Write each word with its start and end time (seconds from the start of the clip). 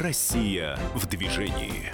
Россия 0.00 0.78
в 0.94 1.06
движении. 1.06 1.90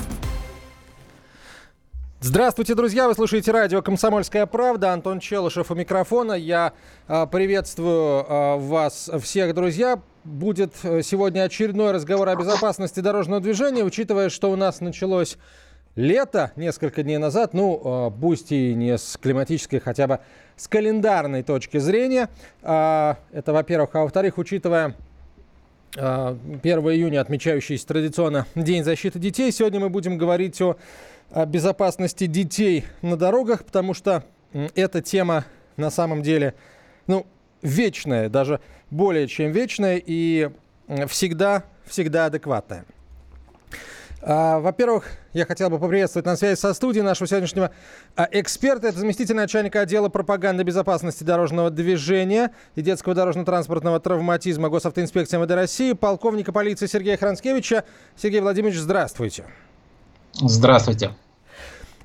Здравствуйте, 2.20 2.76
друзья! 2.76 3.08
Вы 3.08 3.14
слушаете 3.14 3.50
радио 3.50 3.82
«Комсомольская 3.82 4.46
правда». 4.46 4.92
Антон 4.92 5.18
Челышев 5.18 5.72
у 5.72 5.74
микрофона. 5.74 6.34
Я 6.34 6.72
э, 7.08 7.26
приветствую 7.26 8.24
э, 8.24 8.56
вас 8.58 9.10
всех, 9.20 9.54
друзья. 9.54 10.00
Будет 10.22 10.72
э, 10.84 11.02
сегодня 11.02 11.42
очередной 11.42 11.90
разговор 11.90 12.28
о 12.28 12.36
безопасности 12.36 13.00
дорожного 13.00 13.40
движения, 13.40 13.82
учитывая, 13.82 14.28
что 14.28 14.52
у 14.52 14.56
нас 14.56 14.80
началось 14.80 15.36
лето 15.96 16.52
несколько 16.54 17.02
дней 17.02 17.18
назад. 17.18 17.54
Ну, 17.54 18.10
э, 18.14 18.20
пусть 18.20 18.52
и 18.52 18.72
не 18.74 18.98
с 18.98 19.18
климатической, 19.20 19.80
хотя 19.80 20.06
бы 20.06 20.20
с 20.54 20.68
календарной 20.68 21.42
точки 21.42 21.78
зрения. 21.78 22.28
Э, 22.62 23.14
это, 23.32 23.52
во-первых. 23.52 23.90
А 23.94 24.02
во-вторых, 24.02 24.38
учитывая 24.38 24.94
1 25.94 26.02
июня, 26.02 27.20
отмечающийся 27.20 27.86
традиционно 27.86 28.46
День 28.54 28.84
защиты 28.84 29.18
детей, 29.18 29.50
сегодня 29.52 29.80
мы 29.80 29.88
будем 29.88 30.18
говорить 30.18 30.60
о 30.60 30.76
о 31.30 31.46
безопасности 31.46 32.26
детей 32.26 32.84
на 33.02 33.16
дорогах, 33.16 33.64
потому 33.64 33.94
что 33.94 34.24
эта 34.74 35.02
тема 35.02 35.44
на 35.76 35.90
самом 35.90 36.22
деле, 36.22 36.54
ну, 37.06 37.26
вечная, 37.62 38.28
даже 38.28 38.60
более 38.90 39.26
чем 39.26 39.52
вечная 39.52 40.00
и 40.04 40.50
всегда, 41.08 41.64
всегда 41.84 42.26
адекватная. 42.26 42.84
А, 44.28 44.58
во-первых, 44.58 45.04
я 45.34 45.46
хотел 45.46 45.70
бы 45.70 45.78
поприветствовать 45.78 46.26
на 46.26 46.36
связи 46.36 46.58
со 46.58 46.74
студией 46.74 47.04
нашего 47.04 47.28
сегодняшнего 47.28 47.70
а, 48.16 48.28
эксперта. 48.32 48.88
Это 48.88 48.98
заместитель 48.98 49.36
начальника 49.36 49.82
отдела 49.82 50.08
пропаганды 50.08 50.64
безопасности 50.64 51.22
дорожного 51.22 51.70
движения 51.70 52.50
и 52.74 52.82
детского 52.82 53.14
дорожно-транспортного 53.14 54.00
травматизма 54.00 54.68
Госавтоинспекции 54.68 55.38
МВД 55.38 55.52
России, 55.52 55.92
полковника 55.92 56.50
полиции 56.50 56.86
Сергея 56.86 57.16
Хранскевича. 57.16 57.84
Сергей 58.16 58.40
Владимирович, 58.40 58.80
здравствуйте. 58.80 59.44
Здравствуйте. 60.34 61.12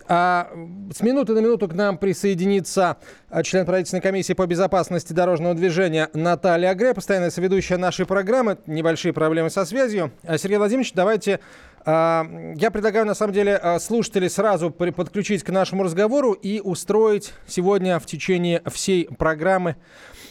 А 0.07 0.51
с 0.93 1.01
минуты 1.01 1.33
на 1.33 1.39
минуту 1.39 1.67
к 1.67 1.73
нам 1.73 1.97
присоединится 1.97 2.97
а, 3.31 3.41
член 3.41 3.65
правительственной 3.65 4.01
комиссии 4.01 4.33
по 4.33 4.45
безопасности 4.45 5.11
дорожного 5.11 5.55
движения 5.55 6.07
Наталья 6.13 6.69
Агре, 6.69 6.93
постоянная 6.93 7.31
соведущая 7.31 7.79
нашей 7.79 8.05
программы. 8.05 8.59
Небольшие 8.67 9.11
проблемы 9.11 9.49
со 9.49 9.65
связью. 9.65 10.11
Сергей 10.37 10.57
Владимирович, 10.57 10.93
давайте... 10.93 11.39
А, 11.85 12.25
я 12.55 12.71
предлагаю, 12.71 13.05
на 13.05 13.15
самом 13.15 13.33
деле, 13.33 13.61
слушателей 13.79 14.29
сразу 14.29 14.71
подключить 14.71 15.43
к 15.43 15.49
нашему 15.49 15.83
разговору 15.83 16.33
и 16.33 16.59
устроить 16.59 17.33
сегодня 17.47 17.99
в 17.99 18.05
течение 18.05 18.61
всей 18.67 19.05
программы 19.05 19.75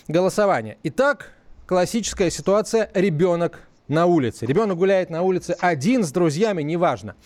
голосование. 0.09 0.79
Итак, 0.83 1.33
классическая 1.67 2.31
ситуация 2.31 2.91
«ребенок 2.95 3.69
на 3.89 4.07
улице». 4.07 4.47
Ребенок 4.47 4.79
гуляет 4.79 5.11
на 5.11 5.23
улице 5.23 5.57
один 5.61 6.05
с 6.05 6.13
друзьями, 6.13 6.63
неважно. 6.63 7.17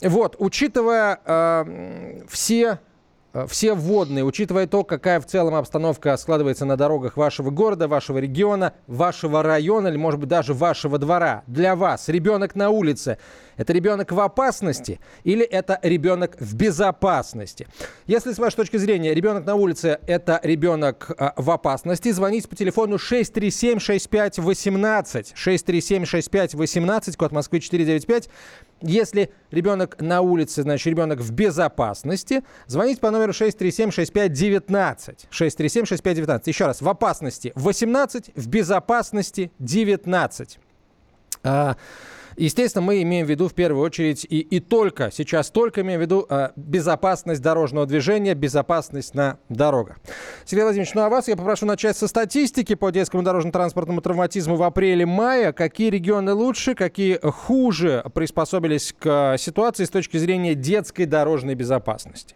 Вот, 0.00 0.36
учитывая 0.38 1.20
э, 1.24 2.24
все 2.28 2.80
все 3.48 3.74
вводные, 3.74 4.24
учитывая 4.24 4.66
то, 4.66 4.84
какая 4.84 5.20
в 5.20 5.26
целом 5.26 5.54
обстановка 5.54 6.16
складывается 6.16 6.64
на 6.64 6.76
дорогах 6.76 7.16
вашего 7.16 7.50
города, 7.50 7.88
вашего 7.88 8.18
региона, 8.18 8.74
вашего 8.86 9.42
района 9.42 9.88
или, 9.88 9.96
может 9.96 10.20
быть, 10.20 10.28
даже 10.28 10.54
вашего 10.54 10.98
двора. 10.98 11.42
Для 11.46 11.74
вас 11.76 12.08
ребенок 12.08 12.54
на 12.54 12.70
улице– 12.70 13.18
это 13.56 13.72
ребенок 13.72 14.12
в 14.12 14.20
опасности 14.20 15.00
или 15.24 15.44
это 15.44 15.80
ребенок 15.82 16.36
в 16.38 16.54
безопасности? 16.54 17.66
Если 18.06 18.32
с 18.32 18.38
вашей 18.38 18.54
точки 18.56 18.76
зрения 18.76 19.12
ребенок 19.12 19.44
на 19.44 19.56
улице– 19.56 19.98
это 20.06 20.38
ребенок 20.42 21.10
э, 21.18 21.32
в 21.36 21.50
опасности, 21.50 22.12
звоните 22.12 22.46
по 22.48 22.54
телефону 22.54 22.94
637-6518, 22.96 25.34
637-6518, 25.34 27.16
код 27.16 27.32
Москвы 27.32 27.58
495. 27.60 28.28
Если 28.80 29.30
ребенок 29.50 30.00
на 30.00 30.20
улице, 30.20 30.62
значит, 30.62 30.86
ребенок 30.86 31.20
в 31.20 31.32
безопасности, 31.32 32.44
звоните 32.66 33.00
по 33.00 33.10
номеру 33.10 33.24
номеру 33.24 33.32
637-6519. 33.32 35.28
637-6519. 35.30 36.42
Еще 36.46 36.66
раз, 36.66 36.82
в 36.82 36.88
опасности 36.88 37.52
18, 37.54 38.30
в 38.34 38.48
безопасности 38.48 39.50
19. 39.58 40.58
А, 41.42 41.76
естественно, 42.36 42.82
мы 42.82 43.02
имеем 43.02 43.26
в 43.26 43.30
виду 43.30 43.48
в 43.48 43.54
первую 43.54 43.84
очередь 43.84 44.24
и, 44.24 44.40
и 44.40 44.60
только, 44.60 45.10
сейчас 45.12 45.50
только 45.50 45.82
имеем 45.82 46.00
в 46.00 46.02
виду 46.02 46.26
а, 46.28 46.52
безопасность 46.56 47.42
дорожного 47.42 47.86
движения, 47.86 48.34
безопасность 48.34 49.14
на 49.14 49.38
дорогах. 49.48 49.98
Сергей 50.44 50.62
Владимирович, 50.62 50.94
ну 50.94 51.02
а 51.02 51.08
вас 51.08 51.28
я 51.28 51.36
попрошу 51.36 51.66
начать 51.66 51.96
со 51.96 52.08
статистики 52.08 52.74
по 52.74 52.90
детскому 52.90 53.22
дорожно-транспортному 53.22 54.00
травматизму 54.00 54.56
в 54.56 54.62
апреле-мае. 54.62 55.52
Какие 55.52 55.90
регионы 55.90 56.32
лучше, 56.32 56.74
какие 56.74 57.18
хуже 57.22 58.04
приспособились 58.14 58.94
к 58.98 59.36
ситуации 59.38 59.84
с 59.84 59.90
точки 59.90 60.16
зрения 60.16 60.54
детской 60.54 61.06
дорожной 61.06 61.54
безопасности? 61.54 62.34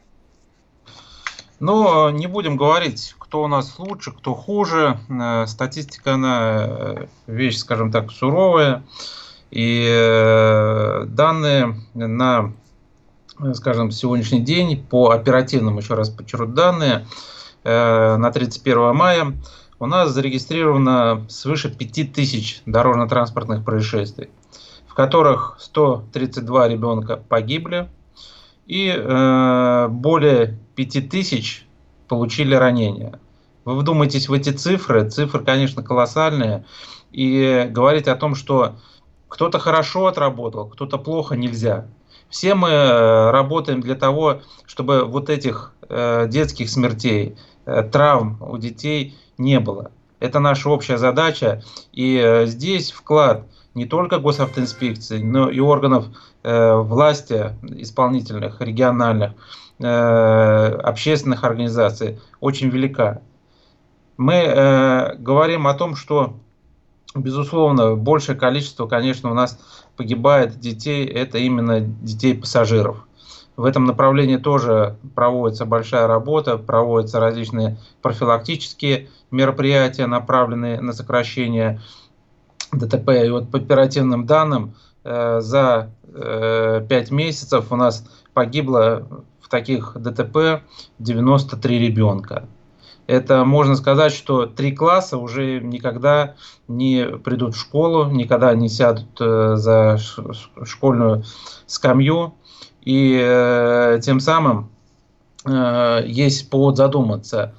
Но 1.60 2.10
не 2.10 2.26
будем 2.28 2.56
говорить, 2.56 3.16
кто 3.18 3.42
у 3.42 3.48
нас 3.48 3.78
лучше, 3.78 4.12
кто 4.12 4.34
хуже. 4.34 4.98
Э, 5.08 5.46
статистика, 5.46 6.14
она 6.14 6.66
э, 6.68 7.06
вещь, 7.26 7.56
скажем 7.56 7.90
так, 7.90 8.12
суровая. 8.12 8.84
И 9.50 9.86
э, 9.88 11.04
данные 11.08 11.76
на, 11.94 12.52
скажем, 13.54 13.90
сегодняшний 13.90 14.40
день 14.40 14.84
по 14.84 15.10
оперативным, 15.10 15.78
еще 15.78 15.94
раз 15.94 16.10
подчеркну, 16.10 16.54
данные 16.54 17.06
на 17.64 18.30
31 18.30 18.94
мая 18.94 19.34
у 19.80 19.86
нас 19.86 20.10
зарегистрировано 20.10 21.26
свыше 21.28 21.70
5000 21.70 22.62
дорожно-транспортных 22.66 23.64
происшествий, 23.64 24.30
в 24.86 24.94
которых 24.94 25.56
132 25.60 26.68
ребенка 26.68 27.16
погибли, 27.16 27.88
и 28.66 28.92
э, 28.94 29.88
более 29.88 30.58
5000 30.74 31.66
получили 32.08 32.54
ранения. 32.54 33.18
Вы 33.64 33.76
вдумайтесь 33.76 34.28
в 34.28 34.32
эти 34.32 34.50
цифры, 34.50 35.08
цифры, 35.08 35.44
конечно, 35.44 35.82
колоссальные, 35.82 36.64
и 37.12 37.66
говорить 37.70 38.08
о 38.08 38.16
том, 38.16 38.34
что 38.34 38.76
кто-то 39.28 39.58
хорошо 39.58 40.06
отработал, 40.06 40.66
кто-то 40.66 40.98
плохо 40.98 41.36
нельзя. 41.36 41.86
Все 42.28 42.54
мы 42.54 42.68
э, 42.68 43.30
работаем 43.30 43.80
для 43.80 43.94
того, 43.94 44.42
чтобы 44.66 45.04
вот 45.04 45.30
этих 45.30 45.72
э, 45.88 46.26
детских 46.28 46.68
смертей, 46.68 47.36
э, 47.64 47.82
травм 47.84 48.38
у 48.40 48.58
детей 48.58 49.16
не 49.38 49.60
было. 49.60 49.90
Это 50.20 50.38
наша 50.40 50.68
общая 50.68 50.98
задача, 50.98 51.62
и 51.92 52.42
здесь 52.46 52.90
вклад 52.90 53.46
не 53.74 53.86
только 53.86 54.18
госавтоинспекции, 54.18 55.22
но 55.22 55.48
и 55.48 55.60
органов 55.60 56.06
власти 56.42 57.52
исполнительных, 57.62 58.60
региональных, 58.60 59.32
общественных 59.78 61.44
организаций 61.44 62.18
очень 62.40 62.68
велика. 62.68 63.22
Мы 64.16 65.14
говорим 65.20 65.68
о 65.68 65.74
том, 65.74 65.94
что, 65.94 66.34
безусловно, 67.14 67.96
большее 67.96 68.36
количество, 68.36 68.86
конечно, 68.86 69.30
у 69.30 69.34
нас 69.34 69.58
погибает 69.96 70.58
детей, 70.58 71.06
это 71.06 71.38
именно 71.38 71.80
детей-пассажиров. 71.80 73.04
В 73.56 73.64
этом 73.64 73.86
направлении 73.86 74.36
тоже 74.36 74.96
проводится 75.16 75.66
большая 75.66 76.06
работа, 76.06 76.58
проводятся 76.58 77.18
различные 77.18 77.76
профилактические 78.02 79.08
мероприятия, 79.32 80.06
направленные 80.06 80.80
на 80.80 80.92
сокращение 80.92 81.80
ДТП. 82.70 83.08
И 83.24 83.30
вот 83.30 83.50
по 83.50 83.58
оперативным 83.58 84.26
данным 84.26 84.76
э, 85.02 85.40
за 85.40 85.90
э, 86.04 86.86
5 86.88 87.10
месяцев 87.10 87.72
у 87.72 87.76
нас 87.76 88.04
погибло 88.32 89.24
в 89.40 89.48
таких 89.48 89.96
ДТП 89.96 90.62
93 91.00 91.78
ребенка. 91.80 92.46
Это 93.08 93.46
можно 93.46 93.74
сказать, 93.74 94.12
что 94.12 94.44
три 94.44 94.72
класса 94.72 95.16
уже 95.16 95.60
никогда 95.60 96.34
не 96.68 97.06
придут 97.06 97.54
в 97.54 97.58
школу, 97.58 98.10
никогда 98.10 98.54
не 98.54 98.68
сядут 98.68 99.18
э, 99.18 99.54
за 99.56 99.96
школьную 100.64 101.24
скамью. 101.66 102.34
И 102.82 103.18
э, 103.18 103.98
тем 104.02 104.20
самым 104.20 104.68
э, 105.46 106.02
есть 106.06 106.50
повод 106.50 106.76
задуматься, 106.76 107.54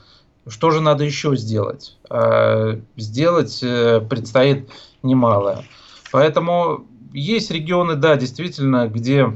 что 0.48 0.69
же 0.69 0.81
надо 0.81 1.04
еще 1.04 1.36
сделать. 1.36 1.98
Э, 2.12 2.80
сделать 2.96 3.60
предстоит 4.07 4.69
немало. 5.01 5.63
Поэтому 6.12 6.86
есть 7.12 7.50
регионы, 7.50 7.96
да, 7.96 8.18
действительно, 8.18 8.88
где 8.88 9.34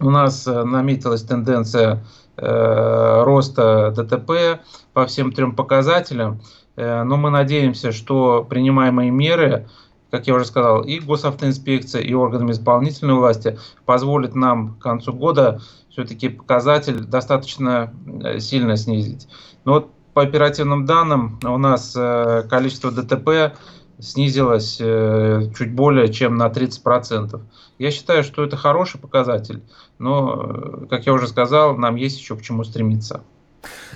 у 0.00 0.10
нас 0.10 0.44
наметилась 0.44 1.22
тенденция 1.22 2.04
роста 2.40 3.92
ДТП 3.96 4.60
по 4.92 5.06
всем 5.06 5.32
трем 5.32 5.54
показателям, 5.54 6.40
э, 6.76 7.02
но 7.02 7.16
мы 7.16 7.30
надеемся, 7.30 7.92
что 7.92 8.44
принимаемые 8.48 9.10
меры, 9.10 9.68
как 10.10 10.26
я 10.26 10.34
уже 10.34 10.44
сказал, 10.44 10.82
и 10.82 10.98
госавтоинспекция, 10.98 12.02
и 12.02 12.12
органами 12.14 12.52
исполнительной 12.52 13.14
власти 13.14 13.58
позволят 13.84 14.34
нам 14.34 14.74
к 14.74 14.78
концу 14.82 15.12
года 15.12 15.60
все-таки 15.90 16.28
показатель 16.28 17.00
достаточно 17.00 17.92
э, 18.22 18.38
сильно 18.40 18.76
снизить. 18.76 19.28
Но 19.64 19.74
вот 19.74 19.90
по 20.14 20.22
оперативным 20.22 20.86
данным 20.86 21.38
у 21.44 21.58
нас 21.58 21.94
э, 21.96 22.44
количество 22.48 22.90
ДТП 22.90 23.56
снизилась 24.00 24.76
чуть 24.76 25.72
более 25.72 26.12
чем 26.12 26.36
на 26.36 26.48
30%. 26.48 27.40
Я 27.78 27.90
считаю, 27.90 28.22
что 28.22 28.44
это 28.44 28.56
хороший 28.56 29.00
показатель, 29.00 29.62
но, 29.98 30.86
как 30.88 31.06
я 31.06 31.12
уже 31.12 31.28
сказал, 31.28 31.76
нам 31.76 31.96
есть 31.96 32.18
еще 32.18 32.36
к 32.36 32.42
чему 32.42 32.64
стремиться. 32.64 33.22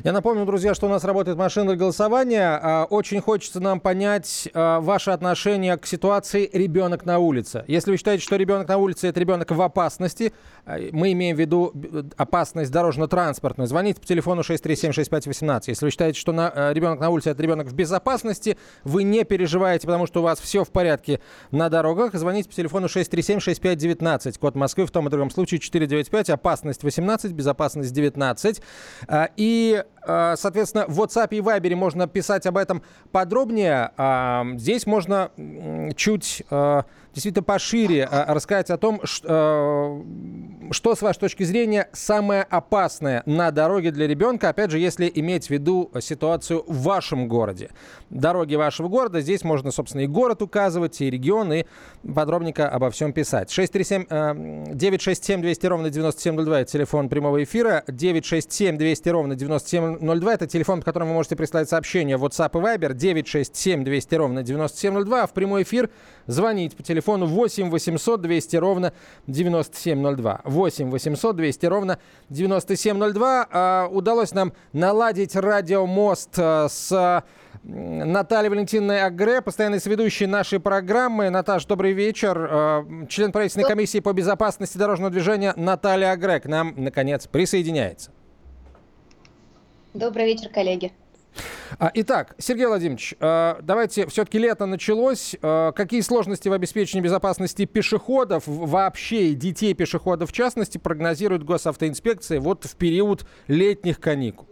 Я 0.02 0.12
напомню, 0.12 0.44
друзья, 0.44 0.75
что 0.75 0.87
у 0.87 0.88
нас 0.90 1.05
работает 1.05 1.38
машина 1.38 1.76
голосования. 1.76 2.58
А, 2.62 2.84
очень 2.84 3.20
хочется 3.20 3.61
нам 3.61 3.81
понять 3.81 4.49
а, 4.52 4.81
ваше 4.81 5.11
отношение 5.11 5.76
к 5.76 5.87
ситуации 5.87 6.49
«ребенок 6.52 7.05
на 7.06 7.19
улице». 7.19 7.64
Если 7.66 7.90
вы 7.90 7.96
считаете, 7.96 8.22
что 8.22 8.37
ребенок 8.37 8.69
на 8.69 8.76
улице– 8.76 9.08
это 9.08 9.20
ребенок 9.20 9.50
в 9.50 9.62
опасности, 9.62 10.32
а, 10.66 10.78
мы 10.93 11.12
имеем 11.12 11.37
в 11.37 11.40
виду 11.40 11.72
опасность 12.16 12.70
дорожно-транспортную, 12.70 13.66
звоните 13.66 14.00
по 14.00 14.06
телефону 14.06 14.43
6376518. 14.43 15.62
Если 15.69 15.84
вы 15.84 15.90
считаете, 15.90 16.19
что 16.19 16.32
на, 16.32 16.72
ребенок 16.72 17.00
на 17.00 17.10
улице– 17.10 17.31
это 17.31 17.43
ребенок 17.43 17.69
в 17.69 17.75
безопасности, 17.75 18.58
вы 18.82 19.05
не 19.05 19.25
переживаете, 19.25 19.87
потому 19.87 20.06
что 20.06 20.20
у 20.20 20.22
вас 20.25 20.40
все 20.40 20.64
в 20.64 20.70
порядке 20.70 21.20
на 21.50 21.69
дорогах, 21.69 22.14
звоните 22.14 22.49
по 22.49 22.55
телефону 22.55 22.88
6376519, 22.88 24.38
код 24.38 24.55
Москвы, 24.55 24.87
в 24.87 24.90
том 24.90 25.06
и 25.06 25.10
другом 25.10 25.31
случае 25.31 25.60
495, 25.60 26.31
опасность 26.31 26.82
18, 26.82 27.32
безопасность 27.32 27.93
19. 27.93 28.60
И 29.37 29.54
э, 30.06 30.35
соответственно, 30.37 30.87
в 30.89 31.01
WhatsApp 31.01 31.29
и 31.31 31.41
Viber 31.41 31.75
можно 31.77 32.06
писать 32.06 32.47
об 32.47 32.56
этом 32.56 32.83
подробнее. 33.12 33.91
А, 33.97 34.45
здесь 34.56 34.87
можно 34.87 35.31
чуть 35.97 36.43
э, 36.51 36.83
действительно 37.14 37.43
пошире 37.43 38.08
э, 38.11 38.32
рассказать 38.32 38.70
о 38.70 38.76
том, 38.76 39.00
что, 39.05 40.02
что, 40.70 40.94
с 40.94 41.02
вашей 41.02 41.20
точки 41.20 41.44
зрения, 41.44 41.88
самое 41.93 42.43
опасное 42.43 43.22
на 43.26 43.50
дороге 43.50 43.90
для 43.90 44.06
ребенка, 44.06 44.49
опять 44.49 44.70
же, 44.70 44.78
если 44.78 45.11
иметь 45.14 45.46
в 45.46 45.50
виду 45.50 45.90
ситуацию 46.00 46.64
в 46.66 46.82
вашем 46.82 47.28
городе. 47.28 47.70
Дороги 48.11 48.55
вашего 48.55 48.88
города, 48.88 49.20
здесь 49.20 49.44
можно, 49.44 49.70
собственно, 49.70 50.02
и 50.02 50.06
город 50.06 50.43
указывать, 50.43 51.00
и 51.00 51.11
регион, 51.11 51.52
и 51.52 51.64
подробненько 52.14 52.69
обо 52.69 52.90
всем 52.90 53.12
писать. 53.12 53.50
637, 53.50 54.75
967 54.75 55.40
200 55.40 55.67
ровно 55.67 55.90
9702, 55.90 56.60
это 56.60 56.72
телефон 56.72 57.08
прямого 57.08 57.43
эфира, 57.43 57.84
967 57.88 58.76
200 58.76 59.08
ровно 59.08 59.34
9702. 59.37 60.34
Это 60.34 60.46
телефон, 60.46 60.81
по 60.81 60.84
которому 60.84 61.10
вы 61.10 61.14
можете 61.14 61.37
прислать 61.37 61.69
сообщение 61.69 62.17
в 62.17 62.25
WhatsApp 62.25 62.50
и 62.52 62.62
Viber 62.62 62.94
967 62.94 63.84
200 63.84 64.14
ровно 64.14 64.43
9702. 64.43 65.22
А 65.22 65.26
в 65.26 65.32
прямой 65.32 65.62
эфир 65.62 65.90
звонить 66.26 66.76
по 66.76 66.82
телефону 66.82 67.26
8 67.26 67.71
800 67.71 68.21
200 68.21 68.56
ровно 68.56 68.93
9702. 69.26 70.41
8 70.44 70.91
800 70.91 71.37
200 71.37 71.67
ровно 71.67 71.99
9702. 72.31 73.49
А, 73.50 73.88
удалось 73.91 74.32
нам 74.32 74.53
наладить 74.73 75.37
радиомост 75.37 76.38
а, 76.38 76.69
с 76.69 77.25
Натальей 77.62 78.50
Валентиновной 78.50 79.03
Агре, 79.03 79.41
постоянной 79.41 79.81
соведущей 79.81 80.26
нашей 80.26 80.61
программы. 80.61 81.31
Наташ, 81.31 81.65
добрый 81.67 81.93
вечер. 81.93 82.49
А, 82.50 82.87
член 83.09 83.32
правительственной 83.32 83.69
комиссии 83.69 84.00
по 84.00 84.12
безопасности 84.12 84.79
дорожного 84.79 85.11
движения 85.11 85.55
Наталья 85.56 86.12
Агре 86.12 86.41
к 86.41 86.47
нам, 86.47 86.75
наконец, 86.77 87.27
присоединяется. 87.27 88.11
Добрый 89.94 90.27
вечер, 90.27 90.49
коллеги. 90.49 90.93
А, 91.79 91.91
итак, 91.94 92.35
Сергей 92.38 92.67
Владимирович, 92.67 93.15
а, 93.21 93.59
давайте, 93.62 94.06
все-таки 94.06 94.38
лето 94.38 94.67
началось. 94.67 95.37
А, 95.43 95.73
какие 95.73 96.00
сложности 96.00 96.49
в 96.49 96.53
обеспечении 96.53 97.03
безопасности 97.03 97.65
пешеходов, 97.65 98.44
вообще 98.47 99.31
и 99.31 99.35
детей 99.35 99.75
пешеходов 99.75 100.31
в 100.31 100.32
частности, 100.32 100.79
прогнозирует 100.79 101.44
госавтоинспекция 101.44 102.41
вот 102.41 102.65
в 102.65 102.76
период 102.76 103.26
летних 103.49 104.00
каникул? 104.00 104.47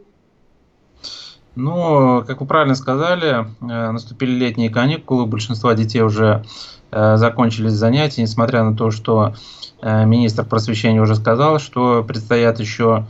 Ну, 1.54 2.24
как 2.26 2.40
вы 2.40 2.46
правильно 2.46 2.74
сказали, 2.74 3.46
э, 3.60 3.90
наступили 3.90 4.32
летние 4.32 4.70
каникулы, 4.70 5.24
у 5.24 5.26
большинства 5.26 5.74
детей 5.74 6.00
уже 6.00 6.44
э, 6.90 7.16
закончились 7.16 7.72
занятия, 7.72 8.22
несмотря 8.22 8.64
на 8.64 8.74
то, 8.74 8.90
что 8.90 9.34
э, 9.82 10.06
министр 10.06 10.46
просвещения 10.46 11.02
уже 11.02 11.14
сказал, 11.14 11.58
что 11.58 12.02
предстоят 12.04 12.58
еще 12.58 13.06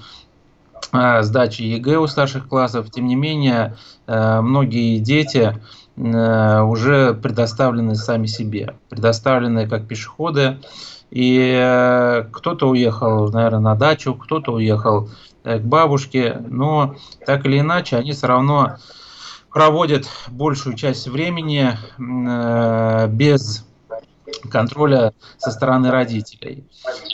сдачи 0.91 1.63
ЕГЭ 1.63 1.99
у 1.99 2.07
старших 2.07 2.49
классов. 2.49 2.91
Тем 2.91 3.07
не 3.07 3.15
менее, 3.15 3.77
э, 4.07 4.41
многие 4.41 4.99
дети 4.99 5.59
э, 5.97 6.61
уже 6.63 7.15
предоставлены 7.15 7.95
сами 7.95 8.27
себе, 8.27 8.75
предоставлены 8.89 9.69
как 9.69 9.87
пешеходы. 9.87 10.59
И 11.11 12.25
кто-то 12.33 12.71
уехал, 12.71 13.31
наверное, 13.31 13.61
на 13.61 13.75
дачу, 13.75 14.15
кто-то 14.15 14.53
уехал 14.53 15.11
к 15.45 15.61
бабушке, 15.61 16.41
но 16.49 16.97
так 17.27 17.45
или 17.45 17.61
иначе 17.61 17.97
они 17.99 18.13
все 18.13 18.29
равно 18.29 18.79
проводят 19.51 20.09
большую 20.29 20.75
часть 20.75 21.07
времени 21.09 21.77
без 21.99 23.67
контроля 24.51 25.13
со 25.39 25.51
стороны 25.51 25.91
родителей. 25.91 26.65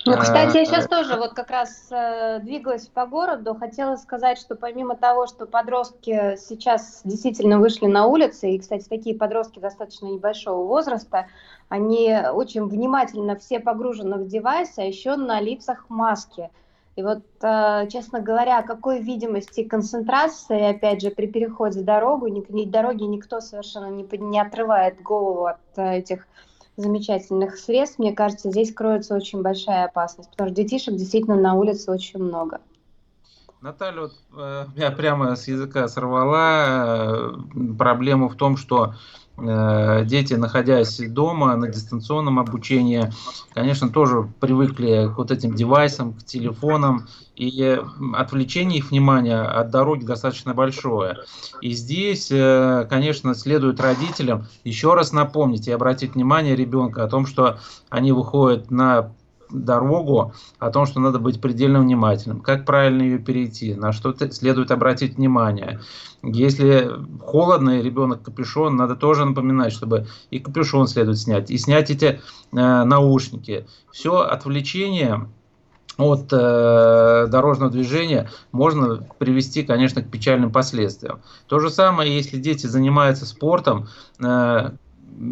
Ну, 0.07 0.17
кстати, 0.17 0.57
я 0.57 0.65
сейчас 0.65 0.87
э, 0.87 0.89
тоже 0.89 1.17
вот 1.17 1.35
как 1.35 1.51
раз 1.51 1.89
э, 1.91 2.41
двигалась 2.41 2.87
по 2.87 3.07
городу, 3.07 3.55
хотела 3.55 3.97
сказать, 3.97 4.39
что 4.39 4.55
помимо 4.55 4.97
того, 4.97 5.27
что 5.27 5.47
подростки 5.47 6.37
сейчас 6.37 7.03
действительно 7.05 7.59
вышли 7.59 7.87
на 7.87 8.07
улицы, 8.07 8.51
и, 8.51 8.59
кстати, 8.59 8.89
такие 8.89 9.17
подростки 9.17 9.59
достаточно 9.59 10.07
небольшого 10.07 10.65
возраста, 10.65 11.27
они 11.69 12.17
очень 12.33 12.67
внимательно 12.67 13.37
все 13.37 13.61
погружены 13.61 14.17
в 14.17 14.27
девайс, 14.29 14.79
а 14.79 14.83
еще 14.83 15.17
на 15.17 15.41
лицах 15.41 15.87
маски. 15.89 16.51
И 16.99 17.03
вот, 17.03 17.23
э, 17.43 17.87
честно 17.93 18.21
говоря, 18.21 18.61
какой 18.63 19.01
видимости 19.01 19.61
и 19.61 19.69
концентрации, 19.69 20.71
опять 20.71 21.01
же, 21.01 21.11
при 21.11 21.29
переходе 21.29 21.83
дорогу, 21.83 22.27
дороги 22.67 23.05
никто 23.05 23.41
совершенно 23.41 23.87
не, 23.87 24.05
не 24.19 24.41
отрывает 24.41 25.01
голову 25.01 25.47
от 25.47 25.61
э, 25.77 25.99
этих 25.99 26.27
замечательных 26.79 27.57
средств, 27.57 27.99
мне 27.99 28.13
кажется, 28.13 28.51
здесь 28.51 28.73
кроется 28.73 29.15
очень 29.15 29.43
большая 29.43 29.87
опасность, 29.87 30.31
потому 30.31 30.51
что 30.51 30.57
детишек 30.63 30.95
действительно 30.95 31.37
на 31.37 31.55
улице 31.55 31.91
очень 31.91 32.23
много. 32.23 32.61
Наталья 33.61 34.03
вот, 34.03 34.13
э, 34.37 34.67
я 34.77 34.91
прямо 34.93 35.35
с 35.35 35.49
языка 35.49 35.89
сорвала 35.89 37.35
э, 37.35 37.75
проблему 37.77 38.29
в 38.29 38.37
том, 38.37 38.57
что 38.57 38.95
дети, 39.39 40.35
находясь 40.35 40.99
дома 40.99 41.57
на 41.57 41.69
дистанционном 41.69 42.39
обучении, 42.39 43.11
конечно, 43.55 43.89
тоже 43.89 44.33
привыкли 44.41 45.11
к 45.15 45.19
вот 45.19 45.31
этим 45.31 45.55
девайсам, 45.55 46.15
к 46.15 46.25
телефонам, 46.25 47.07
и 47.39 47.81
отвлечение 48.15 48.79
их 48.79 48.91
внимания 48.91 49.41
от 49.41 49.71
дороги 49.71 50.05
достаточно 50.05 50.55
большое. 50.55 51.19
И 51.61 51.71
здесь, 51.71 52.31
э, 52.33 52.87
конечно, 52.91 53.35
следует 53.35 53.81
родителям 53.81 54.47
еще 54.65 54.95
раз 54.95 55.13
напомнить 55.13 55.69
и 55.69 55.73
обратить 55.73 56.17
внимание 56.17 56.57
ребенка 56.57 57.05
о 57.05 57.09
том, 57.09 57.27
что 57.27 57.61
они 57.91 58.11
выходят 58.11 58.73
на 58.73 59.15
дорогу, 59.51 60.33
о 60.59 60.71
том, 60.71 60.87
что 60.87 61.01
надо 61.01 61.19
быть 61.19 61.41
предельно 61.41 61.81
внимательным, 61.81 62.41
как 62.41 62.65
правильно 62.65 63.03
ее 63.03 63.19
перейти, 63.19 63.75
на 63.75 63.93
что 63.93 64.15
следует 64.31 64.71
обратить 64.71 65.17
внимание. 65.17 65.81
Если 66.23 66.91
холодно 67.21 67.79
и 67.79 67.83
ребенок 67.83 68.23
капюшон, 68.23 68.77
надо 68.77 68.97
тоже 68.97 69.25
напоминать, 69.25 69.73
чтобы 69.73 70.07
и 70.31 70.39
капюшон 70.39 70.89
следует 70.89 71.19
снять, 71.19 71.51
и 71.51 71.59
снять 71.59 71.91
эти 71.91 72.05
э, 72.05 72.19
наушники. 72.53 73.67
Все 73.91 74.21
отвлечение 74.21 75.29
от 75.99 76.33
э, 76.33 77.27
дорожного 77.29 77.71
движения 77.71 78.31
можно 78.53 79.05
привести, 79.19 79.65
конечно, 79.65 80.01
к 80.01 80.11
печальным 80.11 80.53
последствиям. 80.53 81.21
То 81.49 81.59
же 81.59 81.71
самое, 81.71 82.15
если 82.15 82.39
дети 82.39 82.67
занимаются 82.67 83.27
спортом 83.27 83.89
э, 84.21 84.71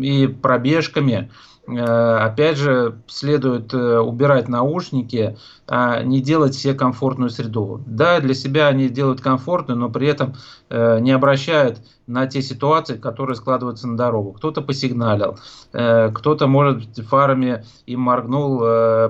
и 0.00 0.26
пробежками, 0.26 1.30
опять 1.68 2.58
же, 2.58 3.00
следует 3.08 3.74
э, 3.74 3.98
убирать 3.98 4.48
наушники, 4.48 5.36
а 5.66 6.02
не 6.02 6.20
делать 6.20 6.54
себе 6.54 6.74
комфортную 6.74 7.30
среду. 7.30 7.80
Да, 7.86 8.20
для 8.20 8.34
себя 8.34 8.68
они 8.68 8.88
делают 8.88 9.20
комфортную, 9.20 9.78
но 9.78 9.90
при 9.90 10.06
этом 10.06 10.34
э, 10.70 11.00
не 11.00 11.10
обращают 11.10 11.80
на 12.06 12.28
те 12.28 12.40
ситуации, 12.40 12.96
которые 12.96 13.34
складываются 13.34 13.88
на 13.88 13.96
дорогу. 13.96 14.32
Кто-то 14.32 14.62
посигналил, 14.62 15.40
кто-то, 15.72 16.46
может, 16.46 16.96
фарами 16.98 17.64
им 17.86 18.02
моргнул, 18.02 18.60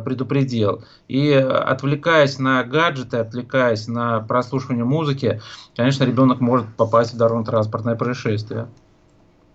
предупредил. 0.03 0.83
И 1.07 1.31
отвлекаясь 1.31 2.39
на 2.39 2.65
гаджеты, 2.65 3.19
отвлекаясь 3.19 3.87
на 3.87 4.21
прослушивание 4.21 4.87
музыки, 4.87 5.43
конечно, 5.77 6.05
ребенок 6.05 6.41
может 6.41 6.75
попасть 6.75 7.13
в 7.13 7.19
дорожно-транспортное 7.19 7.97
происшествие. 7.97 8.69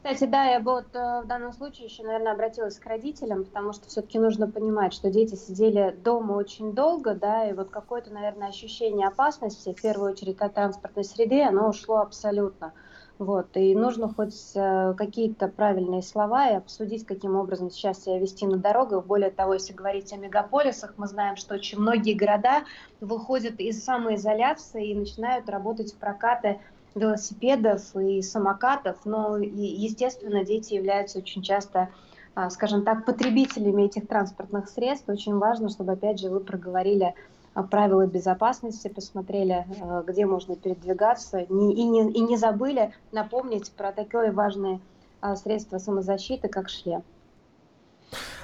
Кстати, 0.03 0.27
да, 0.27 0.45
я 0.45 0.59
бы 0.59 0.71
вот 0.71 0.95
э, 0.95 1.21
в 1.21 1.27
данном 1.27 1.53
случае 1.53 1.85
еще, 1.85 2.01
наверное, 2.01 2.33
обратилась 2.33 2.79
к 2.79 2.85
родителям, 2.87 3.45
потому 3.45 3.71
что 3.71 3.87
все-таки 3.87 4.17
нужно 4.17 4.49
понимать, 4.49 4.93
что 4.93 5.11
дети 5.11 5.35
сидели 5.35 5.91
дома 5.91 6.33
очень 6.33 6.73
долго, 6.73 7.13
да, 7.13 7.47
и 7.47 7.53
вот 7.53 7.69
какое-то, 7.69 8.11
наверное, 8.11 8.47
ощущение 8.47 9.07
опасности, 9.07 9.75
в 9.77 9.79
первую 9.79 10.13
очередь 10.13 10.41
от 10.41 10.55
транспортной 10.55 11.03
среды, 11.03 11.43
оно 11.43 11.69
ушло 11.69 11.97
абсолютно. 11.97 12.73
Вот, 13.19 13.55
и 13.55 13.75
нужно 13.75 14.11
хоть 14.11 14.55
э, 14.55 14.95
какие-то 14.97 15.47
правильные 15.47 16.01
слова 16.01 16.49
и 16.49 16.55
обсудить, 16.55 17.05
каким 17.05 17.35
образом 17.35 17.69
сейчас 17.69 18.01
себя 18.01 18.17
вести 18.17 18.47
на 18.47 18.57
дорогах. 18.57 19.05
Более 19.05 19.29
того, 19.29 19.53
если 19.53 19.73
говорить 19.73 20.11
о 20.13 20.17
мегаполисах, 20.17 20.95
мы 20.97 21.05
знаем, 21.05 21.35
что 21.35 21.53
очень 21.53 21.77
многие 21.77 22.15
города 22.15 22.63
выходят 22.99 23.59
из 23.59 23.83
самоизоляции 23.83 24.89
и 24.89 24.95
начинают 24.95 25.47
работать 25.47 25.93
в 25.93 25.99
прокаты 25.99 26.59
велосипедов 26.95 27.95
и 27.95 28.21
самокатов, 28.21 28.97
но, 29.05 29.37
естественно, 29.37 30.43
дети 30.43 30.73
являются 30.73 31.19
очень 31.19 31.41
часто 31.41 31.89
а, 32.33 32.49
скажем 32.49 32.83
так, 32.83 33.05
потребителями 33.05 33.83
этих 33.83 34.07
транспортных 34.07 34.69
средств. 34.69 35.09
Очень 35.09 35.37
важно, 35.37 35.69
чтобы, 35.69 35.93
опять 35.93 36.19
же, 36.19 36.29
вы 36.29 36.39
проговорили 36.39 37.13
а, 37.53 37.63
правила 37.63 38.07
безопасности, 38.07 38.87
посмотрели, 38.87 39.65
а, 39.81 40.01
где 40.03 40.25
можно 40.25 40.55
передвигаться, 40.55 41.39
и 41.39 41.53
не, 41.53 42.09
и 42.11 42.19
не 42.21 42.37
забыли 42.37 42.93
напомнить 43.11 43.71
про 43.71 43.91
такое 43.91 44.31
важное 44.31 44.79
средство 45.35 45.77
самозащиты, 45.77 46.47
как 46.47 46.67
шлем. 46.67 47.03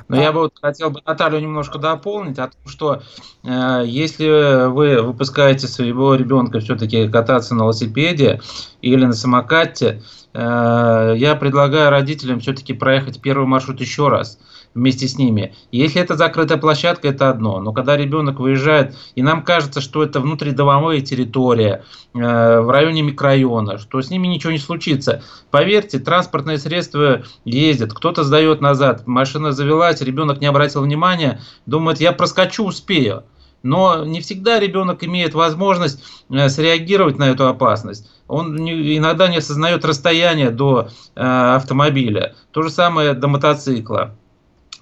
Но 0.07 0.15
я 0.21 0.31
бы 0.31 0.39
вот 0.41 0.53
хотел 0.61 0.89
бы 0.89 1.01
Наталью 1.05 1.41
немножко 1.41 1.79
дополнить 1.79 2.39
о 2.39 2.47
том, 2.47 2.61
что 2.65 3.01
э, 3.43 3.83
если 3.85 4.67
вы 4.67 5.01
выпускаете 5.01 5.67
своего 5.67 6.15
ребенка 6.15 6.59
все-таки 6.59 7.09
кататься 7.09 7.55
на 7.55 7.63
велосипеде 7.63 8.41
или 8.81 9.05
на 9.05 9.13
самокате, 9.13 10.01
э, 10.33 11.13
я 11.17 11.35
предлагаю 11.35 11.89
родителям 11.89 12.39
все-таки 12.39 12.73
проехать 12.73 13.21
первый 13.21 13.47
маршрут 13.47 13.81
еще 13.81 14.07
раз 14.07 14.39
вместе 14.77 15.07
с 15.07 15.17
ними. 15.17 15.55
Если 15.71 16.01
это 16.01 16.15
закрытая 16.15 16.57
площадка, 16.57 17.09
это 17.09 17.29
одно. 17.29 17.59
Но 17.59 17.73
когда 17.73 17.97
ребенок 17.97 18.39
выезжает, 18.39 18.95
и 19.15 19.23
нам 19.23 19.43
кажется, 19.43 19.81
что 19.81 20.03
это 20.03 20.19
внутридомовая 20.19 21.01
территория, 21.01 21.83
э, 22.13 22.59
в 22.59 22.69
районе 22.69 23.01
микрорайона, 23.01 23.79
что 23.79 24.01
с 24.01 24.09
ними 24.09 24.27
ничего 24.27 24.51
не 24.51 24.59
случится. 24.59 25.23
Поверьте, 25.51 25.99
транспортные 25.99 26.57
средства 26.57 27.23
ездят, 27.43 27.93
кто-то 27.93 28.23
сдает 28.23 28.61
назад, 28.61 29.07
машина 29.07 29.51
завелась, 29.51 30.01
ребенок 30.01 30.39
не 30.39 30.47
обратил 30.47 30.83
внимания, 30.83 31.41
думает, 31.65 31.99
я 31.99 32.11
проскочу, 32.11 32.65
успею. 32.65 33.23
Но 33.63 34.05
не 34.05 34.21
всегда 34.21 34.59
ребенок 34.59 35.03
имеет 35.03 35.33
возможность 35.33 36.03
э, 36.29 36.47
среагировать 36.49 37.17
на 37.17 37.29
эту 37.29 37.47
опасность. 37.47 38.09
Он 38.27 38.55
иногда 38.57 39.27
не 39.27 39.37
осознает 39.37 39.83
расстояние 39.83 40.51
до 40.51 40.89
э, 41.15 41.21
автомобиля. 41.21 42.35
То 42.51 42.61
же 42.61 42.69
самое 42.69 43.13
до 43.13 43.27
мотоцикла. 43.27 44.15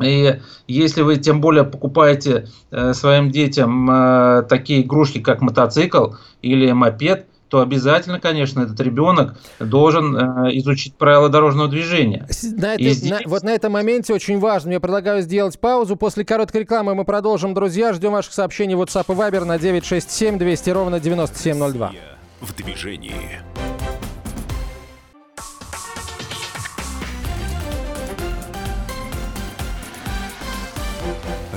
И 0.02 0.40
если 0.68 1.02
вы 1.02 1.18
тем 1.18 1.42
более 1.42 1.64
покупаете 1.64 2.48
э, 2.72 2.94
своим 2.94 3.32
детям 3.32 3.90
э, 3.90 4.44
такие 4.50 4.82
игрушки, 4.82 5.20
как 5.20 5.42
мотоцикл 5.42 6.14
или 6.42 6.72
мопед, 6.72 7.28
то 7.48 7.62
обязательно, 7.62 8.20
конечно, 8.20 8.62
этот 8.62 8.80
ребенок 8.82 9.38
должен 9.60 10.18
э, 10.18 10.58
изучить 10.58 10.96
правила 10.96 11.30
дорожного 11.30 11.70
движения. 11.70 12.28
На 12.58 12.74
этой, 12.74 12.90
здесь... 12.90 13.12
на, 13.12 13.20
вот 13.25 13.44
на 13.44 13.52
этом 13.52 13.72
моменте 13.74 14.14
очень 14.14 14.40
важно. 14.40 14.72
Я 14.72 14.80
предлагаю 14.80 15.22
сделать 15.22 15.60
паузу. 15.60 15.96
После 15.96 16.25
короткой 16.25 16.62
рекламы 16.62 16.96
мы 16.96 17.06
продолжим, 17.06 17.54
друзья. 17.54 17.94
Ждем 17.94 18.12
ваших 18.12 18.34
сообщений 18.34 18.75
в 18.75 18.82
WhatsApp 18.82 19.06
и 19.08 19.16
Viber 19.16 19.46
на 19.46 19.60
967 19.60 20.38
200 20.38 20.70
ровно 20.72 21.00
9702. 21.00 21.94
В 22.42 22.56
движении. 22.56 23.14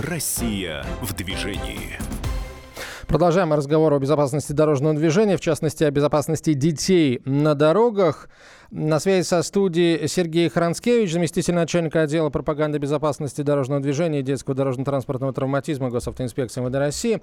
Россия 0.09 0.87
в 1.03 1.15
движении. 1.15 1.99
Продолжаем 3.07 3.53
разговор 3.53 3.93
о 3.93 3.99
безопасности 3.99 4.53
дорожного 4.53 4.95
движения, 4.95 5.37
в 5.37 5.41
частности, 5.41 5.85
о 5.85 5.91
безопасности 5.91 6.55
детей 6.55 7.21
на 7.27 7.55
дорогах. 7.55 8.31
На 8.71 9.01
связи 9.01 9.27
со 9.27 9.43
студией 9.43 10.09
Сергей 10.09 10.49
Хранскевич, 10.49 11.13
заместитель 11.13 11.55
начальника 11.55 12.03
отдела 12.03 12.31
пропаганды 12.31 12.79
безопасности 12.79 13.43
дорожного 13.43 13.83
движения 13.83 14.21
и 14.21 14.23
детского 14.23 14.55
дорожно-транспортного 14.55 15.35
травматизма 15.35 15.91
Госавтоинспекции 15.91 16.63
МВД 16.63 16.77
России. 16.77 17.23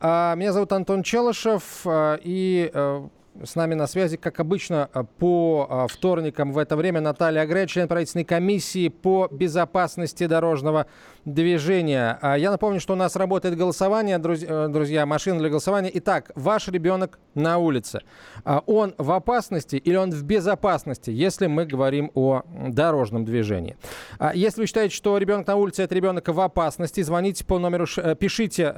А, 0.00 0.34
меня 0.34 0.52
зовут 0.52 0.72
Антон 0.72 1.02
Челышев, 1.02 1.62
а, 1.86 2.18
и 2.22 2.70
э, 2.72 3.08
с 3.44 3.54
нами 3.54 3.74
на 3.74 3.86
связи, 3.86 4.16
как 4.16 4.40
обычно, 4.40 4.88
э, 4.92 5.04
по 5.18 5.66
э, 5.68 5.92
вторникам 5.92 6.52
в 6.52 6.58
это 6.58 6.76
время 6.76 7.00
Наталья 7.00 7.42
Агре, 7.42 7.66
член 7.66 7.88
правительственной 7.88 8.24
комиссии 8.24 8.88
по 8.88 9.28
безопасности 9.30 10.26
дорожного 10.26 10.86
движения. 11.24 12.18
А 12.22 12.36
я 12.36 12.50
напомню, 12.50 12.80
что 12.80 12.94
у 12.94 12.96
нас 12.96 13.16
работает 13.16 13.56
голосование, 13.56 14.18
э, 14.18 14.68
друзья, 14.68 15.06
машина 15.06 15.38
для 15.38 15.48
голосования. 15.48 15.90
Итак, 15.94 16.30
ваш 16.34 16.68
ребенок 16.68 17.18
на 17.34 17.58
улице. 17.58 18.00
А 18.44 18.62
он 18.66 18.94
в 18.98 19.10
опасности 19.12 19.76
или 19.76 19.96
он 19.96 20.10
в 20.10 20.22
безопасности, 20.22 21.10
если 21.10 21.46
мы 21.46 21.66
говорим 21.66 22.10
о 22.14 22.42
дорожном 22.68 23.24
движении? 23.24 23.76
А 24.18 24.34
если 24.34 24.60
вы 24.60 24.66
считаете, 24.66 24.94
что 24.94 25.18
ребенок 25.18 25.46
на 25.46 25.56
улице– 25.56 25.82
это 25.84 25.94
ребенок 25.94 26.28
в 26.28 26.40
опасности, 26.40 27.02
звоните 27.02 27.44
по 27.44 27.58
номеру, 27.58 27.86
пишите 28.18 28.72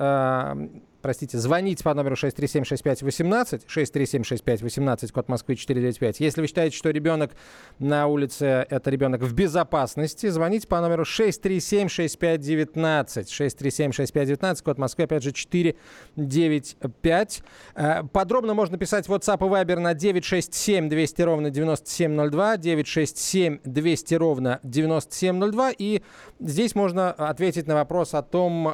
простите, 1.02 1.36
звоните 1.38 1.84
по 1.84 1.94
номеру 1.94 2.16
637-6518, 2.16 3.66
637-6518, 3.66 5.12
код 5.12 5.28
Москвы 5.28 5.54
495. 5.56 6.20
Если 6.20 6.40
вы 6.40 6.46
считаете, 6.46 6.74
что 6.76 6.90
ребенок 6.90 7.32
на 7.78 8.06
улице– 8.06 8.66
это 8.70 8.90
ребенок 8.90 9.22
в 9.22 9.34
безопасности, 9.34 10.28
звоните 10.28 10.66
по 10.66 10.80
номеру 10.80 11.04
637-6519, 11.04 13.26
637-6519, 13.26 14.62
код 14.62 14.78
Москвы, 14.78 15.04
опять 15.04 15.22
же, 15.22 15.32
495. 15.32 17.42
Э, 17.74 18.02
подробно 18.12 18.54
можно 18.54 18.78
писать 18.78 19.06
в 19.08 19.12
WhatsApp 19.12 19.38
и 19.38 19.50
Viber 19.50 19.78
на 19.78 19.94
967 19.94 20.88
200 20.88 21.22
ровно 21.22 21.50
9702, 21.50 22.56
967 22.56 23.58
200 23.64 24.14
ровно 24.14 24.60
9702, 24.62 25.72
и 25.78 26.02
здесь 26.40 26.74
можно 26.74 27.12
ответить 27.12 27.66
на 27.66 27.74
вопрос 27.74 28.14
о 28.14 28.22
том, 28.22 28.68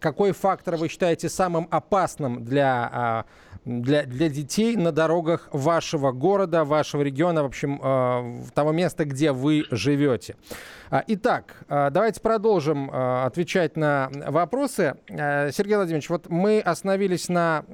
какой 0.00 0.32
фактор 0.32 0.76
вы 0.76 0.88
считаете 0.88 1.28
самым 1.28 1.68
опасным 1.70 2.44
для, 2.44 2.90
а, 2.92 3.24
для, 3.64 4.04
для 4.04 4.28
детей 4.28 4.76
на 4.76 4.92
дорогах 4.92 5.48
вашего 5.52 6.12
города, 6.12 6.64
вашего 6.64 7.02
региона, 7.02 7.42
в 7.42 7.46
общем, 7.46 7.80
а, 7.82 8.42
того 8.54 8.72
места, 8.72 9.04
где 9.04 9.32
вы 9.32 9.64
живете? 9.70 10.36
А, 10.90 11.02
итак, 11.06 11.64
давайте 11.68 12.20
продолжим 12.20 12.90
отвечать 12.92 13.76
на 13.76 14.08
вопросы. 14.28 14.94
Сергей 15.08 15.74
Владимирович, 15.74 16.08
вот 16.08 16.28
мы 16.28 16.60
остановились 16.60 17.28
на 17.28 17.64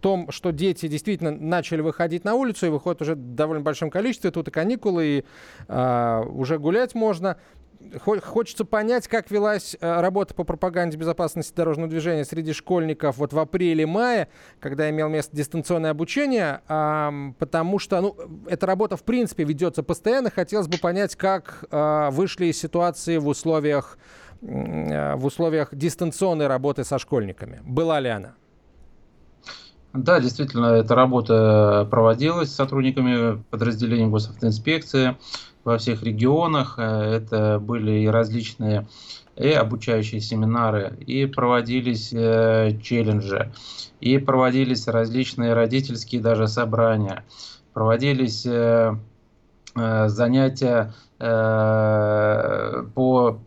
том, 0.00 0.30
что 0.30 0.50
дети 0.50 0.88
действительно 0.88 1.30
начали 1.30 1.82
выходить 1.82 2.24
на 2.24 2.34
улицу 2.34 2.66
и 2.66 2.70
выходят 2.70 3.02
уже 3.02 3.14
в 3.16 3.34
довольно 3.34 3.62
большом 3.62 3.90
количестве. 3.90 4.30
Тут 4.30 4.48
и 4.48 4.50
каникулы, 4.50 5.06
и 5.06 5.24
уже 5.68 6.58
гулять 6.58 6.94
можно 6.94 7.36
хочется 7.98 8.64
понять, 8.64 9.08
как 9.08 9.30
велась 9.30 9.76
э, 9.80 10.00
работа 10.00 10.34
по 10.34 10.44
пропаганде 10.44 10.96
безопасности 10.96 11.54
дорожного 11.54 11.88
движения 11.88 12.24
среди 12.24 12.52
школьников 12.52 13.18
вот 13.18 13.32
в 13.32 13.38
апреле-мае, 13.38 14.28
когда 14.60 14.88
имел 14.90 15.08
место 15.08 15.36
дистанционное 15.36 15.90
обучение, 15.90 16.60
потому 17.38 17.78
что 17.78 18.00
ну, 18.00 18.16
эта 18.46 18.66
работа 18.66 18.96
в 18.96 19.02
принципе 19.02 19.44
ведется 19.44 19.82
постоянно. 19.82 20.30
Хотелось 20.30 20.68
бы 20.68 20.78
понять, 20.78 21.16
как 21.16 21.64
э, 21.70 22.10
вышли 22.10 22.46
из 22.46 22.60
ситуации 22.60 23.16
в 23.16 23.28
условиях, 23.28 23.98
э, 24.42 25.14
в 25.16 25.24
условиях 25.24 25.74
дистанционной 25.74 26.46
работы 26.46 26.84
со 26.84 26.98
школьниками. 26.98 27.60
Была 27.64 28.00
ли 28.00 28.08
она? 28.08 28.34
Да, 29.92 30.20
действительно, 30.20 30.66
эта 30.66 30.94
работа 30.94 31.88
проводилась 31.90 32.50
с 32.50 32.54
сотрудниками 32.54 33.42
подразделения 33.50 34.06
госавтоинспекции 34.06 35.16
во 35.64 35.78
всех 35.78 36.02
регионах. 36.02 36.74
Э, 36.78 36.82
это 37.16 37.58
были 37.58 38.00
и 38.00 38.06
различные 38.06 38.86
и 39.36 39.52
обучающие 39.52 40.20
семинары, 40.20 40.98
и 41.06 41.24
проводились 41.24 42.12
э, 42.12 42.78
челленджи, 42.82 43.52
и 44.00 44.18
проводились 44.18 44.86
различные 44.86 45.54
родительские 45.54 46.20
даже 46.20 46.46
собрания, 46.46 47.24
проводились 47.72 48.44
э, 48.44 48.96
занятия 49.74 50.92
по 51.20 52.86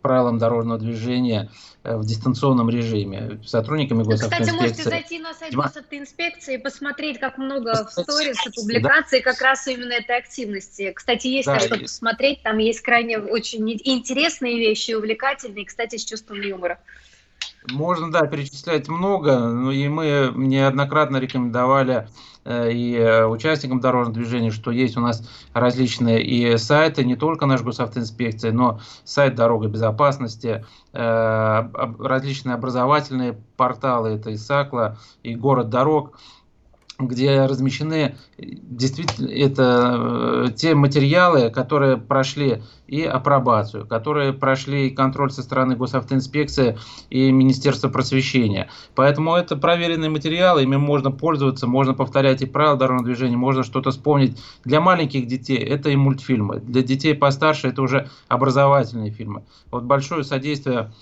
правилам 0.00 0.38
дорожного 0.38 0.78
движения 0.78 1.50
Э, 1.86 1.96
в 1.96 2.06
дистанционном 2.06 2.70
режиме 2.70 3.38
сотрудниками 3.44 4.04
госавтоинспекции. 4.04 4.46
Кстати, 4.46 4.58
можете 4.58 4.82
зайти 4.84 5.18
на 5.18 5.34
сайт 5.34 5.54
госавтоинспекции 5.54 6.54
и 6.54 6.58
посмотреть, 6.58 7.20
как 7.20 7.36
много 7.36 7.84
в 7.84 7.90
сторис 7.90 8.38
и 8.46 8.50
публикаций 8.58 9.22
да. 9.22 9.30
как 9.30 9.42
раз 9.42 9.66
именно 9.66 9.92
этой 9.92 10.16
активности. 10.16 10.92
Кстати, 10.94 11.26
есть 11.26 11.44
да, 11.44 11.54
на 11.54 11.60
что 11.60 11.74
есть. 11.74 11.92
посмотреть, 11.92 12.42
там 12.42 12.56
есть 12.56 12.80
крайне 12.80 13.18
очень 13.18 13.70
интересные 13.70 14.58
вещи, 14.58 14.92
увлекательные, 14.92 15.66
кстати, 15.66 15.96
с 15.96 16.04
чувством 16.06 16.40
юмора. 16.40 16.80
Можно, 17.72 18.10
да, 18.10 18.26
перечислять 18.26 18.88
много, 18.88 19.38
но 19.38 19.72
и 19.72 19.88
мы 19.88 20.32
неоднократно 20.34 21.16
рекомендовали 21.16 22.08
Э, 22.44 22.70
и 22.70 22.94
э, 22.94 23.24
участникам 23.24 23.80
дорожного 23.80 24.14
движения, 24.14 24.50
что 24.50 24.70
есть 24.70 24.96
у 24.96 25.00
нас 25.00 25.26
различные 25.54 26.22
и 26.22 26.56
сайты, 26.58 27.04
не 27.04 27.16
только 27.16 27.46
наш 27.46 27.62
госавтоинспекция, 27.62 28.52
но 28.52 28.80
сайт 29.04 29.34
дорога 29.34 29.68
безопасности, 29.68 30.64
э, 30.92 31.68
различные 31.98 32.54
образовательные 32.54 33.38
порталы, 33.56 34.10
это 34.10 34.30
и 34.30 34.36
САКЛа, 34.36 34.98
и 35.22 35.34
город 35.34 35.70
дорог. 35.70 36.18
Где 36.98 37.46
размещены 37.46 38.16
действительно 38.38 39.28
это 39.28 40.46
э, 40.48 40.52
те 40.54 40.74
материалы, 40.74 41.50
которые 41.50 41.96
прошли 41.96 42.62
и 42.86 43.02
апробацию, 43.02 43.86
которые 43.86 44.32
прошли 44.32 44.90
контроль 44.90 45.30
со 45.30 45.42
стороны 45.42 45.74
госавтоинспекции 45.74 46.78
и 47.10 47.32
Министерства 47.32 47.88
просвещения. 47.88 48.68
Поэтому 48.94 49.34
это 49.34 49.56
проверенные 49.56 50.10
материалы, 50.10 50.62
ими 50.62 50.76
можно 50.76 51.10
пользоваться, 51.10 51.66
можно 51.66 51.94
повторять 51.94 52.42
и 52.42 52.46
правила 52.46 52.76
дорожного 52.76 53.06
движения, 53.06 53.36
можно 53.36 53.64
что-то 53.64 53.90
вспомнить. 53.90 54.38
Для 54.64 54.80
маленьких 54.80 55.26
детей 55.26 55.58
это 55.58 55.90
и 55.90 55.96
мультфильмы, 55.96 56.60
для 56.60 56.82
детей 56.82 57.14
постарше 57.14 57.68
это 57.68 57.82
уже 57.82 58.08
образовательные 58.28 59.10
фильмы. 59.10 59.44
Вот 59.70 59.82
большое 59.84 60.22
содействие 60.22 60.92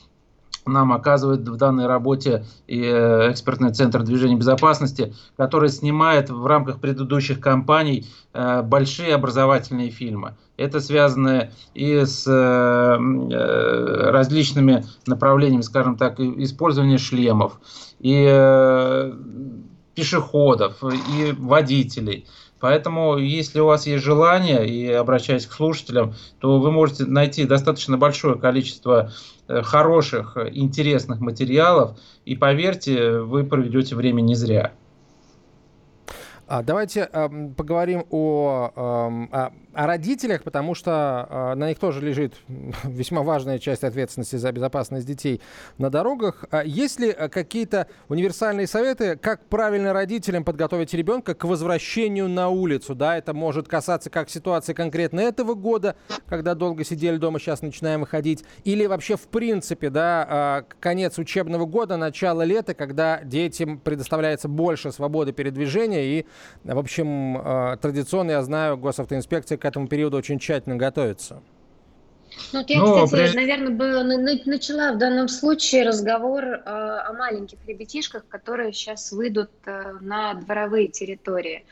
нам 0.66 0.92
оказывает 0.92 1.49
в 1.49 1.57
данной 1.57 1.87
работе 1.87 2.45
и 2.66 2.81
э, 2.83 3.33
экспертный 3.33 3.73
центр 3.73 4.02
движения 4.02 4.37
безопасности, 4.37 5.14
который 5.37 5.69
снимает 5.69 6.31
в 6.31 6.47
рамках 6.47 6.81
предыдущих 6.81 7.40
кампаний 7.40 8.07
э, 8.33 8.62
большие 8.62 9.14
образовательные 9.14 9.90
фильмы. 9.90 10.37
Это 10.57 10.81
связано 10.81 11.50
и 11.75 12.04
с 12.04 12.25
э, 12.26 14.11
различными 14.11 14.85
направлениями, 15.07 15.62
скажем 15.62 15.97
так, 15.97 16.21
использования 16.21 16.99
шлемов, 16.99 17.59
и 17.99 19.11
пешеходов, 19.95 20.83
и 20.83 21.35
водителей. 21.38 22.26
Поэтому, 22.62 23.19
если 23.19 23.59
у 23.59 23.66
вас 23.66 23.88
есть 23.88 24.04
желание, 24.04 24.69
и 24.69 24.87
обращаясь 24.87 25.47
к 25.47 25.52
слушателям, 25.52 26.14
то 26.38 26.61
вы 26.61 26.71
можете 26.71 27.07
найти 27.07 27.45
достаточно 27.45 27.99
большое 27.99 28.37
количество 28.37 29.11
хороших, 29.62 30.37
интересных 30.52 31.21
материалов, 31.21 31.99
и 32.25 32.37
поверьте, 32.37 33.18
вы 33.18 33.44
проведете 33.44 33.94
время 33.94 34.21
не 34.21 34.35
зря. 34.35 34.73
А 36.47 36.62
давайте 36.62 37.09
э, 37.11 37.28
поговорим 37.56 38.04
о, 38.11 38.71
э, 38.76 39.38
о 39.71 39.71
о 39.74 39.86
родителях, 39.86 40.42
потому 40.42 40.74
что 40.74 41.26
э, 41.28 41.54
на 41.54 41.68
них 41.68 41.78
тоже 41.78 42.00
лежит 42.00 42.34
весьма 42.84 43.22
важная 43.22 43.58
часть 43.58 43.84
ответственности 43.84 44.36
за 44.36 44.52
безопасность 44.52 45.06
детей 45.06 45.40
на 45.78 45.90
дорогах. 45.90 46.44
А 46.50 46.62
есть 46.62 47.00
ли 47.00 47.08
э, 47.08 47.28
какие-то 47.28 47.86
универсальные 48.08 48.66
советы, 48.66 49.16
как 49.16 49.44
правильно 49.46 49.92
родителям 49.92 50.44
подготовить 50.44 50.92
ребенка 50.94 51.34
к 51.34 51.44
возвращению 51.44 52.28
на 52.28 52.48
улицу? 52.48 52.94
Да, 52.94 53.16
это 53.16 53.32
может 53.32 53.68
касаться 53.68 54.10
как 54.10 54.28
ситуации 54.28 54.74
конкретно 54.74 55.20
этого 55.20 55.54
года, 55.54 55.96
когда 56.26 56.54
долго 56.54 56.84
сидели 56.84 57.16
дома, 57.16 57.38
сейчас 57.38 57.62
начинаем 57.62 58.00
выходить, 58.00 58.44
или 58.64 58.86
вообще 58.86 59.16
в 59.16 59.28
принципе, 59.28 59.88
да, 59.90 60.64
э, 60.68 60.74
конец 60.80 61.18
учебного 61.18 61.64
года, 61.66 61.96
начало 61.96 62.42
лета, 62.42 62.74
когда 62.74 63.22
детям 63.22 63.78
предоставляется 63.78 64.48
больше 64.48 64.92
свободы 64.92 65.32
передвижения 65.32 66.04
и, 66.04 66.26
в 66.64 66.78
общем, 66.78 67.38
э, 67.38 67.76
традиционно, 67.80 68.32
я 68.32 68.42
знаю, 68.42 68.76
госавтоинспекция 68.76 69.62
к 69.62 69.64
этому 69.64 69.87
периоду 69.87 70.16
очень 70.16 70.40
тщательно 70.40 70.75
готовится. 70.75 71.40
Ну, 72.52 72.61
вот 72.61 72.71
я, 72.71 72.78
ну, 72.81 73.04
кстати, 73.04 73.31
при... 73.31 73.37
наверное, 73.37 73.71
бы 73.71 74.47
начала 74.47 74.92
в 74.92 74.99
данном 74.99 75.28
случае 75.28 75.87
разговор 75.87 76.45
э, 76.45 76.59
о 76.64 77.12
маленьких 77.12 77.59
ребятишках, 77.69 78.26
которые 78.26 78.73
сейчас 78.73 79.12
выйдут 79.12 79.50
э, 79.66 79.92
на 80.00 80.35
дворовые 80.35 80.88
территории. 80.88 81.64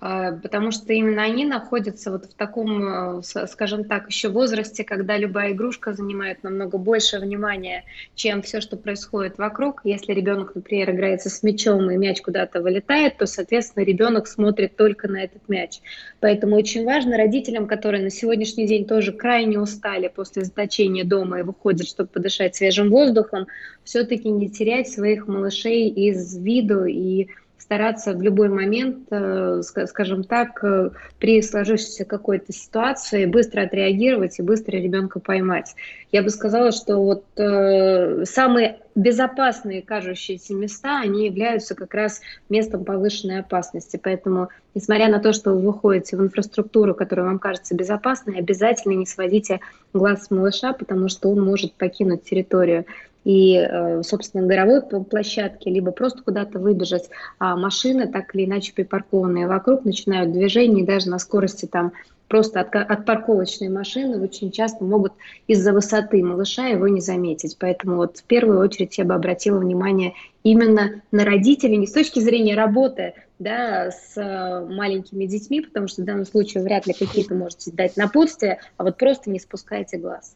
Потому 0.00 0.70
что 0.70 0.92
именно 0.92 1.22
они 1.22 1.44
находятся 1.44 2.12
вот 2.12 2.26
в 2.26 2.34
таком, 2.34 3.18
э, 3.18 3.22
скажем 3.48 3.84
так, 3.84 4.08
еще 4.08 4.28
возрасте, 4.28 4.84
когда 4.84 5.16
любая 5.16 5.52
игрушка 5.52 5.92
занимает 5.92 6.44
намного 6.44 6.78
больше 6.78 7.18
внимания, 7.18 7.84
чем 8.14 8.42
все, 8.42 8.60
что 8.60 8.76
происходит 8.76 9.38
вокруг. 9.38 9.80
Если 9.82 10.12
ребенок, 10.12 10.54
например, 10.54 10.92
играется 10.92 11.30
с 11.30 11.42
мячом 11.42 11.90
и 11.90 11.96
мяч 11.96 12.22
куда-то 12.22 12.62
вылетает, 12.62 13.18
то, 13.18 13.26
соответственно, 13.26 13.84
ребенок 13.84 14.28
смотрит 14.28 14.76
только 14.76 15.08
на 15.08 15.24
этот 15.24 15.48
мяч. 15.48 15.80
Поэтому 16.20 16.54
очень 16.54 16.84
важно 16.84 17.16
родителям, 17.16 17.66
которые 17.66 18.02
на 18.04 18.10
сегодняшний 18.10 18.68
день 18.68 18.86
тоже 18.86 19.12
крайне 19.12 19.58
устали 19.58 20.06
после 20.06 20.44
заточения 20.44 21.04
дома 21.04 21.40
и 21.40 21.42
выходят, 21.42 21.88
чтобы 21.88 22.08
подышать 22.08 22.54
свежим 22.54 22.90
воздухом, 22.90 23.48
все-таки 23.82 24.28
не 24.28 24.48
терять 24.48 24.88
своих 24.88 25.26
малышей 25.26 25.88
из 25.88 26.36
виду 26.36 26.84
и 26.84 27.28
стараться 27.68 28.14
в 28.14 28.22
любой 28.22 28.48
момент, 28.48 29.08
э, 29.10 29.60
скажем 29.62 30.24
так, 30.24 30.64
э, 30.64 30.88
при 31.18 31.42
сложившейся 31.42 32.06
какой-то 32.06 32.50
ситуации 32.50 33.26
быстро 33.26 33.60
отреагировать 33.60 34.38
и 34.38 34.42
быстро 34.42 34.78
ребенка 34.78 35.20
поймать. 35.20 35.74
Я 36.10 36.22
бы 36.22 36.30
сказала, 36.30 36.72
что 36.72 36.96
вот 36.96 37.26
э, 37.36 38.24
самые 38.24 38.78
безопасные 38.94 39.82
кажущиеся 39.82 40.54
места, 40.54 41.00
они 41.00 41.26
являются 41.26 41.74
как 41.74 41.92
раз 41.92 42.22
местом 42.48 42.86
повышенной 42.86 43.40
опасности. 43.40 44.00
Поэтому, 44.02 44.48
несмотря 44.74 45.08
на 45.10 45.18
то, 45.18 45.34
что 45.34 45.50
вы 45.50 45.60
выходите 45.60 46.16
в 46.16 46.22
инфраструктуру, 46.22 46.94
которая 46.94 47.26
вам 47.26 47.38
кажется 47.38 47.74
безопасной, 47.74 48.38
обязательно 48.38 48.94
не 48.94 49.04
сводите 49.04 49.60
глаз 49.92 50.24
с 50.24 50.30
малыша, 50.30 50.72
потому 50.72 51.10
что 51.10 51.30
он 51.30 51.44
может 51.44 51.74
покинуть 51.74 52.24
территорию 52.24 52.86
и, 53.24 53.56
э, 53.56 54.02
собственно, 54.02 54.46
горовой 54.46 54.82
площадке, 54.82 55.70
либо 55.70 55.90
просто 55.90 56.22
куда-то 56.22 56.58
выбежать, 56.58 57.10
а 57.38 57.56
машины, 57.56 58.06
так 58.06 58.34
или 58.34 58.44
иначе 58.44 58.72
припаркованные 58.72 59.46
вокруг, 59.46 59.84
начинают 59.84 60.32
движение, 60.32 60.82
и 60.82 60.86
даже 60.86 61.10
на 61.10 61.18
скорости 61.18 61.66
там 61.66 61.92
просто 62.28 62.60
от, 62.60 62.74
от 62.74 63.04
парковочной 63.04 63.68
машины 63.68 64.20
очень 64.22 64.50
часто 64.50 64.84
могут 64.84 65.12
из-за 65.46 65.72
высоты 65.72 66.22
малыша 66.22 66.66
его 66.66 66.86
не 66.88 67.00
заметить. 67.00 67.56
Поэтому 67.58 67.96
вот 67.96 68.18
в 68.18 68.24
первую 68.24 68.60
очередь 68.60 68.98
я 68.98 69.04
бы 69.04 69.14
обратила 69.14 69.58
внимание 69.58 70.14
именно 70.42 71.02
на 71.10 71.24
родителей, 71.24 71.76
не 71.76 71.86
с 71.86 71.92
точки 71.92 72.20
зрения 72.20 72.54
работы 72.54 73.14
да, 73.38 73.90
с 73.90 74.16
э, 74.16 74.66
маленькими 74.66 75.26
детьми, 75.26 75.60
потому 75.60 75.88
что 75.88 76.02
в 76.02 76.04
данном 76.04 76.26
случае 76.26 76.62
вряд 76.62 76.86
ли 76.86 76.92
какие-то 76.92 77.34
можете 77.34 77.70
дать 77.72 77.96
напутствия, 77.96 78.60
а 78.76 78.84
вот 78.84 78.96
просто 78.96 79.30
не 79.30 79.38
спускайте 79.38 79.96
глаз. 79.96 80.34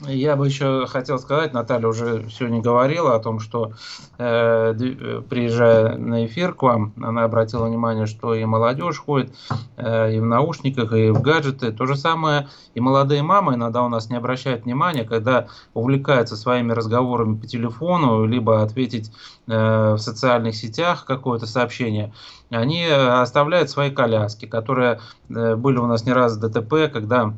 Я 0.00 0.36
бы 0.36 0.46
еще 0.46 0.86
хотел 0.86 1.18
сказать, 1.18 1.54
Наталья 1.54 1.88
уже 1.88 2.28
сегодня 2.30 2.60
говорила 2.60 3.14
о 3.14 3.18
том, 3.18 3.40
что 3.40 3.72
э, 4.18 4.74
приезжая 5.30 5.96
на 5.96 6.26
эфир 6.26 6.52
к 6.52 6.62
вам, 6.62 6.92
она 7.00 7.24
обратила 7.24 7.64
внимание, 7.64 8.04
что 8.04 8.34
и 8.34 8.44
молодежь 8.44 8.98
ходит 8.98 9.34
э, 9.78 10.16
и 10.16 10.20
в 10.20 10.24
наушниках, 10.26 10.92
и 10.92 11.08
в 11.08 11.22
гаджеты. 11.22 11.72
То 11.72 11.86
же 11.86 11.96
самое 11.96 12.48
и 12.74 12.80
молодые 12.80 13.22
мамы 13.22 13.54
иногда 13.54 13.82
у 13.82 13.88
нас 13.88 14.10
не 14.10 14.16
обращают 14.16 14.66
внимания, 14.66 15.04
когда 15.04 15.46
увлекаются 15.72 16.36
своими 16.36 16.72
разговорами 16.72 17.38
по 17.38 17.46
телефону, 17.46 18.26
либо 18.26 18.62
ответить 18.62 19.10
э, 19.46 19.94
в 19.94 19.98
социальных 19.98 20.56
сетях 20.56 21.06
какое-то 21.06 21.46
сообщение. 21.46 22.12
Они 22.50 22.86
оставляют 22.86 23.70
свои 23.70 23.90
коляски, 23.90 24.44
которые 24.44 25.00
э, 25.30 25.56
были 25.56 25.78
у 25.78 25.86
нас 25.86 26.04
не 26.04 26.12
раз 26.12 26.36
в 26.36 26.40
ДТП, 26.40 26.92
когда 26.92 27.32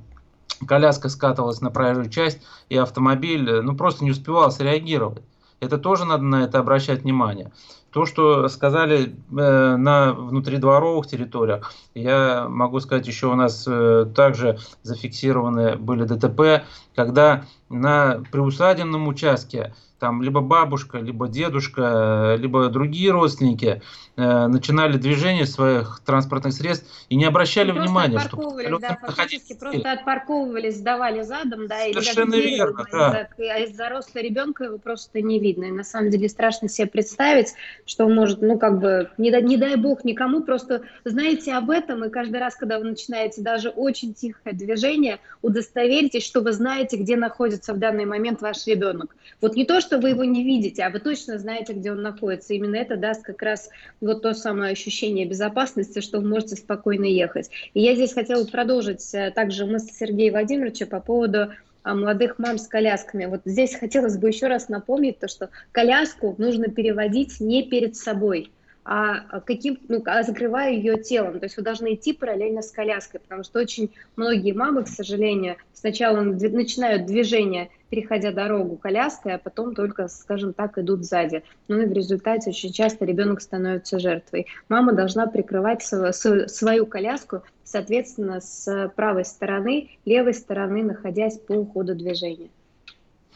коляска 0.67 1.09
скатывалась 1.09 1.61
на 1.61 1.71
проезжую 1.71 2.11
часть, 2.11 2.41
и 2.69 2.77
автомобиль 2.77 3.49
э, 3.49 3.63
ну, 3.63 3.77
просто 3.77 4.05
не 4.05 4.11
успевал 4.11 4.51
среагировать. 4.51 5.23
Это 5.61 5.79
тоже 5.79 6.05
надо 6.05 6.23
на 6.23 6.45
это 6.45 6.59
обращать 6.59 7.03
внимание. 7.03 7.51
То, 7.91 8.05
что 8.05 8.49
сказали 8.49 9.17
э, 9.31 9.77
на 9.77 10.13
внутридворовых 10.13 11.07
территориях, 11.07 11.73
я 11.95 12.47
могу 12.49 12.81
сказать, 12.81 13.07
еще 13.07 13.29
у 13.29 13.35
нас 13.35 13.65
э, 13.67 14.07
также 14.15 14.59
зафиксированы 14.83 15.77
были 15.77 16.05
ДТП, 16.05 16.65
когда 16.95 17.45
на 17.69 18.23
приусадебном 18.31 19.09
участке 19.09 19.73
там 19.99 20.23
либо 20.23 20.41
бабушка, 20.41 20.99
либо 20.99 21.29
дедушка, 21.29 22.37
либо 22.39 22.69
другие 22.69 23.11
родственники 23.11 23.83
э, 24.17 24.47
начинали 24.47 24.97
движение 24.97 25.45
своих 25.45 26.01
транспортных 26.05 26.53
средств 26.53 26.87
и 27.09 27.17
не 27.17 27.25
обращали 27.25 27.73
просто 27.73 27.89
внимания, 27.89 28.21
что 28.21 28.79
да, 28.79 28.99
фактически 29.03 29.55
просто 29.55 29.93
отпарковывались, 29.93 30.77
сдавали 30.77 31.23
задом, 31.23 31.67
да, 31.67 31.79
Совершенно 31.81 32.35
или 32.35 32.51
верно, 32.51 32.87
да. 32.91 33.29
А 33.39 33.59
из-за 33.61 33.89
роста 33.89 34.21
ребенка 34.21 34.65
его 34.65 34.79
просто 34.79 35.21
не 35.21 35.41
видно. 35.41 35.65
И 35.65 35.73
на 35.73 35.85
самом 35.85 36.11
деле 36.11 36.29
страшно 36.29 36.69
себе 36.69 36.87
представить, 36.87 37.55
что 37.85 38.09
может, 38.09 38.41
ну, 38.41 38.59
как 38.59 38.79
бы, 38.79 39.11
не, 39.19 39.31
дай, 39.31 39.43
не 39.43 39.57
дай 39.57 39.77
бог 39.77 40.05
никому, 40.05 40.43
просто 40.43 40.83
знаете 41.05 41.55
об 41.55 41.71
этом, 41.71 42.05
и 42.05 42.11
каждый 42.11 42.39
раз, 42.39 42.55
когда 42.55 42.79
вы 42.79 42.85
начинаете 42.85 43.43
даже 43.43 43.71
очень 43.71 44.15
тихое 44.15 44.55
движение, 44.55 45.19
удостоверитесь, 45.43 46.25
что 46.25 46.41
вы 46.41 46.53
знаете, 46.53 46.97
где 46.97 47.17
находится 47.17 47.58
в 47.67 47.79
данный 47.79 48.05
момент 48.05 48.41
ваш 48.41 48.67
ребенок. 48.67 49.17
Вот 49.41 49.57
не 49.57 49.65
то, 49.65 49.81
что 49.81 49.99
вы 49.99 50.11
его 50.11 50.25
не 50.25 50.45
видите, 50.45 50.83
а 50.83 50.91
вы 50.91 51.01
точно 51.01 51.39
знаете, 51.39 51.73
где 51.73 51.93
он 51.93 52.03
находится. 52.03 52.55
Именно 52.55 52.77
это 52.77 52.97
даст 52.97 53.25
как 53.25 53.43
раз 53.43 53.71
вот 54.01 54.23
то 54.23 54.35
самое 54.35 54.73
ощущение 54.73 55.27
безопасности, 55.27 56.01
что 56.01 56.21
вы 56.21 56.29
можете 56.29 56.57
спокойно 56.57 57.05
ехать. 57.05 57.51
И 57.75 57.81
я 57.81 57.95
здесь 57.95 58.15
хотела 58.15 58.45
продолжить 58.45 59.15
э, 59.15 59.31
также 59.31 59.67
мысль 59.67 59.93
Сергея 59.93 60.31
Владимировича 60.31 60.87
по 60.87 61.01
поводу 61.01 61.53
а, 61.83 61.95
молодых 61.95 62.39
мам 62.39 62.59
с 62.59 62.67
колясками. 62.67 63.27
Вот 63.27 63.43
здесь 63.45 63.75
хотелось 63.75 64.19
бы 64.19 64.29
еще 64.29 64.47
раз 64.47 64.69
напомнить 64.69 65.19
то, 65.19 65.29
что 65.29 65.51
коляску 65.73 66.35
нужно 66.39 66.69
переводить 66.69 67.41
не 67.41 67.63
перед 67.63 67.97
собой, 67.97 68.51
а 68.91 69.41
каким, 69.41 69.79
ну, 69.89 70.03
а 70.07 70.23
закрывая 70.23 70.73
ее 70.73 70.97
телом. 71.03 71.41
То 71.41 71.45
есть 71.45 71.59
вы 71.59 71.63
должны 71.63 71.93
идти 71.93 72.15
параллельно 72.15 72.63
с 72.63 72.71
коляской, 72.71 73.21
потому 73.21 73.45
что 73.45 73.61
очень 73.61 73.91
многие 74.17 74.53
мамы, 74.53 74.85
к 74.85 74.89
сожалению, 74.89 75.57
сначала 75.75 76.23
начинают 76.23 77.05
движение, 77.05 77.69
переходя 77.91 78.33
дорогу 78.33 78.77
коляской, 78.77 79.35
а 79.35 79.39
потом 79.39 79.75
только, 79.75 80.09
скажем 80.09 80.55
так, 80.55 80.79
идут 80.79 81.05
сзади. 81.05 81.43
Ну 81.69 81.83
и 81.83 81.87
в 81.87 81.93
результате 81.93 82.49
очень 82.49 82.73
часто 82.73 83.05
ребенок 83.05 83.43
становится 83.43 83.99
жертвой. 83.99 84.47
Мама 84.71 84.95
должна 84.95 85.27
прикрывать 85.27 85.83
свою, 85.83 86.87
коляску, 86.87 87.43
соответственно, 87.65 88.41
с 88.41 88.91
правой 88.97 89.27
стороны, 89.27 89.91
левой 90.07 90.33
стороны, 90.33 90.83
находясь 90.83 91.39
по 91.39 91.63
ходу 91.67 91.95
движения. 91.95 92.49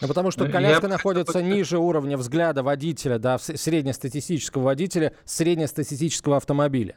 Ну, 0.01 0.09
потому 0.09 0.31
что 0.31 0.49
коляска 0.49 0.87
Я... 0.87 0.93
находится 0.93 1.43
ниже 1.43 1.79
уровня 1.79 2.17
взгляда 2.17 2.63
водителя, 2.63 3.19
да, 3.19 3.39
среднестатистического 3.39 4.63
водителя 4.63 5.13
среднестатистического 5.25 6.39
автомобиля. 6.39 6.97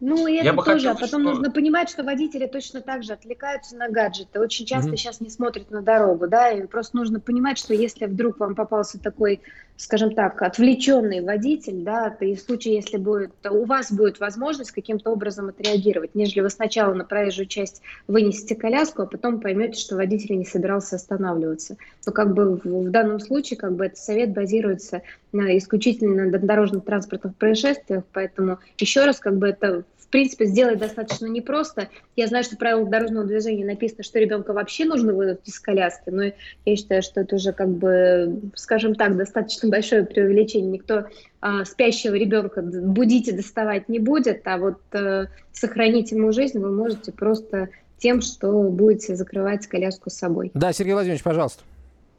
Ну, 0.00 0.26
и 0.26 0.34
это 0.34 0.46
Я 0.46 0.52
тоже. 0.52 0.70
Хотел, 0.72 0.90
а 0.90 0.94
потом 0.94 1.22
что... 1.22 1.30
нужно 1.30 1.50
понимать, 1.50 1.88
что 1.88 2.04
водители 2.04 2.46
точно 2.46 2.82
так 2.82 3.02
же 3.02 3.14
отвлекаются 3.14 3.76
на 3.76 3.88
гаджеты. 3.88 4.40
Очень 4.40 4.66
часто 4.66 4.90
mm-hmm. 4.90 4.96
сейчас 4.96 5.20
не 5.20 5.30
смотрят 5.30 5.70
на 5.70 5.80
дорогу, 5.80 6.28
да, 6.28 6.50
и 6.50 6.66
просто 6.66 6.96
нужно 6.96 7.18
понимать, 7.18 7.58
что 7.58 7.72
если 7.72 8.04
вдруг 8.04 8.38
вам 8.38 8.54
попался 8.54 8.98
такой, 8.98 9.40
скажем 9.76 10.14
так, 10.14 10.40
отвлеченный 10.42 11.20
водитель, 11.20 11.82
да, 11.82 12.10
то 12.10 12.24
и 12.24 12.34
в 12.34 12.40
случае, 12.40 12.76
если 12.76 12.96
будет, 12.96 13.32
у 13.48 13.64
вас 13.64 13.92
будет 13.92 14.20
возможность 14.20 14.72
каким-то 14.72 15.10
образом 15.10 15.48
отреагировать, 15.48 16.14
нежели 16.14 16.40
вы 16.40 16.50
сначала 16.50 16.94
на 16.94 17.04
проезжую 17.04 17.46
часть 17.46 17.82
вынесете 18.06 18.54
коляску, 18.54 19.02
а 19.02 19.06
потом 19.06 19.40
поймете, 19.40 19.78
что 19.78 19.96
водитель 19.96 20.38
не 20.38 20.44
собирался 20.44 20.96
останавливаться. 20.96 21.76
Но 22.06 22.12
как 22.12 22.34
бы 22.34 22.56
в, 22.56 22.64
в 22.64 22.90
данном 22.90 23.20
случае, 23.20 23.58
как 23.58 23.74
бы 23.74 23.86
этот 23.86 23.98
совет 23.98 24.32
базируется 24.32 25.02
на 25.32 25.56
исключительно 25.58 26.26
на 26.26 26.38
дорожно-транспортных 26.38 27.36
происшествиях, 27.36 28.04
поэтому 28.12 28.58
еще 28.78 29.04
раз, 29.04 29.18
как 29.18 29.36
бы 29.36 29.48
это 29.48 29.84
в 30.06 30.10
принципе, 30.10 30.46
сделать 30.46 30.78
достаточно 30.78 31.26
непросто. 31.26 31.88
Я 32.14 32.28
знаю, 32.28 32.44
что 32.44 32.54
в 32.54 32.58
правилах 32.58 32.88
дорожного 32.88 33.26
движения 33.26 33.64
написано, 33.64 34.04
что 34.04 34.20
ребенка 34.20 34.52
вообще 34.52 34.84
нужно 34.84 35.12
вынуть 35.12 35.40
из 35.44 35.58
коляски, 35.58 36.10
но 36.10 36.24
я 36.64 36.76
считаю, 36.76 37.02
что 37.02 37.20
это 37.20 37.34
уже, 37.36 37.52
как 37.52 37.68
бы, 37.68 38.40
скажем 38.54 38.94
так, 38.94 39.16
достаточно 39.16 39.68
большое 39.68 40.04
преувеличение. 40.04 40.70
Никто 40.70 41.06
а, 41.40 41.64
спящего 41.64 42.14
ребенка 42.14 42.62
будить 42.62 43.28
и 43.28 43.32
доставать 43.32 43.88
не 43.88 43.98
будет, 43.98 44.46
а 44.46 44.58
вот 44.58 44.78
а, 44.92 45.26
сохранить 45.52 46.12
ему 46.12 46.32
жизнь 46.32 46.60
вы 46.60 46.70
можете 46.70 47.10
просто 47.10 47.68
тем, 47.98 48.20
что 48.20 48.62
будете 48.62 49.16
закрывать 49.16 49.66
коляску 49.66 50.10
с 50.10 50.14
собой. 50.14 50.52
Да, 50.54 50.72
Сергей 50.72 50.92
Владимирович, 50.92 51.24
пожалуйста. 51.24 51.64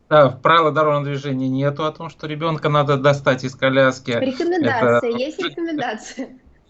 Да, 0.09 0.29
в 0.29 0.41
правила 0.41 0.71
дорожного 0.71 1.05
движения 1.05 1.47
нету 1.47 1.85
о 1.85 1.91
том, 1.91 2.09
что 2.09 2.27
ребенка 2.27 2.67
надо 2.69 2.97
достать 2.97 3.43
из 3.43 3.55
коляски. 3.55 4.11
Рекомендация, 4.11 4.97
это... 4.97 5.07
есть 5.07 5.39
рекомендация 5.39 6.29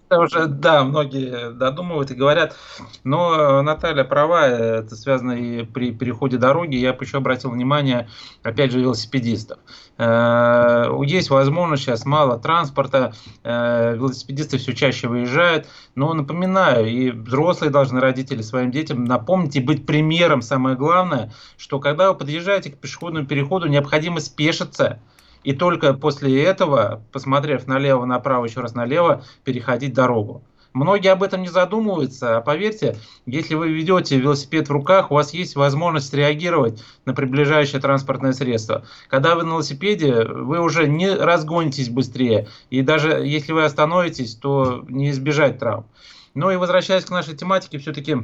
уже, 0.10 0.48
да, 0.48 0.84
многие 0.84 1.52
додумывают 1.52 2.12
и 2.12 2.16
говорят. 2.16 2.56
Но 3.04 3.62
Наталья 3.62 4.04
права, 4.04 4.48
это 4.48 4.96
связано 4.96 5.34
и 5.34 5.64
при 5.64 5.92
переходе 5.92 6.38
дороги. 6.38 6.76
Я 6.76 6.94
бы 6.94 7.04
еще 7.04 7.18
обратил 7.18 7.52
внимание, 7.52 8.10
опять 8.44 8.72
же, 8.72 8.80
велосипедистов. 8.80 9.60
Э, 9.98 10.86
есть 11.04 11.30
возможность, 11.30 11.84
сейчас 11.84 12.06
мало 12.06 12.40
транспорта, 12.40 13.14
э, 13.44 13.96
велосипедисты 13.96 14.58
все 14.58 14.74
чаще 14.74 15.08
выезжают. 15.08 15.68
Но 15.96 16.14
напоминаю, 16.14 16.88
и 16.88 17.12
взрослые 17.12 17.72
должны, 17.72 18.00
родители 18.00 18.42
своим 18.42 18.72
детям 18.72 19.04
напомнить 19.04 19.56
и 19.56 19.60
быть 19.60 19.86
примером. 19.86 20.42
Самое 20.42 20.76
главное, 20.76 21.34
что 21.58 21.80
когда 21.80 22.12
вы 22.12 22.18
подъезжаете 22.18 22.72
к 22.72 22.78
пешеходному 22.78 23.26
переходу, 23.26 23.68
необходимо 23.68 24.20
спешиться 24.20 25.00
и 25.44 25.54
только 25.54 25.94
после 25.94 26.44
этого, 26.44 27.02
посмотрев 27.12 27.68
налево, 27.68 28.06
направо, 28.06 28.46
еще 28.46 28.62
раз 28.62 28.76
налево, 28.76 29.24
переходить 29.44 29.94
дорогу. 29.94 30.44
Многие 30.74 31.12
об 31.12 31.24
этом 31.24 31.42
не 31.42 31.48
задумываются, 31.48 32.38
а 32.38 32.42
поверьте, 32.42 32.98
если 33.26 33.56
вы 33.56 33.70
ведете 33.70 34.20
велосипед 34.20 34.68
в 34.68 34.72
руках, 34.72 35.10
у 35.10 35.16
вас 35.16 35.34
есть 35.34 35.56
возможность 35.56 36.14
реагировать 36.14 36.84
на 37.06 37.16
приближающее 37.16 37.82
транспортное 37.82 38.34
средство. 38.34 38.86
Когда 39.10 39.36
вы 39.36 39.44
на 39.44 39.50
велосипеде, 39.50 40.24
вы 40.24 40.60
уже 40.60 40.88
не 40.88 41.10
разгонитесь 41.10 41.90
быстрее, 41.90 42.48
и 42.70 42.84
даже 42.84 43.10
если 43.26 43.54
вы 43.54 43.64
остановитесь, 43.64 44.36
то 44.36 44.86
не 44.88 45.10
избежать 45.10 45.58
травм. 45.58 45.88
Ну 46.36 46.52
и 46.52 46.58
возвращаясь 46.58 47.06
к 47.06 47.10
нашей 47.10 47.36
тематике, 47.36 47.80
все-таки 47.80 48.18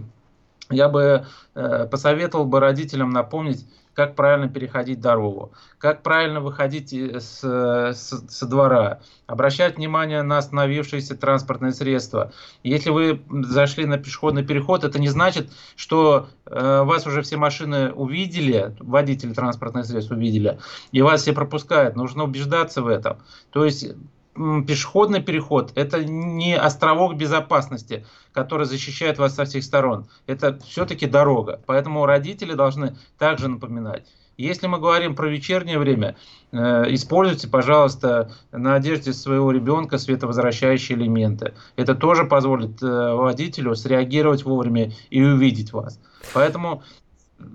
я 0.69 0.89
бы 0.89 1.25
э, 1.55 1.87
посоветовал 1.89 2.45
бы 2.45 2.59
родителям 2.59 3.09
напомнить 3.09 3.65
как 3.93 4.15
правильно 4.15 4.49
переходить 4.49 4.99
дорогу, 4.99 5.51
как 5.77 6.01
правильно 6.03 6.41
выходить 6.41 6.93
с, 6.93 7.43
с, 7.43 8.23
со 8.27 8.45
двора, 8.45 8.99
обращать 9.27 9.77
внимание 9.77 10.21
на 10.23 10.37
остановившиеся 10.37 11.15
транспортные 11.15 11.73
средства. 11.73 12.31
Если 12.63 12.89
вы 12.89 13.21
зашли 13.43 13.85
на 13.85 13.97
пешеходный 13.97 14.43
переход, 14.43 14.83
это 14.83 14.99
не 14.99 15.09
значит, 15.09 15.51
что 15.75 16.27
э, 16.45 16.83
вас 16.83 17.05
уже 17.05 17.21
все 17.21 17.37
машины 17.37 17.91
увидели, 17.91 18.75
водители 18.79 19.33
транспортных 19.33 19.85
средств 19.85 20.11
увидели, 20.11 20.59
и 20.91 21.01
вас 21.01 21.21
все 21.21 21.33
пропускают. 21.33 21.95
Нужно 21.95 22.23
убеждаться 22.23 22.81
в 22.81 22.87
этом. 22.87 23.17
То 23.51 23.65
есть 23.65 23.87
пешеходный 24.33 25.21
переход– 25.21 25.71
это 25.75 26.03
не 26.03 26.57
островок 26.57 27.15
безопасности, 27.15 28.05
который 28.31 28.65
защищает 28.65 29.17
вас 29.17 29.35
со 29.35 29.45
всех 29.45 29.63
сторон. 29.63 30.07
Это 30.25 30.59
все-таки 30.65 31.05
дорога. 31.05 31.61
Поэтому 31.65 32.05
родители 32.05 32.53
должны 32.53 32.95
также 33.17 33.47
напоминать. 33.47 34.05
Если 34.35 34.65
мы 34.65 34.79
говорим 34.79 35.15
про 35.15 35.27
вечернее 35.27 35.77
время, 35.77 36.15
э, 36.51 36.57
используйте, 36.87 37.47
пожалуйста, 37.47 38.31
на 38.51 38.73
одежде 38.73 39.13
своего 39.13 39.51
ребенка 39.51 39.99
световозвращающие 39.99 40.97
элементы. 40.97 41.53
Это 41.75 41.93
тоже 41.93 42.23
позволит 42.23 42.81
э, 42.81 43.13
водителю 43.13 43.75
среагировать 43.75 44.43
вовремя 44.43 44.91
и 45.11 45.21
увидеть 45.21 45.71
вас. 45.71 45.99
Поэтому 46.33 46.81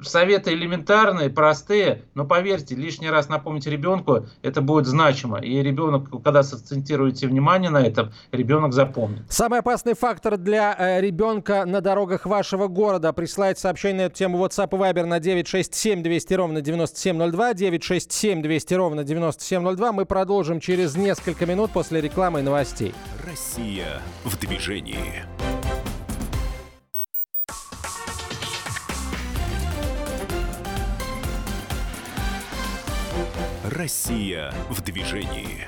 советы 0.02 0.52
элементарные, 0.52 1.30
простые, 1.30 2.02
но 2.14 2.24
поверьте, 2.24 2.74
лишний 2.74 3.10
раз 3.10 3.28
напомнить 3.28 3.66
ребенку, 3.66 4.26
это 4.42 4.60
будет 4.60 4.86
значимо. 4.86 5.38
И 5.38 5.62
ребенок, 5.62 6.10
когда 6.22 6.42
сакцентируете 6.42 7.26
внимание 7.26 7.70
на 7.70 7.82
этом, 7.82 8.12
ребенок 8.32 8.72
запомнит. 8.72 9.22
Самый 9.28 9.60
опасный 9.60 9.94
фактор 9.94 10.36
для 10.36 10.74
э, 10.78 11.00
ребенка 11.00 11.64
на 11.66 11.80
дорогах 11.80 12.26
вашего 12.26 12.68
города. 12.68 13.12
Присылайте 13.12 13.60
сообщение 13.60 13.98
на 13.98 14.06
эту 14.06 14.16
тему 14.16 14.44
WhatsApp 14.44 14.68
и 14.72 14.76
Viber 14.76 15.04
на 15.04 15.20
967 15.20 16.02
200 16.02 16.34
ровно 16.34 16.60
9702, 16.60 17.54
967 17.54 18.42
200 18.42 18.74
ровно 18.74 19.04
9702. 19.04 19.92
Мы 19.92 20.04
продолжим 20.06 20.60
через 20.60 20.96
несколько 20.96 21.46
минут 21.46 21.70
после 21.72 22.00
рекламы 22.00 22.40
и 22.40 22.42
новостей. 22.42 22.94
Россия 23.26 24.00
в 24.24 24.38
движении. 24.38 25.24
Россия 33.78 34.52
в 34.70 34.82
движении. 34.82 35.64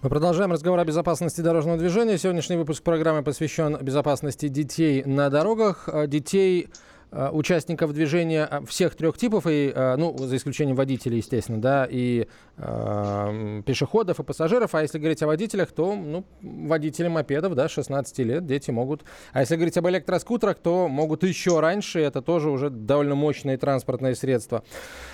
Мы 0.00 0.08
продолжаем 0.08 0.50
разговор 0.50 0.80
о 0.80 0.84
безопасности 0.86 1.42
дорожного 1.42 1.76
движения. 1.76 2.16
Сегодняшний 2.16 2.56
выпуск 2.56 2.82
программы 2.82 3.22
посвящен 3.22 3.76
безопасности 3.82 4.48
детей 4.48 5.04
на 5.04 5.28
дорогах. 5.28 5.90
Детей 6.06 6.70
участников 7.10 7.92
движения 7.92 8.48
э, 8.50 8.60
всех 8.66 8.94
трех 8.94 9.16
типов, 9.16 9.46
и, 9.46 9.72
э, 9.74 9.96
ну, 9.96 10.16
за 10.18 10.36
исключением 10.36 10.76
водителей, 10.76 11.18
естественно, 11.18 11.60
да, 11.60 11.86
и 11.88 12.26
э, 12.56 13.62
пешеходов, 13.64 14.20
и 14.20 14.22
пассажиров. 14.22 14.74
А 14.74 14.82
если 14.82 14.98
говорить 14.98 15.22
о 15.22 15.26
водителях, 15.26 15.72
то, 15.72 15.94
ну, 15.94 16.24
водители 16.42 17.08
мопедов, 17.08 17.54
да, 17.54 17.68
16 17.68 18.18
лет, 18.18 18.46
дети 18.46 18.70
могут. 18.70 19.04
А 19.32 19.40
если 19.40 19.56
говорить 19.56 19.76
об 19.76 19.88
электроскутерах, 19.88 20.58
то 20.58 20.88
могут 20.88 21.22
еще 21.22 21.60
раньше, 21.60 22.00
это 22.00 22.22
тоже 22.22 22.50
уже 22.50 22.70
довольно 22.70 23.14
мощные 23.14 23.56
транспортные 23.56 24.14
средства. 24.14 24.62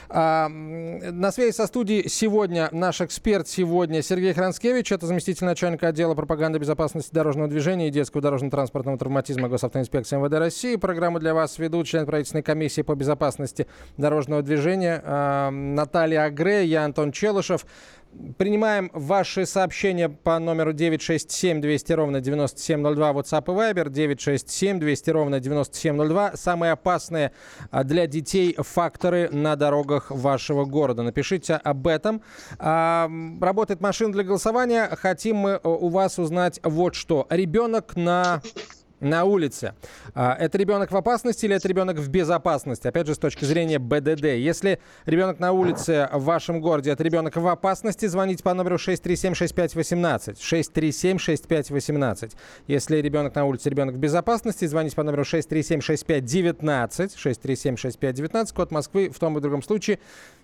А, 0.08 0.48
на 0.48 1.32
связи 1.32 1.52
со 1.52 1.66
студией 1.66 2.08
сегодня 2.08 2.68
наш 2.72 3.00
эксперт 3.00 3.48
сегодня 3.48 4.02
Сергей 4.02 4.32
Хранскевич, 4.34 4.92
это 4.92 5.06
заместитель 5.06 5.46
начальника 5.46 5.88
отдела 5.88 6.14
пропаганды 6.14 6.58
безопасности 6.58 7.12
дорожного 7.12 7.48
движения 7.48 7.88
и 7.88 7.90
детского 7.90 8.22
дорожно-транспортного 8.22 8.98
травматизма 8.98 9.48
Госавтоинспекции 9.48 10.16
МВД 10.16 10.34
России. 10.34 10.76
Программу 10.76 11.18
для 11.18 11.34
вас 11.34 11.58
ведут 11.82 11.88
член 11.88 12.06
правительственной 12.06 12.42
комиссии 12.42 12.82
по 12.82 12.94
безопасности 12.94 13.66
дорожного 13.96 14.42
движения 14.42 15.02
э, 15.04 15.50
Наталья 15.50 16.24
Агре, 16.24 16.64
я 16.64 16.84
Антон 16.84 17.12
Челышев. 17.12 17.66
Принимаем 18.36 18.90
ваши 18.92 19.46
сообщения 19.46 20.10
по 20.10 20.38
номеру 20.38 20.74
967 20.74 21.62
200 21.62 21.92
ровно 21.94 22.20
9702 22.20 23.10
WhatsApp 23.10 23.44
и 23.46 23.72
Viber 23.72 23.88
967 23.88 24.78
200 24.78 25.10
ровно 25.10 25.40
9702. 25.40 26.32
Самые 26.36 26.72
опасные 26.72 27.32
а, 27.70 27.84
для 27.84 28.06
детей 28.06 28.54
факторы 28.58 29.30
на 29.32 29.56
дорогах 29.56 30.10
вашего 30.10 30.66
города. 30.66 31.02
Напишите 31.02 31.54
об 31.54 31.86
этом. 31.86 32.20
А, 32.58 33.10
работает 33.40 33.80
машина 33.80 34.12
для 34.12 34.24
голосования. 34.24 34.90
Хотим 34.94 35.36
мы 35.36 35.60
у 35.64 35.88
вас 35.88 36.18
узнать 36.18 36.60
вот 36.62 36.94
что. 36.94 37.26
Ребенок 37.30 37.96
на 37.96 38.42
на 39.02 39.24
улице. 39.24 39.74
А, 40.14 40.34
это 40.38 40.56
ребенок 40.56 40.90
в 40.92 40.96
опасности 40.96 41.44
или 41.44 41.56
это 41.56 41.68
ребенок 41.68 41.98
в 41.98 42.08
безопасности? 42.08 42.86
Опять 42.86 43.06
же, 43.06 43.14
с 43.14 43.18
точки 43.18 43.44
зрения 43.44 43.78
БДД. 43.78 44.24
Если 44.24 44.80
ребенок 45.04 45.40
на 45.40 45.52
улице 45.52 46.08
в 46.12 46.24
вашем 46.24 46.60
городе, 46.60 46.92
это 46.92 47.02
ребенок 47.02 47.36
в 47.36 47.46
опасности, 47.46 48.06
звоните 48.06 48.42
по 48.42 48.54
номеру 48.54 48.76
637-6518. 48.76 50.36
637-6518. 50.38 52.32
Если 52.66 52.96
ребенок 52.98 53.34
на 53.34 53.44
улице, 53.44 53.68
ребенок 53.68 53.96
в 53.96 53.98
безопасности, 53.98 54.64
звоните 54.64 54.96
по 54.96 55.02
номеру 55.02 55.22
637-6519. 55.22 57.10
637-6519, 57.16 58.54
код 58.54 58.70
Москвы 58.70 59.10
в 59.10 59.18
том 59.18 59.36
и 59.36 59.40
другом 59.40 59.62
случае 59.62 59.98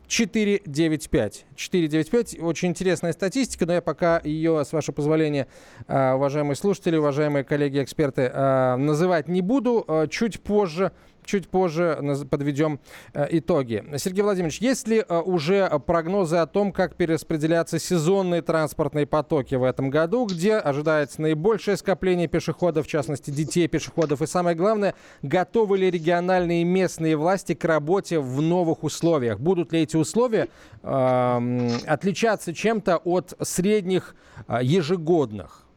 495. 0.09 1.47
495. 1.55 2.41
Очень 2.41 2.71
интересная 2.71 3.13
статистика, 3.13 3.67
но 3.67 3.75
я 3.75 3.83
пока 3.83 4.21
ее, 4.25 4.65
с 4.65 4.73
вашего 4.73 4.95
позволения, 4.95 5.47
а, 5.87 6.15
уважаемые 6.17 6.57
слушатели, 6.57 6.97
уважаемые 6.97 7.45
коллеги-эксперты, 7.45 8.31
а, 8.33 8.77
называть 8.77 9.29
не 9.29 9.43
буду. 9.43 9.85
А, 9.87 10.07
чуть 10.09 10.41
позже 10.41 10.93
чуть 11.29 11.49
позже 11.49 12.01
подведем 12.31 12.81
э, 13.13 13.27
итоги. 13.31 13.85
Сергей 13.99 14.23
Владимирович, 14.23 14.59
есть 14.61 14.89
ли 14.89 15.05
э, 15.07 15.19
уже 15.21 15.69
прогнозы 15.87 16.37
о 16.37 16.47
том, 16.47 16.73
как 16.73 16.97
перераспределяться 16.97 17.79
сезонные 17.79 18.43
транспортные 18.43 19.07
потоки 19.07 19.55
в 19.55 19.63
этом 19.63 19.91
году, 19.91 20.27
где 20.27 20.57
ожидается 20.57 21.21
наибольшее 21.23 21.77
скопление 21.77 22.27
пешеходов, 22.27 22.87
в 22.87 22.89
частности 22.89 23.31
детей 23.31 23.69
пешеходов, 23.69 24.23
и 24.23 24.27
самое 24.27 24.57
главное, 24.57 24.95
готовы 25.23 25.79
ли 25.79 25.91
региональные 25.91 26.63
и 26.63 26.65
местные 26.65 27.17
власти 27.17 27.55
к 27.55 27.65
работе 27.65 28.19
в 28.19 28.41
новых 28.41 28.83
условиях? 28.83 29.39
Будут 29.39 29.73
ли 29.73 29.83
эти 29.83 29.97
условия 29.97 30.49
э, 30.83 31.71
отличаться 31.87 32.55
чем-то 32.55 32.97
от 32.97 33.35
средних 33.43 34.17
э, 34.49 34.61
ежегодных? 34.63 35.68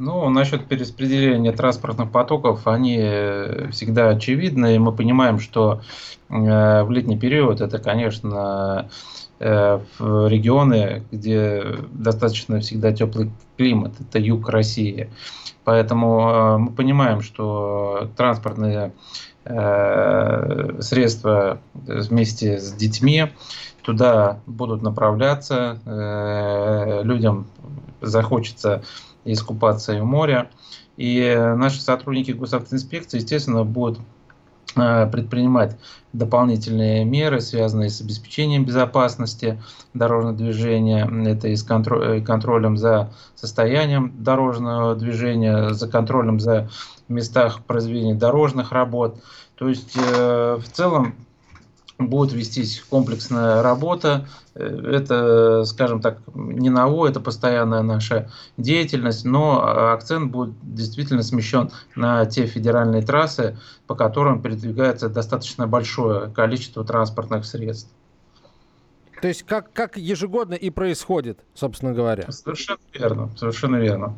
Ну, 0.00 0.30
насчет 0.30 0.66
перераспределения 0.66 1.52
транспортных 1.52 2.10
потоков, 2.10 2.66
они 2.66 2.96
э, 2.98 3.68
всегда 3.70 4.08
очевидны, 4.08 4.76
и 4.76 4.78
мы 4.78 4.92
понимаем, 4.92 5.38
что 5.38 5.82
э, 6.30 6.82
в 6.82 6.90
летний 6.90 7.18
период 7.18 7.60
это, 7.60 7.78
конечно, 7.78 8.88
э, 9.40 9.80
регионы, 9.98 11.04
где 11.10 11.62
достаточно 11.92 12.60
всегда 12.60 12.92
теплый 12.92 13.30
климат, 13.58 13.92
это 14.00 14.18
юг 14.18 14.48
России. 14.48 15.10
Поэтому 15.64 16.58
мы 16.58 16.72
понимаем, 16.72 17.20
что 17.20 18.08
транспортные 18.16 18.92
средства 19.44 21.60
вместе 21.74 22.58
с 22.58 22.72
детьми 22.72 23.28
туда 23.82 24.40
будут 24.46 24.82
направляться, 24.82 25.78
людям 27.04 27.46
захочется 28.00 28.82
искупаться 29.24 29.92
и 29.92 30.00
в 30.00 30.04
море. 30.04 30.50
И 30.96 31.34
наши 31.56 31.80
сотрудники 31.80 32.32
госавтоинспекции, 32.32 33.18
естественно, 33.18 33.64
будут 33.64 34.00
э, 34.76 35.06
предпринимать 35.10 35.78
дополнительные 36.12 37.04
меры, 37.04 37.40
связанные 37.40 37.88
с 37.88 38.00
обеспечением 38.00 38.64
безопасности 38.64 39.62
дорожного 39.94 40.36
движения, 40.36 41.08
это 41.26 41.48
и 41.48 41.56
с 41.56 41.62
контролем 41.62 42.76
за 42.76 43.12
состоянием 43.34 44.12
дорожного 44.18 44.94
движения, 44.94 45.70
за 45.72 45.88
контролем 45.88 46.40
за 46.40 46.68
местах 47.08 47.62
произведения 47.64 48.14
дорожных 48.14 48.72
работ. 48.72 49.16
То 49.54 49.68
есть 49.68 49.96
э, 49.96 50.58
в 50.60 50.68
целом 50.70 51.14
будет 52.08 52.32
вестись 52.32 52.82
комплексная 52.88 53.62
работа. 53.62 54.26
Э, 54.54 54.64
это, 54.64 55.64
скажем 55.64 56.00
так, 56.00 56.18
не 56.34 56.70
ново, 56.70 57.06
это 57.08 57.20
постоянная 57.20 57.82
наша 57.82 58.30
деятельность, 58.56 59.24
но 59.24 59.92
акцент 59.92 60.30
будет 60.30 60.54
действительно 60.62 61.22
смещен 61.22 61.70
на 61.94 62.24
те 62.26 62.46
федеральные 62.46 63.02
трассы, 63.02 63.58
по 63.86 63.94
которым 63.94 64.42
передвигается 64.42 65.08
достаточно 65.08 65.66
большое 65.66 66.30
количество 66.30 66.84
транспортных 66.84 67.44
средств. 67.44 67.90
То 69.20 69.28
есть 69.28 69.42
как, 69.42 69.72
как 69.72 69.96
ежегодно 69.96 70.54
и 70.54 70.70
происходит, 70.70 71.40
собственно 71.54 71.92
говоря. 71.92 72.30
Совершенно 72.30 72.80
верно, 72.94 73.30
совершенно 73.36 73.76
верно. 73.76 74.16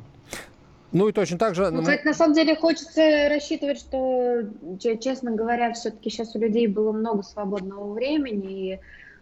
Ну 0.92 1.08
и 1.08 1.12
точно 1.12 1.38
так 1.38 1.54
же... 1.54 1.70
Ну, 1.70 1.80
кстати, 1.80 2.04
на 2.04 2.12
самом 2.12 2.34
деле 2.34 2.54
хочется 2.54 3.28
рассчитывать, 3.30 3.78
что, 3.78 4.42
честно 4.78 5.30
говоря, 5.30 5.72
все-таки 5.72 6.10
сейчас 6.10 6.36
у 6.36 6.38
людей 6.38 6.66
было 6.66 6.92
много 6.92 7.22
свободного 7.22 7.92
времени, 7.92 8.74
и 8.74 8.80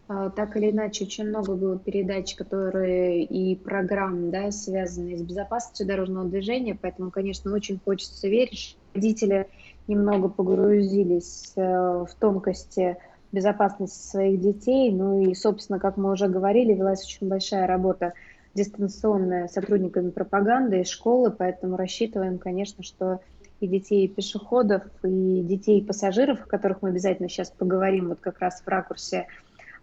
э, 0.09 0.31
так 0.35 0.57
или 0.57 0.71
иначе 0.71 1.05
очень 1.05 1.29
много 1.29 1.55
было 1.55 1.79
передач, 1.79 2.35
которые 2.35 3.25
и 3.25 3.55
программ, 3.55 4.31
да, 4.31 4.51
связанные 4.51 5.19
с 5.19 5.23
безопасностью 5.23 5.87
дорожного 5.87 6.29
движения, 6.29 6.77
поэтому, 6.81 7.11
конечно, 7.13 7.53
очень 7.55 7.79
хочется 7.85 8.27
верить, 8.27 8.59
что 8.59 8.79
родители 8.95 9.47
немного 9.87 10.29
погрузились 10.29 11.53
э, 11.55 11.63
в 11.63 12.11
тонкости 12.19 12.97
безопасности 13.33 14.09
своих 14.09 14.41
детей, 14.41 14.91
ну 14.91 15.21
и, 15.23 15.35
собственно, 15.35 15.79
как 15.79 15.97
мы 15.97 16.11
уже 16.11 16.27
говорили, 16.27 16.75
велась 16.75 17.05
очень 17.05 17.29
большая 17.29 17.69
работа 17.69 18.13
дистанционная 18.55 19.49
сотрудниками 19.49 20.11
пропаганды 20.11 20.81
и 20.81 20.85
школы, 20.85 21.31
поэтому 21.31 21.77
рассчитываем, 21.77 22.39
конечно, 22.39 22.83
что 22.83 23.21
и 23.61 23.67
детей 23.67 24.07
и 24.07 24.09
пешеходов, 24.09 24.83
и 25.03 25.43
детей 25.43 25.81
и 25.81 25.85
пассажиров, 25.85 26.41
о 26.41 26.47
которых 26.47 26.83
мы 26.83 26.89
обязательно 26.89 27.29
сейчас 27.29 27.51
поговорим, 27.51 28.09
вот 28.09 28.21
как 28.21 28.41
раз 28.41 28.63
в 28.65 28.69
ракурсе 28.69 29.27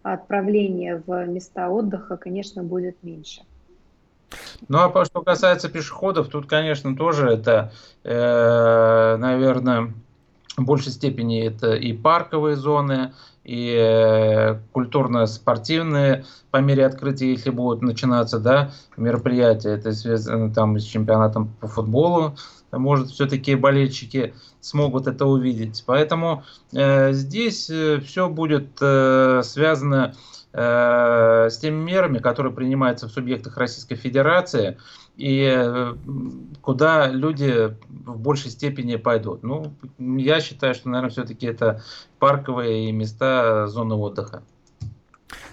отправления 0.02 1.02
в 1.06 1.26
места 1.26 1.68
отдыха, 1.68 2.16
конечно, 2.16 2.62
будет 2.62 3.02
меньше. 3.02 3.42
Ну 4.68 4.78
а 4.78 5.04
что 5.04 5.22
касается 5.22 5.68
пешеходов, 5.68 6.28
тут, 6.28 6.46
конечно, 6.46 6.94
тоже 6.96 7.30
это, 7.30 7.72
э, 8.04 9.16
наверное, 9.16 9.94
в 10.58 10.64
большей 10.64 10.92
степени 10.92 11.46
это 11.46 11.74
и 11.74 11.92
парковые 11.92 12.56
зоны, 12.56 13.12
и 13.44 13.74
э, 13.74 14.58
культурно-спортивные 14.72 16.26
по 16.50 16.58
мере 16.58 16.84
открытия, 16.84 17.30
если 17.30 17.48
будут 17.48 17.80
начинаться 17.80 18.38
да, 18.38 18.72
мероприятия, 18.96 19.70
это 19.70 19.92
связано 19.92 20.52
там 20.52 20.78
с 20.78 20.84
чемпионатом 20.84 21.48
по 21.60 21.66
футболу, 21.66 22.36
может 22.72 23.08
все-таки 23.08 23.54
болельщики 23.54 24.34
смогут 24.60 25.06
это 25.06 25.24
увидеть. 25.24 25.82
Поэтому 25.86 26.42
э, 26.74 27.12
здесь 27.12 27.70
э, 27.70 28.00
все 28.00 28.28
будет 28.28 28.68
э, 28.82 29.40
связано 29.42 30.14
э, 30.52 31.48
с 31.50 31.58
теми 31.58 31.82
мерами, 31.82 32.18
которые 32.18 32.52
принимаются 32.52 33.08
в 33.08 33.12
субъектах 33.12 33.56
Российской 33.56 33.96
Федерации 33.96 34.76
и 35.18 35.52
э, 35.52 35.94
куда 36.62 37.08
люди 37.08 37.76
в 37.88 38.18
большей 38.20 38.52
степени 38.52 38.94
пойдут. 38.94 39.42
Ну, 39.42 39.74
я 39.98 40.40
считаю, 40.40 40.74
что, 40.74 40.88
наверное, 40.88 41.10
все-таки 41.10 41.46
это 41.46 41.82
парковые 42.20 42.92
места 42.92 43.66
зоны 43.66 43.96
отдыха. 43.96 44.44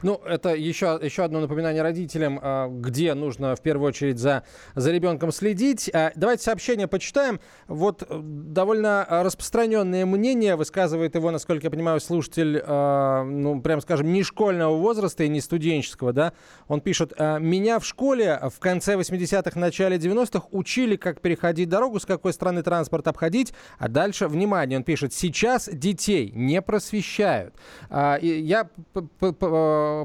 Ну, 0.02 0.22
это 0.26 0.54
еще, 0.56 1.00
еще 1.02 1.24
одно 1.24 1.40
напоминание 1.40 1.82
родителям, 1.82 2.40
а, 2.42 2.68
где 2.68 3.14
нужно 3.14 3.56
в 3.56 3.62
первую 3.62 3.90
очередь 3.90 4.20
за, 4.20 4.44
за 4.76 4.92
ребенком 4.92 5.32
следить. 5.32 5.90
А, 5.94 6.12
давайте 6.16 6.44
сообщение 6.44 6.88
почитаем. 6.88 7.40
Вот 7.68 8.04
э, 8.04 8.20
довольно 8.22 9.06
распространенное 9.10 10.06
мнение, 10.06 10.56
высказывает 10.56 11.16
его, 11.16 11.32
насколько 11.32 11.68
я 11.68 11.72
понимаю, 11.72 12.00
слушатель, 12.00 12.62
а, 12.66 13.24
ну, 13.24 13.62
прям 13.62 13.82
скажем, 13.82 14.12
не 14.12 14.24
школьного 14.24 14.76
возраста 14.76 15.24
и 15.24 15.30
не 15.30 15.42
студенческого, 15.42 16.14
да. 16.14 16.34
Он 16.68 16.82
пишет, 16.82 17.14
меня 17.20 17.80
в 17.80 17.86
школе 17.86 18.40
в 18.54 18.60
конце 18.60 18.96
80-х, 18.96 19.60
начале 19.60 19.98
90-х 19.98 20.48
учили, 20.52 20.96
как 20.96 21.22
переходить 21.22 21.70
дорогу, 21.70 22.00
с 22.00 22.06
какой 22.06 22.34
стороны 22.34 22.64
транспорт 22.64 23.08
обходить, 23.08 23.54
а 23.78 23.88
дальше, 23.88 24.28
внимание, 24.28 24.78
он 24.78 24.84
пишет, 24.84 25.14
сейчас 25.14 25.70
детей 25.72 26.32
не 26.34 26.62
просвещают. 26.62 27.56
Я 27.92 28.70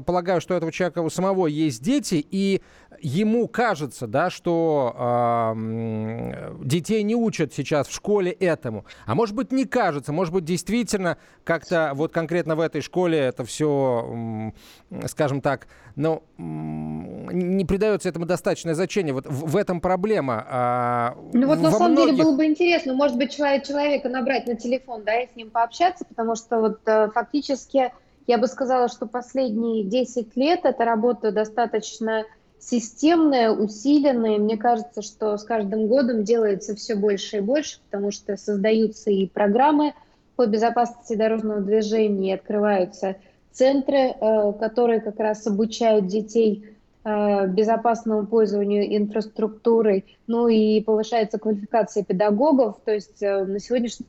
полагаю, 0.05 0.41
что 0.41 0.53
у 0.53 0.57
этого 0.57 0.71
человека 0.71 0.99
у 0.99 1.09
самого 1.09 1.47
есть 1.47 1.81
дети, 1.81 2.25
и 2.29 2.61
ему 2.99 3.47
кажется, 3.47 4.07
да, 4.07 4.29
что 4.29 5.53
э, 5.55 6.55
детей 6.63 7.03
не 7.03 7.15
учат 7.15 7.53
сейчас 7.53 7.87
в 7.87 7.93
школе 7.93 8.31
этому. 8.31 8.85
А 9.05 9.15
может 9.15 9.35
быть, 9.35 9.51
не 9.51 9.65
кажется, 9.65 10.13
может 10.13 10.33
быть, 10.33 10.45
действительно 10.45 11.17
как-то 11.43 11.91
вот 11.95 12.11
конкретно 12.11 12.55
в 12.55 12.59
этой 12.59 12.81
школе 12.81 13.17
это 13.17 13.43
все, 13.43 14.53
э, 14.91 15.07
скажем 15.07 15.41
так, 15.41 15.67
ну, 15.95 16.23
э, 16.37 16.41
не 16.41 17.65
придается 17.65 18.09
этому 18.09 18.25
достаточное 18.25 18.73
значение. 18.73 19.13
Вот 19.13 19.25
в, 19.25 19.51
в 19.51 19.57
этом 19.57 19.81
проблема. 19.81 20.45
А, 20.47 21.17
ну 21.33 21.47
вот 21.47 21.59
на 21.59 21.71
самом 21.71 21.93
многих... 21.93 22.15
деле 22.15 22.23
было 22.23 22.35
бы 22.35 22.45
интересно, 22.45 22.93
может 22.93 23.17
быть, 23.17 23.35
человек, 23.35 23.65
человека 23.65 24.09
набрать 24.09 24.47
на 24.47 24.55
телефон, 24.55 25.03
да, 25.03 25.21
и 25.21 25.27
с 25.31 25.35
ним 25.35 25.49
пообщаться, 25.49 26.05
потому 26.05 26.35
что 26.35 26.59
вот 26.59 26.79
э, 26.85 27.09
фактически 27.13 27.91
я 28.27 28.37
бы 28.37 28.47
сказала, 28.47 28.87
что 28.87 29.05
последние 29.07 29.83
10 29.83 30.35
лет 30.35 30.61
эта 30.63 30.85
работа 30.85 31.31
достаточно 31.31 32.25
системная, 32.59 33.51
усиленная. 33.51 34.37
Мне 34.37 34.57
кажется, 34.57 35.01
что 35.01 35.35
с 35.37 35.43
каждым 35.43 35.87
годом 35.87 36.23
делается 36.23 36.75
все 36.75 36.95
больше 36.95 37.37
и 37.37 37.41
больше, 37.41 37.79
потому 37.89 38.11
что 38.11 38.37
создаются 38.37 39.09
и 39.09 39.27
программы 39.27 39.93
по 40.35 40.45
безопасности 40.45 41.15
дорожного 41.15 41.61
движения, 41.61 42.31
и 42.31 42.35
открываются 42.35 43.17
центры, 43.51 43.97
э, 43.97 44.53
которые 44.59 45.01
как 45.01 45.19
раз 45.19 45.45
обучают 45.45 46.07
детей 46.07 46.77
э, 47.03 47.47
безопасному 47.47 48.25
пользованию 48.27 48.95
инфраструктурой, 48.97 50.05
ну 50.27 50.47
и 50.47 50.81
повышается 50.81 51.37
квалификация 51.37 52.03
педагогов. 52.03 52.77
То 52.85 52.93
есть 52.93 53.21
э, 53.21 53.43
на 53.43 53.59
сегодняшний 53.59 54.05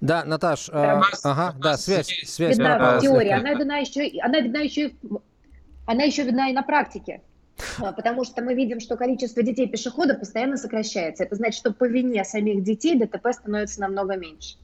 да, 0.00 0.24
Наташ, 0.24 0.68
э, 0.68 1.00
ага, 1.24 1.54
да, 1.58 1.76
связь, 1.76 2.08
связь. 2.24 2.56
Видна 2.56 2.78
да, 2.78 2.98
в 2.98 3.02
теории, 3.02 3.30
она 3.30 3.54
видна 3.54 3.78
еще, 3.78 4.10
она 4.20 4.40
видна 4.40 4.60
еще, 4.60 4.92
она 5.86 6.02
еще 6.04 6.24
видна 6.24 6.50
и 6.50 6.52
на 6.52 6.62
практике. 6.62 7.22
А, 7.80 7.92
потому 7.92 8.24
что 8.24 8.42
мы 8.42 8.54
видим, 8.54 8.80
что 8.80 8.96
количество 8.96 9.42
детей-пешеходов 9.42 10.20
постоянно 10.20 10.56
сокращается. 10.56 11.24
Это 11.24 11.34
значит, 11.34 11.58
что 11.58 11.72
по 11.72 11.84
вине 11.84 12.24
самих 12.24 12.62
детей 12.62 12.98
ДТП 12.98 13.32
становится 13.32 13.80
намного 13.80 14.16
меньше. 14.16 14.56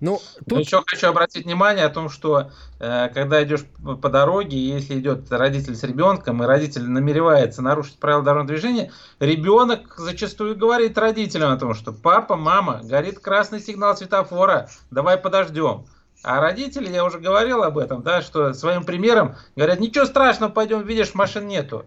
Ну, 0.00 0.20
тут... 0.48 0.60
Еще 0.60 0.82
хочу 0.86 1.08
обратить 1.08 1.44
внимание 1.44 1.84
о 1.84 1.90
том, 1.90 2.08
что 2.08 2.50
э, 2.78 3.08
когда 3.14 3.42
идешь 3.42 3.64
по 4.02 4.08
дороге, 4.08 4.58
если 4.58 4.98
идет 4.98 5.30
родитель 5.30 5.74
с 5.74 5.82
ребенком, 5.82 6.42
и 6.42 6.46
родитель 6.46 6.88
намеревается 6.88 7.62
нарушить 7.62 7.98
правила 7.98 8.22
дорожного 8.22 8.48
движения, 8.48 8.92
ребенок 9.20 9.94
зачастую 9.98 10.56
говорит 10.56 10.98
родителям 10.98 11.52
о 11.52 11.56
том, 11.56 11.74
что 11.74 11.92
папа, 11.92 12.36
мама, 12.36 12.80
горит 12.82 13.18
красный 13.18 13.60
сигнал 13.60 13.96
светофора, 13.96 14.68
давай 14.90 15.16
подождем. 15.16 15.86
А 16.22 16.40
родители, 16.40 16.92
я 16.92 17.04
уже 17.04 17.18
говорил 17.18 17.62
об 17.62 17.78
этом, 17.78 18.02
да, 18.02 18.22
что 18.22 18.52
своим 18.52 18.84
примером 18.84 19.36
говорят, 19.54 19.80
ничего 19.80 20.06
страшного, 20.06 20.50
пойдем, 20.50 20.82
видишь, 20.82 21.14
машин 21.14 21.46
нету. 21.46 21.84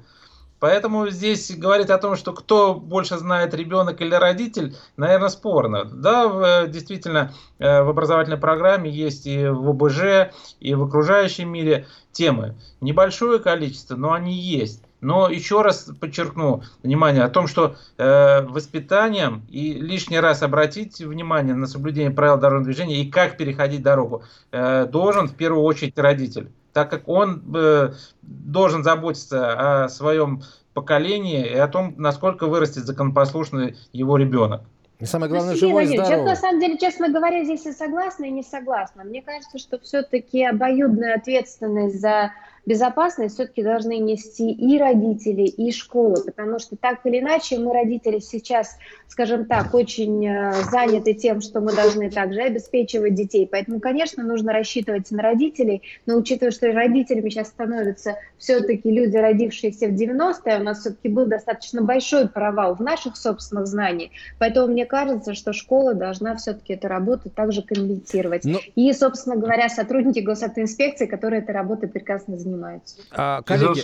Поэтому 0.59 1.09
здесь 1.09 1.55
говорить 1.55 1.89
о 1.89 1.97
том, 1.97 2.15
что 2.15 2.33
кто 2.33 2.73
больше 2.73 3.17
знает, 3.17 3.53
ребенок 3.53 4.01
или 4.01 4.13
родитель, 4.13 4.75
наверное, 4.97 5.29
спорно. 5.29 5.85
Да, 5.85 6.27
в, 6.27 6.67
действительно, 6.67 7.33
э, 7.59 7.81
в 7.81 7.89
образовательной 7.89 8.37
программе 8.37 8.89
есть 8.89 9.25
и 9.25 9.47
в 9.47 9.69
ОБЖ, 9.69 10.33
и 10.59 10.73
в 10.75 10.83
окружающем 10.83 11.49
мире 11.49 11.87
темы. 12.11 12.55
Небольшое 12.81 13.39
количество, 13.39 13.95
но 13.95 14.13
они 14.13 14.33
есть. 14.33 14.83
Но 15.01 15.29
еще 15.29 15.61
раз 15.61 15.89
подчеркну 15.99 16.63
внимание 16.83 17.23
о 17.23 17.29
том, 17.29 17.47
что 17.47 17.77
э, 17.97 18.41
воспитанием 18.41 19.43
и 19.49 19.73
лишний 19.73 20.19
раз 20.19 20.43
обратить 20.43 20.99
внимание 20.99 21.55
на 21.55 21.67
соблюдение 21.67 22.11
правил 22.11 22.37
дорожного 22.37 22.65
движения 22.65 23.01
и 23.01 23.09
как 23.09 23.37
переходить 23.37 23.81
дорогу 23.81 24.23
э, 24.51 24.87
должен 24.87 25.29
в 25.29 25.35
первую 25.35 25.63
очередь 25.63 25.97
родитель 25.97 26.51
так 26.73 26.89
как 26.89 27.07
он 27.07 27.43
э, 27.55 27.93
должен 28.21 28.83
заботиться 28.83 29.83
о 29.83 29.89
своем 29.89 30.43
поколении 30.73 31.45
и 31.45 31.55
о 31.55 31.67
том, 31.67 31.95
насколько 31.97 32.47
вырастет 32.47 32.85
законопослушный 32.85 33.75
его 33.91 34.17
ребенок. 34.17 34.61
И 34.99 35.05
самое 35.05 35.31
главное, 35.31 35.53
ну, 35.53 35.59
живой 35.59 35.85
и 35.85 35.87
здоровый. 35.87 36.07
Сейчас, 36.07 36.25
на 36.25 36.35
самом 36.35 36.59
деле, 36.59 36.77
честно 36.77 37.09
говоря, 37.09 37.43
здесь 37.45 37.65
и 37.65 37.71
согласна, 37.71 38.25
и 38.25 38.31
не 38.31 38.43
согласна. 38.43 39.05
Мне 39.05 39.21
кажется, 39.21 39.57
что 39.57 39.79
все-таки 39.79 40.43
обоюдная 40.43 41.15
ответственность 41.15 42.01
за 42.01 42.31
безопасность 42.69 43.33
все-таки 43.33 43.63
должны 43.63 43.97
нести 43.97 44.51
и 44.51 44.77
родители, 44.77 45.41
и 45.41 45.71
школы, 45.71 46.23
потому 46.23 46.59
что 46.59 46.75
так 46.75 46.99
или 47.03 47.19
иначе 47.19 47.57
мы, 47.57 47.73
родители, 47.73 48.19
сейчас, 48.19 48.77
скажем 49.07 49.45
так, 49.45 49.73
очень 49.73 50.23
э, 50.27 50.53
заняты 50.69 51.15
тем, 51.15 51.41
что 51.41 51.61
мы 51.61 51.73
должны 51.73 52.11
также 52.11 52.41
обеспечивать 52.41 53.15
детей. 53.15 53.49
Поэтому, 53.51 53.79
конечно, 53.79 54.23
нужно 54.23 54.53
рассчитывать 54.53 55.09
на 55.09 55.23
родителей, 55.23 55.81
но 56.05 56.15
учитывая, 56.15 56.51
что 56.51 56.71
родителями 56.71 57.29
сейчас 57.29 57.47
становятся 57.47 58.17
все-таки 58.37 58.91
люди, 58.91 59.17
родившиеся 59.17 59.87
в 59.87 59.95
90-е, 59.95 60.59
у 60.59 60.63
нас 60.63 60.81
все-таки 60.81 61.09
был 61.09 61.25
достаточно 61.25 61.81
большой 61.81 62.27
провал 62.29 62.75
в 62.75 62.81
наших 62.81 63.17
собственных 63.17 63.65
знаниях. 63.65 64.11
Поэтому 64.37 64.67
мне 64.67 64.85
кажется, 64.85 65.33
что 65.33 65.53
школа 65.53 65.95
должна 65.95 66.35
все-таки 66.35 66.73
эту 66.73 66.87
работу 66.87 67.31
также 67.31 67.63
компенсировать. 67.63 68.45
Но... 68.45 68.59
И, 68.75 68.93
собственно 68.93 69.37
говоря, 69.37 69.69
сотрудники 69.69 70.19
госавтоинспекции, 70.19 71.07
которые 71.07 71.41
этой 71.41 71.55
работой 71.55 71.89
прекрасно 71.89 72.37
занимаются 72.37 72.58
занимается. 72.59 72.97
А, 73.11 73.41
коллеги, 73.41 73.83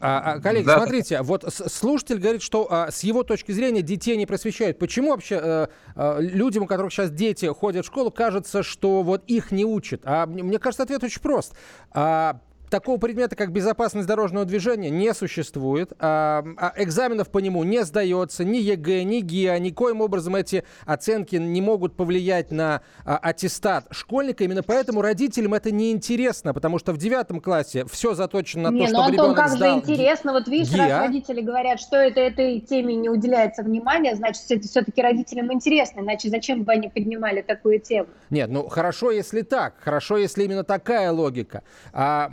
а, 0.00 0.34
а, 0.34 0.40
коллеги, 0.40 0.66
да. 0.66 0.76
смотрите, 0.76 1.22
вот 1.22 1.44
слушатель 1.48 2.18
говорит, 2.18 2.42
что 2.42 2.66
а, 2.70 2.90
с 2.90 3.02
его 3.04 3.22
точки 3.22 3.52
зрения 3.52 3.80
детей 3.80 4.16
не 4.16 4.26
просвещают. 4.26 4.78
Почему 4.78 5.10
вообще 5.10 5.36
а, 5.36 5.68
а, 5.94 6.18
людям, 6.18 6.64
у 6.64 6.66
которых 6.66 6.92
сейчас 6.92 7.10
дети 7.10 7.46
ходят 7.46 7.84
в 7.84 7.88
школу, 7.88 8.10
кажется, 8.10 8.62
что 8.62 9.02
вот 9.02 9.24
их 9.26 9.50
не 9.50 9.64
учат? 9.64 10.02
А 10.04 10.26
мне 10.26 10.58
кажется, 10.58 10.82
ответ 10.82 11.02
очень 11.02 11.22
прост. 11.22 11.54
А, 11.92 12.40
Такого 12.74 12.98
предмета, 12.98 13.36
как 13.36 13.52
безопасность 13.52 14.08
дорожного 14.08 14.44
движения, 14.44 14.90
не 14.90 15.14
существует. 15.14 15.92
А, 16.00 16.44
а 16.56 16.72
экзаменов 16.76 17.30
по 17.30 17.38
нему 17.38 17.62
не 17.62 17.84
сдается. 17.84 18.42
Ни 18.42 18.56
ЕГЭ, 18.56 19.04
ни 19.04 19.20
ГИА. 19.20 19.60
Никоим 19.60 20.00
образом 20.00 20.34
эти 20.34 20.64
оценки 20.84 21.36
не 21.36 21.60
могут 21.60 21.94
повлиять 21.94 22.50
на 22.50 22.82
а, 23.04 23.16
аттестат 23.18 23.86
школьника. 23.92 24.42
Именно 24.42 24.64
поэтому 24.64 25.02
родителям 25.02 25.54
это 25.54 25.70
не 25.70 25.92
интересно, 25.92 26.52
потому 26.52 26.80
что 26.80 26.92
в 26.92 26.96
девятом 26.96 27.40
классе 27.40 27.84
все 27.88 28.14
заточено 28.14 28.72
на 28.72 28.74
не, 28.74 28.88
то, 28.88 28.92
ну, 28.92 28.98
чтобы 28.98 29.04
Антон, 29.04 29.12
ребенок 29.12 29.36
как 29.36 29.50
сдал 29.50 29.74
же 29.74 29.92
интересно. 29.92 30.32
Вот 30.32 30.48
видишь, 30.48 30.72
ГИА. 30.72 30.88
раз 30.88 31.06
родители 31.06 31.42
говорят, 31.42 31.78
что 31.78 31.94
это 31.94 32.18
этой 32.18 32.58
теме 32.58 32.96
не 32.96 33.08
уделяется 33.08 33.62
внимания, 33.62 34.16
значит, 34.16 34.42
это 34.48 34.66
все-таки 34.66 35.00
родителям 35.00 35.52
интересно. 35.52 36.00
Иначе 36.00 36.28
зачем 36.28 36.64
бы 36.64 36.72
они 36.72 36.88
поднимали 36.88 37.40
такую 37.40 37.78
тему? 37.78 38.08
Нет, 38.30 38.50
ну 38.50 38.66
хорошо, 38.68 39.12
если 39.12 39.42
так. 39.42 39.74
Хорошо, 39.78 40.16
если 40.16 40.42
именно 40.42 40.64
такая 40.64 41.12
логика. 41.12 41.62
А, 41.92 42.28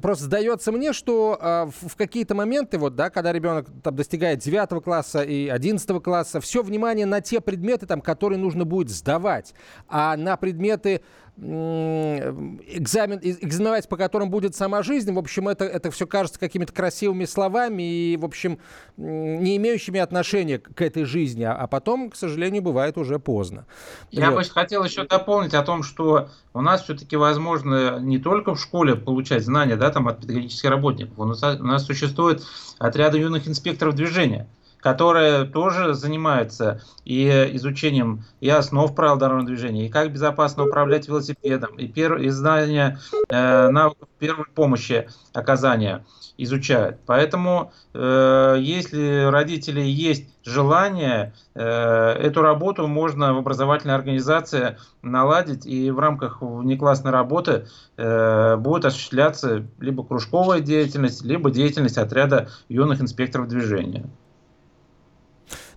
просто 0.00 0.24
сдается 0.24 0.72
мне, 0.72 0.92
что 0.92 1.38
э, 1.40 1.66
в, 1.86 1.96
какие-то 1.96 2.34
моменты, 2.34 2.78
вот, 2.78 2.94
да, 2.94 3.10
когда 3.10 3.32
ребенок 3.32 3.68
там 3.82 3.94
достигает 3.94 4.40
9 4.40 4.82
класса 4.82 5.22
и 5.22 5.48
11 5.48 6.02
класса, 6.02 6.40
все 6.40 6.62
внимание 6.62 7.06
на 7.06 7.20
те 7.20 7.40
предметы, 7.40 7.86
там, 7.86 8.00
которые 8.00 8.38
нужно 8.38 8.64
будет 8.64 8.90
сдавать, 8.90 9.54
а 9.88 10.16
на 10.16 10.36
предметы 10.36 11.02
экзамен, 11.36 13.18
экзаменовать 13.20 13.88
по 13.88 13.96
которым 13.96 14.30
будет 14.30 14.54
сама 14.54 14.82
жизнь, 14.82 15.12
в 15.12 15.18
общем, 15.18 15.48
это, 15.48 15.64
это 15.64 15.90
все 15.90 16.06
кажется 16.06 16.38
какими-то 16.38 16.72
красивыми 16.72 17.24
словами 17.24 17.82
и, 17.82 18.16
в 18.16 18.24
общем, 18.24 18.58
не 18.96 19.56
имеющими 19.56 19.98
отношения 19.98 20.58
к 20.58 20.80
этой 20.80 21.04
жизни, 21.04 21.42
а, 21.42 21.54
а 21.54 21.66
потом, 21.66 22.10
к 22.10 22.16
сожалению, 22.16 22.62
бывает 22.62 22.96
уже 22.98 23.18
поздно. 23.18 23.66
Я 24.12 24.30
вот. 24.30 24.44
бы 24.44 24.44
хотел 24.48 24.84
еще 24.84 25.04
дополнить 25.04 25.54
о 25.54 25.62
том, 25.64 25.82
что 25.82 26.28
у 26.52 26.60
нас 26.60 26.84
все-таки 26.84 27.16
возможно 27.16 27.98
не 27.98 28.18
только 28.18 28.54
в 28.54 28.60
школе 28.60 28.94
получать 28.94 29.44
знания 29.44 29.74
да, 29.74 29.90
там, 29.90 30.06
от 30.06 30.20
педагогических 30.20 30.70
работников, 30.70 31.18
у 31.18 31.24
нас, 31.24 31.42
у 31.42 31.64
нас 31.64 31.84
существует 31.84 32.44
отряды 32.78 33.18
юных 33.18 33.48
инспекторов 33.48 33.96
движения– 33.96 34.46
которые 34.84 35.46
тоже 35.46 35.94
занимаются 35.94 36.82
и 37.06 37.26
изучением 37.54 38.26
и 38.40 38.50
основ 38.50 38.94
правил 38.94 39.16
дорожного 39.16 39.46
движения, 39.46 39.86
и 39.86 39.88
как 39.88 40.12
безопасно 40.12 40.66
управлять 40.66 41.08
велосипедом, 41.08 41.74
и, 41.78 41.88
пер, 41.88 42.18
и 42.18 42.28
знания 42.28 42.98
э, 43.30 43.70
навыков 43.70 44.10
первой 44.18 44.44
помощи 44.54 45.08
оказания 45.32 46.04
изучают. 46.36 46.98
Поэтому, 47.06 47.72
э, 47.94 48.56
если 48.60 49.30
родители 49.30 49.80
есть 49.80 50.28
желание, 50.44 51.32
э, 51.54 51.62
эту 51.62 52.42
работу 52.42 52.86
можно 52.86 53.32
в 53.32 53.38
образовательной 53.38 53.94
организации 53.94 54.76
наладить, 55.00 55.64
и 55.64 55.90
в 55.90 55.98
рамках 55.98 56.42
внеклассной 56.42 57.10
работы 57.10 57.68
э, 57.96 58.56
будет 58.56 58.84
осуществляться 58.84 59.64
либо 59.80 60.04
кружковая 60.04 60.60
деятельность, 60.60 61.24
либо 61.24 61.50
деятельность 61.50 61.96
отряда 61.96 62.50
юных 62.68 63.00
инспекторов 63.00 63.48
движения. 63.48 64.10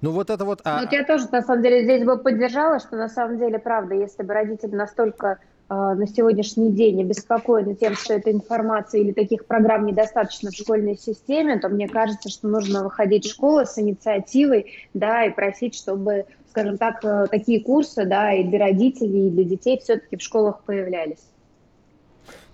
Ну 0.02 0.12
вот 0.12 0.30
это 0.30 0.46
вот... 0.46 0.62
А... 0.64 0.78
Ну, 0.78 0.84
вот 0.84 0.92
я 0.92 1.04
тоже, 1.04 1.28
на 1.32 1.42
самом 1.42 1.64
деле, 1.64 1.84
здесь 1.84 2.04
бы 2.04 2.18
поддержала, 2.18 2.80
что 2.80 2.96
на 2.96 3.10
самом 3.10 3.38
деле, 3.38 3.60
правда, 3.60 3.96
если 3.96 4.24
бы 4.24 4.34
родители 4.34 4.76
настолько 4.76 5.40
э, 5.70 5.74
на 5.74 6.08
сегодняшний 6.08 6.72
день 6.72 7.02
обеспокоены 7.02 7.76
тем, 7.76 7.96
что 7.96 8.14
этой 8.14 8.34
информации 8.34 9.02
или 9.02 9.12
таких 9.12 9.46
программ 9.46 9.86
недостаточно 9.86 10.52
в 10.52 10.56
школьной 10.56 10.98
системе, 10.98 11.60
то 11.60 11.70
мне 11.70 11.88
кажется, 11.88 12.30
что 12.30 12.48
нужно 12.48 12.84
выходить 12.84 13.26
в 13.26 13.32
школу 13.32 13.66
с 13.66 13.78
инициативой, 13.80 14.74
да, 14.94 15.26
и 15.26 15.32
просить, 15.32 15.76
чтобы, 15.76 16.26
скажем 16.50 16.78
так, 16.78 17.04
э, 17.04 17.28
такие 17.32 17.64
курсы, 17.64 18.06
да, 18.06 18.34
и 18.34 18.44
для 18.44 18.60
родителей, 18.60 19.28
и 19.28 19.32
для 19.32 19.44
детей 19.44 19.80
все-таки 19.80 20.18
в 20.18 20.22
школах 20.22 20.62
появлялись. 20.66 21.24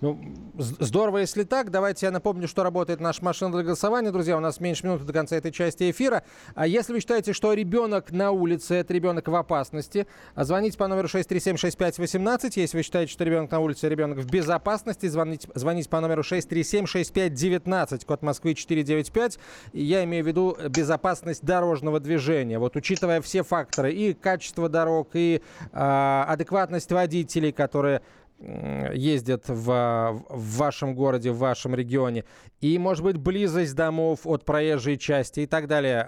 Ну, 0.04 0.20
здорово, 0.58 1.18
если 1.18 1.44
так. 1.44 1.70
Давайте 1.70 2.04
я 2.04 2.12
напомню, 2.12 2.46
что 2.46 2.62
работает 2.62 3.00
наша 3.00 3.24
машина 3.24 3.52
для 3.52 3.62
голосования. 3.62 4.10
Друзья, 4.10 4.36
у 4.36 4.40
нас 4.40 4.60
меньше 4.60 4.84
минуты 4.84 5.04
до 5.04 5.14
конца 5.14 5.34
этой 5.34 5.50
части 5.50 5.90
эфира. 5.90 6.24
А 6.54 6.66
если 6.66 6.92
вы 6.92 7.00
считаете, 7.00 7.32
что 7.32 7.54
ребенок 7.54 8.12
на 8.12 8.30
улице, 8.30 8.74
это 8.74 8.92
ребенок 8.92 9.28
в 9.28 9.34
опасности, 9.34 10.06
звоните 10.36 10.76
по 10.76 10.88
номеру 10.88 11.08
6376518. 11.08 12.52
Если 12.56 12.76
вы 12.76 12.82
считаете, 12.82 13.10
что 13.10 13.24
ребенок 13.24 13.50
на 13.50 13.60
улице, 13.60 13.88
ребенок 13.88 14.18
в 14.18 14.30
безопасности, 14.30 15.06
звоните, 15.06 15.48
звоните 15.54 15.88
по 15.88 16.00
номеру 16.00 16.20
6376519, 16.20 18.04
код 18.04 18.20
Москвы 18.20 18.52
495. 18.52 19.38
Я 19.72 20.04
имею 20.04 20.22
в 20.22 20.26
виду 20.26 20.54
безопасность 20.68 21.42
дорожного 21.42 21.98
движения. 21.98 22.58
Вот 22.58 22.76
учитывая 22.76 23.22
все 23.22 23.42
факторы, 23.42 23.90
и 23.90 24.12
качество 24.12 24.68
дорог, 24.68 25.12
и 25.14 25.40
э, 25.72 26.24
адекватность 26.28 26.92
водителей, 26.92 27.52
которые 27.52 28.02
ездят 28.40 29.44
в, 29.48 30.22
в 30.28 30.56
вашем 30.56 30.94
городе, 30.94 31.30
в 31.30 31.38
вашем 31.38 31.74
регионе, 31.74 32.24
и, 32.60 32.78
может 32.78 33.04
быть, 33.04 33.16
близость 33.16 33.74
домов 33.74 34.20
от 34.24 34.44
проезжей 34.44 34.96
части 34.96 35.40
и 35.40 35.46
так 35.46 35.66
далее, 35.66 36.02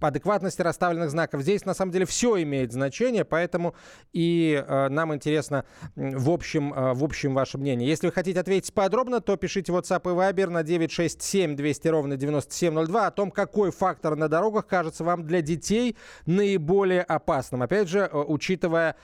адекватности 0.00 0.62
расставленных 0.62 1.10
знаков. 1.10 1.42
Здесь, 1.42 1.64
на 1.64 1.74
самом 1.74 1.92
деле, 1.92 2.06
все 2.06 2.40
имеет 2.42 2.72
значение, 2.72 3.24
поэтому 3.24 3.74
и 4.12 4.62
э, 4.64 4.88
нам 4.88 5.14
интересно 5.14 5.64
в 5.96 6.30
общем, 6.30 6.72
э, 6.72 6.94
в 6.94 7.04
общем 7.04 7.34
ваше 7.34 7.58
мнение. 7.58 7.88
Если 7.88 8.06
вы 8.06 8.12
хотите 8.12 8.40
ответить 8.40 8.72
подробно, 8.72 9.20
то 9.20 9.36
пишите 9.36 9.72
WhatsApp 9.72 10.02
и 10.04 10.14
Viber 10.14 10.50
на 10.50 10.62
967 10.62 11.56
200 11.56 11.88
ровно 11.88 12.16
9702 12.16 13.06
о 13.06 13.10
том, 13.10 13.30
какой 13.30 13.70
фактор 13.72 14.16
на 14.16 14.28
дорогах 14.28 14.66
кажется 14.66 15.04
вам 15.04 15.26
для 15.26 15.42
детей 15.42 15.96
наиболее 16.26 17.02
опасным. 17.02 17.62
Опять 17.62 17.88
же, 17.88 18.00
э, 18.00 18.16
учитывая 18.16 18.96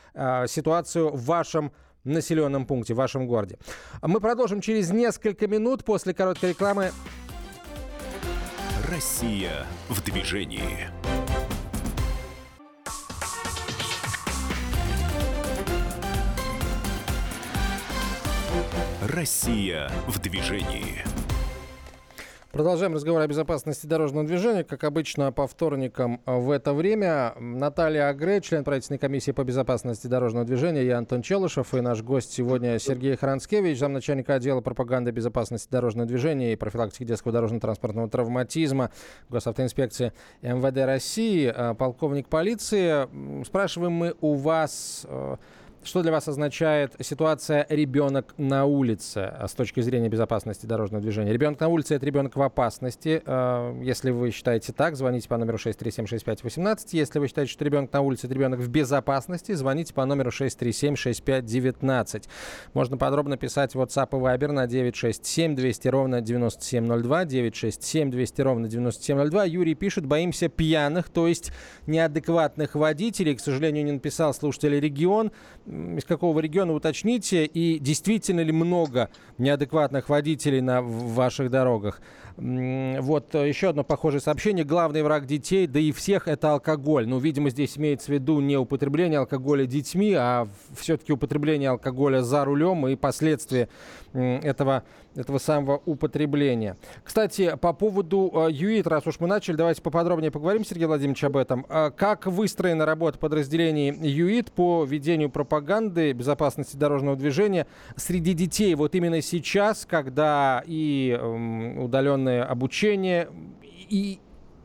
ситуацию 0.46 1.10
в 1.10 1.24
вашем 1.24 1.72
населенном 2.06 2.66
пункте, 2.66 2.94
в 2.94 2.96
вашем 2.96 3.26
городе. 3.26 3.58
Мы 4.02 4.20
продолжим 4.20 4.60
через 4.60 4.90
несколько 4.90 5.46
минут 5.46 5.84
после 5.84 6.14
короткой 6.14 6.50
рекламы. 6.50 6.92
Россия 8.88 9.66
в 9.88 10.02
движении. 10.02 10.88
Россия 19.02 19.90
в 20.06 20.18
движении. 20.18 21.25
Продолжаем 22.56 22.94
разговор 22.94 23.20
о 23.20 23.26
безопасности 23.26 23.86
дорожного 23.86 24.26
движения. 24.26 24.64
Как 24.64 24.82
обычно, 24.84 25.30
по 25.30 25.46
вторникам 25.46 26.22
в 26.24 26.50
это 26.50 26.72
время 26.72 27.34
Наталья 27.38 28.08
Агре, 28.08 28.40
член 28.40 28.64
правительственной 28.64 28.96
комиссии 28.98 29.32
по 29.32 29.44
безопасности 29.44 30.06
дорожного 30.06 30.46
движения, 30.46 30.82
я 30.86 30.96
Антон 30.96 31.20
Челышев 31.20 31.74
и 31.74 31.82
наш 31.82 32.00
гость 32.00 32.32
сегодня 32.32 32.78
Сергей 32.78 33.14
Хранскевич, 33.14 33.78
замначальника 33.78 34.36
отдела 34.36 34.62
пропаганды 34.62 35.10
безопасности 35.10 35.70
дорожного 35.70 36.08
движения 36.08 36.54
и 36.54 36.56
профилактики 36.56 37.04
детского 37.04 37.34
дорожно-транспортного 37.34 38.08
травматизма 38.08 38.90
Госавтоинспекции 39.28 40.14
МВД 40.40 40.78
России, 40.86 41.52
а, 41.54 41.74
полковник 41.74 42.26
полиции. 42.26 43.44
Спрашиваем 43.44 43.92
мы 43.92 44.14
у 44.22 44.32
вас 44.32 45.04
э, 45.06 45.36
что 45.86 46.02
для 46.02 46.12
вас 46.12 46.28
означает 46.28 46.94
ситуация 47.00 47.66
ребенок 47.68 48.34
на 48.36 48.64
улице 48.64 49.32
с 49.46 49.52
точки 49.52 49.80
зрения 49.80 50.08
безопасности 50.08 50.66
дорожного 50.66 51.02
движения? 51.02 51.32
Ребенок 51.32 51.60
на 51.60 51.68
улице– 51.68 51.94
это 51.96 52.04
ребенок 52.04 52.36
в 52.36 52.42
опасности. 52.42 53.22
А, 53.24 53.78
если 53.80 54.10
вы 54.10 54.30
считаете 54.30 54.72
так, 54.72 54.96
звоните 54.96 55.28
по 55.28 55.36
номеру 55.36 55.58
6376518. 55.58 56.88
Если 56.92 57.18
вы 57.18 57.28
считаете, 57.28 57.52
что 57.52 57.64
ребенок 57.64 57.92
на 57.92 58.00
улице– 58.00 58.26
это 58.28 58.34
ребенок 58.34 58.60
в 58.60 58.68
безопасности, 58.68 59.52
звоните 59.52 59.94
по 59.94 60.04
номеру 60.04 60.30
6376519. 60.30 62.24
Можно 62.74 62.96
подробно 62.96 63.36
писать 63.36 63.74
в 63.74 63.80
WhatsApp 63.80 64.08
и 64.10 64.14
Viber 64.14 64.52
на 64.52 64.66
967 64.66 65.54
200 65.54 65.88
ровно 65.88 66.20
9702, 66.20 67.24
967 67.24 68.10
200 68.10 68.40
ровно 68.40 68.68
9702. 68.68 69.44
Юрий 69.44 69.74
пишет, 69.74 70.04
боимся 70.06 70.48
пьяных, 70.48 71.08
то 71.08 71.28
есть 71.28 71.52
неадекватных 71.86 72.74
водителей. 72.74 73.36
К 73.36 73.40
сожалению, 73.40 73.84
не 73.84 73.92
написал 73.92 74.34
слушатель 74.34 74.78
регион 74.80 75.30
из 75.96 76.04
какого 76.04 76.40
региона 76.40 76.72
уточните, 76.72 77.44
и 77.44 77.78
действительно 77.78 78.40
ли 78.40 78.52
много 78.52 79.10
неадекватных 79.38 80.08
водителей 80.08 80.60
на 80.60 80.82
ваших 80.82 81.50
дорогах. 81.50 82.00
Вот 82.36 83.34
э, 83.34 83.48
еще 83.48 83.70
одно 83.70 83.82
похожее 83.82 84.20
сообщение. 84.20 84.64
Главный 84.64 85.02
враг 85.02 85.24
детей, 85.24 85.66
да 85.66 85.80
и 85.80 85.90
всех, 85.90 86.28
это 86.28 86.52
алкоголь. 86.52 87.08
Ну, 87.08 87.18
видимо, 87.18 87.48
здесь 87.48 87.78
имеется 87.78 88.06
в 88.06 88.14
виду 88.14 88.40
не 88.40 88.58
употребление 88.58 89.20
алкоголя 89.20 89.64
детьми, 89.64 90.12
а 90.12 90.46
все-таки 90.74 91.12
употребление 91.14 91.70
алкоголя 91.70 92.20
за 92.20 92.44
рулем 92.44 92.86
и 92.88 92.94
последствия 92.94 93.70
этого, 94.12 94.84
этого 95.16 95.38
самого 95.38 95.82
употребления. 95.84 96.76
Кстати, 97.04 97.56
по 97.60 97.72
поводу 97.72 98.30
э, 98.34 98.52
ЮИТ, 98.52 98.86
раз 98.86 99.06
уж 99.06 99.20
мы 99.20 99.26
начали, 99.26 99.56
давайте 99.56 99.82
поподробнее 99.82 100.30
поговорим, 100.30 100.64
Сергей 100.64 100.86
Владимирович, 100.86 101.24
об 101.24 101.36
этом. 101.36 101.66
А 101.68 101.90
как 101.90 102.26
выстроена 102.26 102.86
работа 102.86 103.18
подразделений 103.18 103.90
ЮИТ 103.90 104.52
по 104.52 104.84
ведению 104.84 105.30
пропаганды 105.30 106.12
безопасности 106.12 106.76
дорожного 106.76 107.16
движения 107.16 107.66
среди 107.96 108.32
детей 108.32 108.74
вот 108.74 108.94
именно 108.94 109.20
сейчас, 109.20 109.86
когда 109.86 110.62
и 110.66 111.18
удаленно 111.20 112.06
удаленное 112.06 112.44
обучение 112.44 113.28
и 113.62 114.20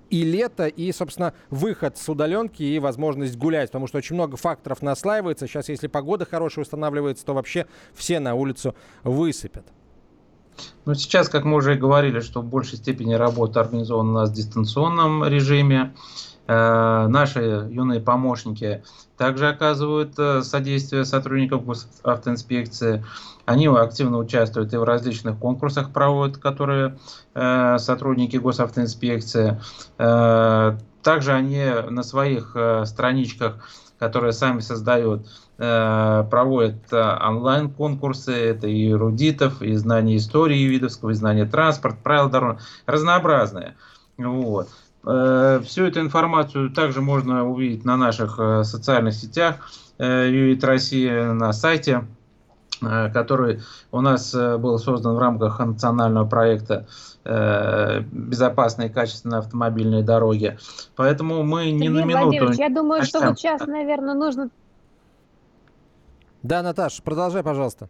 и 0.09 0.25
лето, 0.25 0.67
и, 0.67 0.91
собственно, 0.91 1.33
выход 1.49 1.97
с 1.97 2.09
удаленки 2.09 2.61
и 2.61 2.79
возможность 2.79 3.37
гулять, 3.37 3.69
потому 3.69 3.87
что 3.87 3.97
очень 3.97 4.15
много 4.15 4.35
факторов 4.35 4.81
наслаивается. 4.81 5.47
Сейчас, 5.47 5.69
если 5.69 5.87
погода 5.87 6.25
хорошая 6.25 6.63
устанавливается, 6.63 7.25
то 7.25 7.33
вообще 7.33 7.65
все 7.93 8.19
на 8.19 8.35
улицу 8.35 8.75
высыпят. 9.05 9.65
Ну, 10.85 10.93
сейчас, 10.95 11.29
как 11.29 11.45
мы 11.45 11.57
уже 11.57 11.75
говорили, 11.75 12.19
что 12.19 12.41
в 12.41 12.45
большей 12.45 12.77
степени 12.77 13.13
работа 13.13 13.59
организована 13.59 14.09
у 14.09 14.13
нас 14.13 14.29
в 14.29 14.33
дистанционном 14.33 15.23
режиме. 15.25 15.93
Э, 16.47 17.07
наши 17.07 17.69
юные 17.69 18.01
помощники 18.01 18.83
также 19.15 19.47
оказывают 19.47 20.17
э, 20.17 20.41
содействие 20.41 21.05
сотрудников 21.05 21.63
автоинспекции. 22.03 23.05
Они 23.45 23.67
активно 23.67 24.17
участвуют 24.17 24.73
и 24.73 24.77
в 24.77 24.83
различных 24.83 25.37
конкурсах 25.37 25.91
проводят, 25.91 26.37
которые 26.37 26.97
э, 27.35 27.77
сотрудники 27.77 28.37
госавтоинспекции. 28.37 29.61
Также 29.97 31.33
они 31.33 31.65
на 31.89 32.03
своих 32.03 32.55
страничках, 32.85 33.67
которые 33.97 34.33
сами 34.33 34.59
создают, 34.59 35.25
проводят 35.61 36.91
онлайн-конкурсы, 36.91 38.33
это 38.33 38.67
и 38.67 38.89
эрудитов, 38.89 39.61
и 39.61 39.75
знания 39.75 40.17
истории 40.17 40.63
видовского, 40.63 41.11
и 41.11 41.13
знания 41.13 41.45
транспорта, 41.45 41.99
правил 42.01 42.29
дорог, 42.29 42.57
разнообразные. 42.87 43.75
Вот. 44.17 44.69
Э, 45.05 45.61
всю 45.65 45.85
эту 45.85 45.99
информацию 46.01 46.69
также 46.71 47.01
можно 47.01 47.47
увидеть 47.47 47.85
на 47.85 47.97
наших 47.97 48.39
э, 48.39 48.63
социальных 48.63 49.15
сетях 49.15 49.55
ЮИТ 49.97 50.63
э, 50.63 50.67
России 50.67 51.09
на 51.09 51.53
сайте, 51.53 52.05
который 52.79 53.61
у 53.91 54.01
нас 54.01 54.33
был 54.33 54.79
создан 54.79 55.13
в 55.13 55.19
рамках 55.19 55.59
национального 55.59 56.27
проекта 56.27 56.87
безопасные 57.23 58.89
и 58.89 58.91
качественные 58.91 59.37
автомобильные 59.37 60.01
дороги. 60.01 60.57
Поэтому 60.95 61.43
мы 61.43 61.69
не 61.69 61.89
на 61.89 62.03
минуту... 62.03 62.51
Я 62.53 62.69
думаю, 62.69 63.03
что 63.03 63.19
вот 63.19 63.37
сейчас, 63.37 63.67
наверное, 63.67 64.15
нужно... 64.15 64.49
Да, 66.43 66.63
Наташа, 66.63 67.01
продолжай, 67.03 67.43
пожалуйста. 67.43 67.87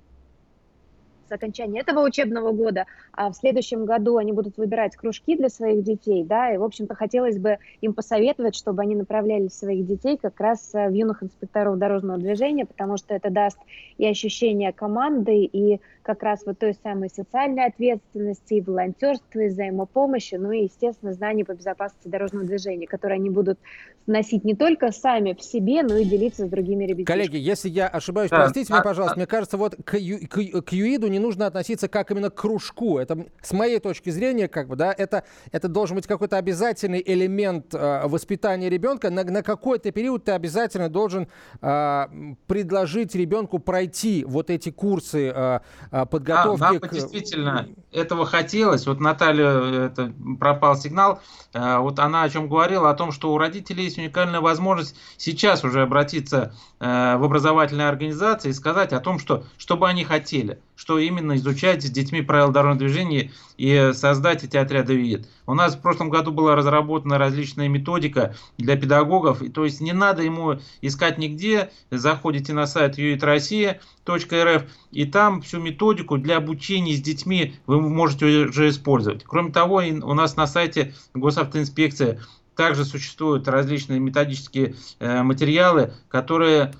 С 1.30 1.32
окончания 1.32 1.80
этого 1.80 2.06
учебного 2.06 2.52
года, 2.52 2.86
а 3.14 3.32
в 3.32 3.36
следующем 3.36 3.86
году 3.86 4.18
они 4.18 4.34
будут 4.34 4.58
выбирать 4.58 4.98
кружки 4.98 5.38
для 5.38 5.48
своих 5.48 5.82
детей, 5.82 6.26
да, 6.26 6.54
и, 6.54 6.58
в 6.58 6.64
общем-то, 6.64 6.94
хотелось 6.94 7.38
бы 7.38 7.58
им 7.80 7.94
посоветовать, 7.94 8.54
чтобы 8.54 8.82
они 8.82 8.96
направляли 8.96 9.48
своих 9.48 9.86
детей 9.86 10.18
как 10.22 10.38
раз 10.42 10.72
э, 10.74 10.90
в 10.90 10.94
юных 10.94 11.24
инспекторов 11.24 11.78
дорожного 11.78 12.20
движения, 12.20 12.66
потому 12.66 12.98
что 12.98 13.14
это 13.14 13.30
даст 13.30 13.58
и 13.98 14.06
ощущение 14.06 14.74
команды, 14.74 15.46
и 15.46 15.80
как 16.02 16.24
раз 16.24 16.42
вот 16.46 16.60
той 16.60 16.74
самой 16.74 17.10
социальной 17.10 17.66
ответственности, 17.66 18.56
и 18.56 18.62
волонтерства, 18.62 19.40
и 19.40 19.48
взаимопомощи, 19.48 20.36
ну 20.36 20.52
и, 20.52 20.64
естественно, 20.64 21.14
знаний 21.14 21.44
по 21.44 21.54
безопасности 21.54 22.08
дорожного 22.08 22.46
движения, 22.46 22.88
которые 22.88 23.18
они 23.18 23.30
будут 23.30 23.60
носить 24.08 24.44
не 24.44 24.56
только 24.56 24.92
сами 24.92 25.34
в 25.34 25.44
себе, 25.44 25.84
но 25.84 25.96
и 25.98 26.06
делиться 26.06 26.46
с 26.46 26.50
другими 26.50 26.86
ребятишками. 26.86 27.18
Коллеги, 27.18 27.38
если 27.38 27.70
я 27.70 27.88
ошибаюсь, 27.88 28.30
да, 28.30 28.38
простите 28.38 28.74
меня, 28.74 28.82
пожалуйста, 28.82 29.18
мне 29.18 29.28
кажется, 29.28 29.58
вот 29.58 29.76
к, 29.84 29.98
ю, 29.98 30.28
к, 30.28 30.62
к 30.64 30.74
ЮИДу 30.74 31.08
не 31.08 31.20
нужно 31.20 31.46
относиться 31.46 31.88
как 31.88 32.12
именно 32.12 32.30
к 32.30 32.36
кружку. 32.36 32.98
Это, 32.98 33.26
с 33.42 33.54
моей 33.54 33.80
точки 33.80 34.10
зрения, 34.10 34.48
как 34.48 34.68
бы, 34.68 34.76
да, 34.76 34.94
это, 34.98 35.24
это 35.52 35.68
должен 35.68 35.96
быть 35.96 36.08
какой-то 36.08 36.38
обязательный 36.38 37.02
элемент 37.06 37.74
э, 37.74 38.08
воспитания 38.08 38.70
ребенка. 38.70 39.10
На, 39.10 39.24
на 39.24 39.44
какой-то 39.44 39.92
период 39.92 40.26
ты 40.26 40.32
обязательно 40.32 40.90
должен 40.90 41.28
э, 41.62 42.06
предложить 42.48 43.14
ребенку 43.16 43.60
пройти 43.60 44.26
вот 44.28 44.50
эти 44.50 44.72
курсы 44.72 45.32
э 45.34 45.60
подготовки. 46.06 46.64
А, 46.64 46.72
нам 46.72 46.80
к... 46.80 46.94
действительно 46.94 47.68
этого 47.92 48.26
хотелось. 48.26 48.88
Вот 48.88 49.00
Наталья, 49.00 49.88
это, 49.88 50.14
пропал 50.40 50.76
сигнал. 50.76 51.22
Э, 51.54 51.80
вот 51.80 52.00
она 52.00 52.24
о 52.24 52.30
чем 52.30 52.48
говорила, 52.48 52.90
о 52.90 52.94
том, 52.94 53.12
что 53.12 53.34
у 53.34 53.38
родителей 53.38 53.84
есть 53.84 53.98
уникальная 53.98 54.40
возможность 54.40 54.96
сейчас 55.18 55.64
уже 55.64 55.82
обратиться 55.82 56.56
э, 56.80 57.18
в 57.18 57.24
образовательные 57.24 57.90
организации 57.90 58.50
и 58.50 58.54
сказать 58.54 58.94
о 58.94 59.00
том, 59.02 59.20
что, 59.20 59.44
что 59.58 59.76
бы 59.76 59.88
они 59.88 60.04
хотели 60.04 60.60
что 60.82 60.98
именно 60.98 61.36
изучать 61.36 61.84
с 61.84 61.92
детьми 61.92 62.24
правила 62.24 62.52
дорожного 62.52 62.80
движения 62.80 63.32
и 63.56 63.92
создать 63.94 64.44
эти 64.44 64.58
отряды 64.58 64.96
ВИД. 64.96 65.28
У 65.52 65.54
нас 65.54 65.76
в 65.76 65.82
прошлом 65.82 66.10
году 66.10 66.32
была 66.32 66.56
разработана 66.56 67.18
различная 67.18 67.68
методика 67.68 68.34
для 68.58 68.78
педагогов, 68.78 69.42
то 69.54 69.66
есть 69.66 69.82
не 69.82 69.92
надо 69.92 70.24
ему 70.24 70.62
искать 70.80 71.18
нигде, 71.18 71.72
заходите 71.90 72.54
на 72.54 72.66
сайт 72.68 72.98
uitroссия.рф 72.98 74.64
и 74.92 75.06
там 75.06 75.42
всю 75.42 75.60
методику 75.60 76.18
для 76.18 76.38
обучения 76.38 76.96
с 76.96 77.02
детьми 77.02 77.56
вы 77.68 77.82
можете 77.82 78.46
уже 78.46 78.70
использовать. 78.70 79.26
Кроме 79.26 79.52
того, 79.52 79.84
у 79.84 80.14
нас 80.14 80.38
на 80.38 80.48
сайте 80.48 80.94
госавтоинспекции 81.14 82.22
также 82.56 82.86
существуют 82.86 83.50
различные 83.50 84.00
методические 84.00 84.76
э, 85.00 85.22
материалы, 85.22 85.94
которые 86.08 86.74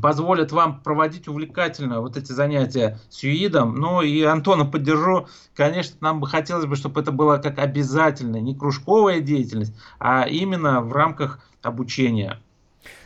позволят 0.00 0.52
вам 0.52 0.80
проводить 0.80 1.28
увлекательно 1.28 2.00
вот 2.00 2.16
эти 2.16 2.32
занятия 2.32 2.98
с 3.10 3.22
ЮИДом. 3.22 3.74
Ну 3.74 4.02
и 4.02 4.22
Антона 4.22 4.64
поддержу. 4.64 5.28
Конечно, 5.54 5.96
нам 6.00 6.20
бы 6.20 6.26
хотелось 6.26 6.66
бы, 6.66 6.76
чтобы 6.76 7.00
это 7.00 7.12
было 7.12 7.38
как 7.38 7.58
обязательно, 7.58 8.36
не 8.36 8.54
кружковая 8.54 9.20
деятельность, 9.20 9.74
а 9.98 10.26
именно 10.28 10.80
в 10.80 10.92
рамках 10.92 11.40
обучения. 11.62 12.40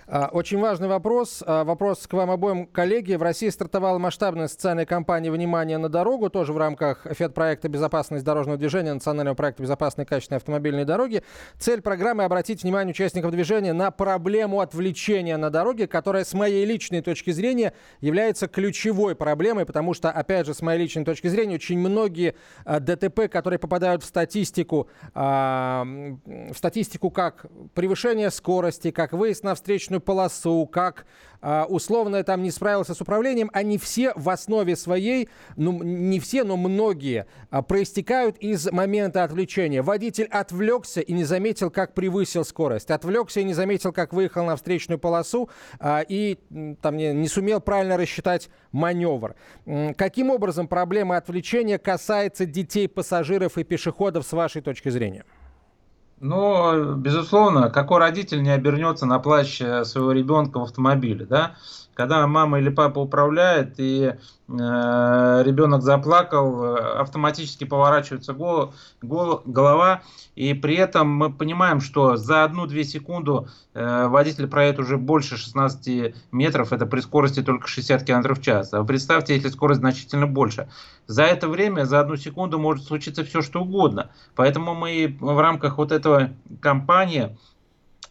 А, 0.08 0.28
очень 0.32 0.60
важный 0.60 0.86
вопрос. 0.86 1.42
А, 1.44 1.64
вопрос 1.64 2.06
к 2.06 2.12
вам 2.12 2.30
обоим, 2.30 2.66
коллеги. 2.66 3.14
В 3.14 3.22
России 3.22 3.48
стартовала 3.48 3.98
масштабная 3.98 4.46
социальная 4.46 4.86
кампания 4.86 5.32
«Внимание 5.32 5.78
на 5.78 5.88
дорогу», 5.88 6.30
тоже 6.30 6.52
в 6.52 6.58
рамках 6.58 7.04
ФЕД-проекта 7.10 7.68
«Безопасность 7.68 8.24
дорожного 8.24 8.56
движения», 8.56 8.94
национального 8.94 9.34
проекта 9.34 9.64
«Безопасные 9.64 10.06
качественные 10.06 10.36
автомобильные 10.36 10.84
дороги». 10.84 11.24
Цель 11.58 11.82
программы– 11.82 12.22
обратить 12.24 12.62
внимание 12.62 12.92
участников 12.92 13.32
движения 13.32 13.72
на 13.72 13.90
проблему 13.90 14.60
отвлечения 14.60 15.36
на 15.38 15.50
дороге, 15.50 15.88
которая, 15.88 16.24
с 16.24 16.34
моей 16.34 16.64
личной 16.64 17.02
точки 17.02 17.32
зрения, 17.32 17.72
является 18.00 18.46
ключевой 18.46 19.16
проблемой, 19.16 19.66
потому 19.66 19.92
что, 19.92 20.12
опять 20.12 20.46
же, 20.46 20.54
с 20.54 20.62
моей 20.62 20.78
личной 20.78 21.04
точки 21.04 21.26
зрения, 21.26 21.56
очень 21.56 21.80
многие 21.80 22.36
а, 22.64 22.78
ДТП, 22.78 23.28
которые 23.28 23.58
попадают 23.58 24.04
в 24.04 24.06
статистику, 24.06 24.88
в 25.14 26.54
статистику 26.54 27.10
как 27.10 27.46
превышение 27.74 28.30
скорости, 28.30 28.92
как 28.92 29.12
выезд 29.12 29.42
на 29.42 29.54
встречную 29.56 29.95
встречную 29.96 30.00
полосу, 30.00 30.66
как 30.66 31.06
э, 31.42 31.64
условно 31.68 32.22
там 32.22 32.42
не 32.42 32.50
справился 32.50 32.94
с 32.94 33.00
управлением, 33.00 33.50
они 33.52 33.78
все 33.78 34.12
в 34.16 34.28
основе 34.28 34.76
своей, 34.76 35.28
ну 35.56 35.82
не 35.82 36.20
все, 36.20 36.44
но 36.44 36.56
многие, 36.56 37.26
э, 37.50 37.62
проистекают 37.62 38.38
из 38.38 38.70
момента 38.70 39.24
отвлечения. 39.24 39.82
Водитель 39.82 40.26
отвлекся 40.26 41.00
и 41.00 41.12
не 41.12 41.24
заметил, 41.24 41.70
как 41.70 41.94
превысил 41.94 42.44
скорость, 42.44 42.90
отвлекся 42.90 43.40
и 43.40 43.44
не 43.44 43.54
заметил, 43.54 43.92
как 43.92 44.12
выехал 44.12 44.44
на 44.44 44.56
встречную 44.56 44.98
полосу 44.98 45.48
э, 45.80 46.04
и 46.08 46.38
там 46.82 46.96
не, 46.96 47.12
не 47.12 47.28
сумел 47.28 47.60
правильно 47.60 47.96
рассчитать 47.96 48.48
маневр. 48.72 49.34
Каким 49.96 50.30
образом 50.30 50.68
проблема 50.68 51.16
отвлечения 51.16 51.78
касается 51.78 52.46
детей, 52.46 52.88
пассажиров 52.88 53.58
и 53.58 53.64
пешеходов 53.64 54.26
с 54.26 54.32
вашей 54.32 54.62
точки 54.62 54.90
зрения? 54.90 55.24
Но, 56.20 56.94
безусловно, 56.94 57.68
какой 57.68 57.98
родитель 57.98 58.42
не 58.42 58.50
обернется 58.50 59.04
на 59.06 59.18
плащ 59.18 59.58
своего 59.58 60.12
ребенка 60.12 60.58
в 60.58 60.62
автомобиле, 60.62 61.26
да? 61.26 61.56
Когда 61.96 62.26
мама 62.26 62.60
или 62.60 62.68
папа 62.68 62.98
управляет 62.98 63.74
и 63.78 64.12
Э, 64.48 65.42
ребенок 65.44 65.82
заплакал, 65.82 66.76
э, 66.76 66.78
автоматически 67.00 67.64
поворачивается 67.64 68.32
гол, 68.32 68.72
гол, 69.02 69.42
голова, 69.44 70.02
и 70.36 70.54
при 70.54 70.76
этом 70.76 71.08
мы 71.08 71.32
понимаем, 71.32 71.80
что 71.80 72.16
за 72.16 72.44
одну-две 72.44 72.84
секунды 72.84 73.48
э, 73.74 74.06
водитель 74.06 74.46
проедет 74.46 74.78
уже 74.78 74.98
больше 74.98 75.36
16 75.36 76.14
метров, 76.30 76.72
это 76.72 76.86
при 76.86 77.00
скорости 77.00 77.42
только 77.42 77.66
60 77.66 78.04
км 78.04 78.34
в 78.34 78.40
час. 78.40 78.72
А 78.72 78.84
представьте, 78.84 79.34
если 79.34 79.48
скорость 79.48 79.80
значительно 79.80 80.28
больше. 80.28 80.68
За 81.08 81.24
это 81.24 81.48
время, 81.48 81.84
за 81.84 81.98
одну 81.98 82.14
секунду 82.14 82.60
может 82.60 82.84
случиться 82.84 83.24
все, 83.24 83.42
что 83.42 83.62
угодно. 83.62 84.10
Поэтому 84.36 84.76
мы 84.76 85.16
в 85.18 85.40
рамках 85.40 85.78
вот 85.78 85.90
этого 85.90 86.30
кампании 86.60 87.36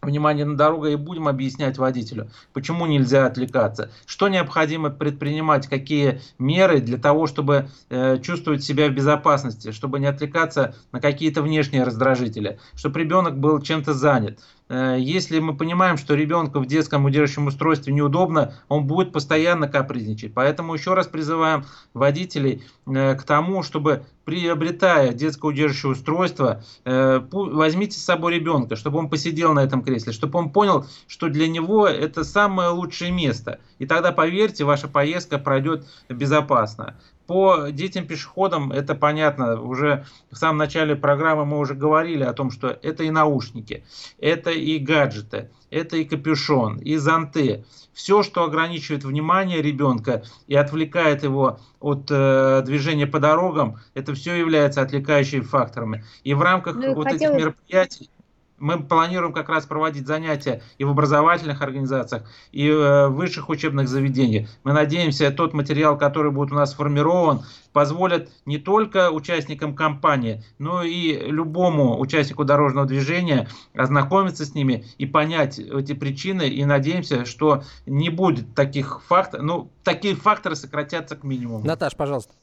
внимание 0.06 0.46
на 0.46 0.56
дорогу 0.56 0.88
и 0.88 0.96
будем 0.96 1.28
объяснять 1.28 1.78
водителю, 1.78 2.30
почему 2.54 2.86
нельзя 2.86 3.26
отвлекаться, 3.26 3.92
что 4.06 4.28
необходимо 4.28 4.90
предпринимать, 4.90 5.68
какие 5.68 6.22
меры 6.40 6.80
для 6.80 6.98
того, 6.98 7.28
чтобы 7.28 7.70
э, 7.90 8.20
чувствовать 8.20 8.64
себя 8.64 8.88
в 8.88 8.94
безопасности, 8.94 9.72
чтобы 9.72 10.00
не 10.00 10.06
отвлекаться 10.06 10.76
на 10.92 11.00
какие-то 11.00 11.42
внешние 11.42 11.84
раздражители, 11.84 12.60
чтобы 12.76 13.00
ребенок 13.00 13.38
был 13.38 13.62
чем-то 13.62 13.94
занят. 13.94 14.40
Э, 14.68 14.96
если 15.00 15.40
мы 15.40 15.56
понимаем, 15.56 15.98
что 15.98 16.16
ребенку 16.16 16.60
в 16.60 16.66
детском 16.66 17.06
удерживающем 17.06 17.48
устройстве 17.48 17.94
неудобно, 17.94 18.54
он 18.68 18.86
будет 18.88 19.12
постоянно 19.12 19.68
капризничать. 19.68 20.34
Поэтому 20.34 20.74
еще 20.74 20.94
раз 20.94 21.08
призываем 21.08 21.66
водителей 21.94 22.64
э, 22.88 23.16
к 23.16 23.24
тому, 23.24 23.62
чтобы 23.64 24.06
приобретая 24.26 25.14
детское 25.14 25.48
удерживающее 25.48 25.92
устройство, 25.92 26.64
э, 26.84 27.22
возьмите 27.32 28.00
с 28.00 28.04
собой 28.04 28.34
ребенка, 28.34 28.76
чтобы 28.76 28.98
он 28.98 29.10
посидел 29.10 29.54
на 29.54 29.64
этом 29.64 29.84
кресле, 29.84 30.14
чтобы 30.14 30.40
он 30.40 30.50
понял, 30.50 30.86
что 31.08 31.30
для 31.30 31.48
него 31.48 31.88
это 31.88 32.24
самое 32.24 32.70
лучшее 32.70 33.12
место. 33.12 33.60
И 33.78 33.86
тогда, 33.86 34.12
поверьте, 34.12 34.64
ваша 34.64 34.88
поездка 34.88 35.38
пройдет 35.38 35.86
безопасно. 36.10 36.96
По 37.28 37.70
детям-пешеходам 37.72 38.72
это 38.72 38.94
понятно. 38.94 39.60
Уже 39.60 40.06
в 40.30 40.36
самом 40.36 40.58
начале 40.58 40.96
программы 40.96 41.46
мы 41.46 41.60
уже 41.60 41.74
говорили 41.74 42.24
о 42.24 42.34
том, 42.34 42.52
что 42.52 42.68
это 42.68 43.04
и 43.04 43.10
наушники, 43.10 43.84
это 44.20 44.52
и 44.52 44.78
гаджеты, 44.78 45.50
это 45.72 45.98
и 45.98 46.06
капюшон, 46.06 46.78
и 46.78 46.98
зонты. 46.98 47.66
Все, 47.94 48.24
что 48.24 48.44
ограничивает 48.44 49.06
внимание 49.06 49.62
ребенка 49.62 50.24
и 50.48 50.56
отвлекает 50.56 51.24
его 51.24 51.60
от 51.80 52.08
э, 52.10 52.62
движения 52.66 53.08
по 53.08 53.20
дорогам, 53.20 53.80
это 53.94 54.14
все 54.14 54.36
является 54.36 54.82
отвлекающими 54.82 55.42
факторами. 55.42 56.04
И 56.24 56.34
в 56.34 56.42
рамках 56.42 56.76
ну, 56.76 56.94
вот 56.94 57.08
хотелось... 57.08 57.38
этих 57.38 57.46
мероприятий 57.46 58.10
мы 58.58 58.82
планируем 58.82 59.34
как 59.34 59.50
раз 59.50 59.66
проводить 59.66 60.08
занятия 60.08 60.62
и 60.78 60.84
в 60.84 60.90
образовательных 60.90 61.62
организациях, 61.62 62.24
и 62.52 62.68
э, 62.68 63.08
в 63.08 63.16
высших 63.16 63.50
учебных 63.50 63.88
заведениях. 63.88 64.50
Мы 64.64 64.74
надеемся, 64.74 65.32
тот 65.32 65.54
материал, 65.54 65.98
который 65.98 66.32
будет 66.32 66.52
у 66.52 66.56
нас 66.56 66.72
сформирован, 66.72 67.44
позволит 67.74 68.30
не 68.46 68.58
только 68.58 69.12
участникам 69.12 69.76
кампании, 69.76 70.44
но 70.60 70.84
и 70.84 71.30
любому 71.30 72.00
участнику 72.00 72.46
дорожного 72.46 72.88
движения 72.88 73.50
ознакомиться 73.74 74.46
с 74.46 74.56
ними 74.56 74.86
и 74.98 75.06
понять 75.06 75.60
эти 75.60 75.94
причины. 75.94 76.48
И 76.48 76.64
надеемся, 76.64 77.26
что 77.26 77.64
не 77.86 78.10
будет 78.10 78.56
таких 78.56 79.02
факторов, 79.04 79.46
ну, 79.46 79.70
такие 79.84 80.16
факторы 80.16 80.56
сократятся 80.56 81.18
к 81.18 81.24
минимуму. 81.24 81.66
Наташ, 81.66 81.96
пожалуйста. 81.96 82.34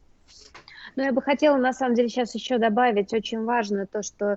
Ну, 0.96 1.04
я 1.04 1.12
бы 1.12 1.22
хотела, 1.22 1.56
на 1.56 1.72
самом 1.72 1.94
деле, 1.94 2.10
сейчас 2.10 2.34
еще 2.34 2.58
добавить, 2.58 3.14
очень 3.14 3.44
важно 3.44 3.86
то, 3.86 4.02
что 4.02 4.36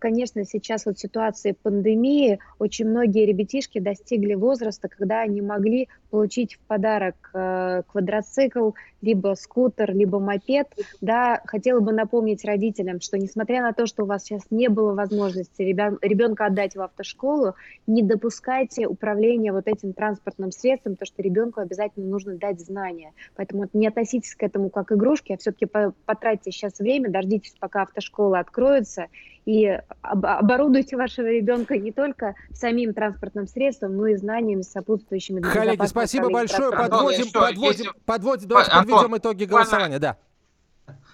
конечно, 0.00 0.44
сейчас 0.44 0.84
вот 0.84 0.98
ситуации 0.98 1.52
пандемии 1.52 2.40
очень 2.58 2.88
многие 2.88 3.24
ребятишки 3.24 3.78
достигли 3.78 4.34
возраста, 4.34 4.88
когда 4.88 5.20
они 5.20 5.42
могли 5.42 5.88
получить 6.10 6.54
в 6.54 6.58
подарок 6.66 7.14
э, 7.32 7.82
квадроцикл, 7.86 8.72
либо 9.00 9.34
скутер, 9.34 9.94
либо 9.94 10.18
мопед. 10.18 10.66
Да, 11.00 11.40
хотела 11.44 11.78
бы 11.78 11.92
напомнить 11.92 12.44
родителям, 12.44 13.00
что 13.00 13.16
несмотря 13.16 13.62
на 13.62 13.72
то, 13.72 13.86
что 13.86 14.02
у 14.02 14.06
вас 14.06 14.24
сейчас 14.24 14.42
не 14.50 14.68
было 14.68 14.92
возможности 14.92 15.62
ребенка 15.62 16.46
отдать 16.46 16.74
в 16.74 16.82
автошколу, 16.82 17.54
не 17.86 18.02
допускайте 18.02 18.88
управления 18.88 19.52
вот 19.52 19.68
этим 19.68 19.92
транспортным 19.92 20.50
средством, 20.50 20.94
потому 20.94 21.06
что 21.06 21.22
ребенку 21.22 21.60
обязательно 21.60 22.06
нужно 22.06 22.34
дать 22.36 22.60
знания. 22.60 23.12
Поэтому 23.36 23.68
не 23.72 23.86
относитесь 23.86 24.34
к 24.34 24.42
этому 24.42 24.68
как 24.68 24.90
игрушки, 24.90 25.32
а 25.32 25.36
все-таки 25.36 25.66
потратьте 26.06 26.50
сейчас 26.50 26.80
время, 26.80 27.08
дождитесь, 27.08 27.54
пока 27.60 27.82
автошкола 27.82 28.40
откроется, 28.40 29.06
и 29.46 29.80
оборудуйте 30.02 30.96
вашего 30.96 31.26
ребенка 31.26 31.76
не 31.78 31.92
только 31.92 32.34
самим 32.52 32.94
транспортным 32.94 33.46
средством, 33.46 33.96
но 33.96 34.06
и 34.06 34.16
знаниями 34.16 34.62
сопутствующими. 34.62 35.40
Коллеги, 35.40 35.86
спасибо 35.86 36.30
большое. 36.30 36.70
Подводим, 36.70 37.30
подводим, 37.32 37.92
подводим, 38.04 38.48
давайте 38.48 38.70
подведем 38.70 39.16
итоги 39.16 39.44
голосования. 39.44 39.98
Да 39.98 40.16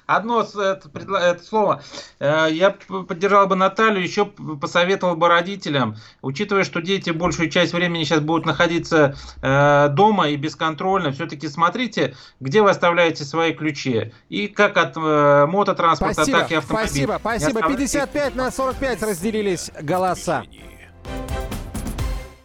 одно 0.07 0.42
это, 0.42 0.90
это 0.94 1.44
слово. 1.44 1.82
Э, 2.18 2.48
я 2.50 2.70
поддержал 2.70 3.46
бы 3.46 3.57
Наталью, 3.57 4.02
еще 4.02 4.26
посоветовал 4.26 5.16
бы 5.16 5.28
родителям, 5.28 5.96
учитывая, 6.22 6.64
что 6.64 6.80
дети 6.80 7.11
большую 7.11 7.50
часть 7.50 7.72
времени 7.72 8.04
сейчас 8.04 8.20
будут 8.20 8.46
находиться 8.46 9.16
э, 9.42 9.88
дома 9.90 10.28
и 10.28 10.36
бесконтрольно, 10.36 11.12
все-таки 11.12 11.48
смотрите, 11.48 12.16
где 12.40 12.62
вы 12.62 12.70
оставляете 12.70 13.24
свои 13.24 13.52
ключи. 13.52 14.12
И 14.28 14.48
как 14.48 14.76
от 14.76 14.96
э, 14.96 15.46
мототранспорта, 15.46 16.14
спасибо, 16.14 16.38
так 16.38 16.52
и 16.52 16.54
автомобиля. 16.54 16.88
Спасибо, 16.88 17.18
спасибо. 17.20 17.68
55 17.68 18.34
на 18.34 18.50
45 18.50 19.02
разделились 19.02 19.70
голоса. 19.80 20.44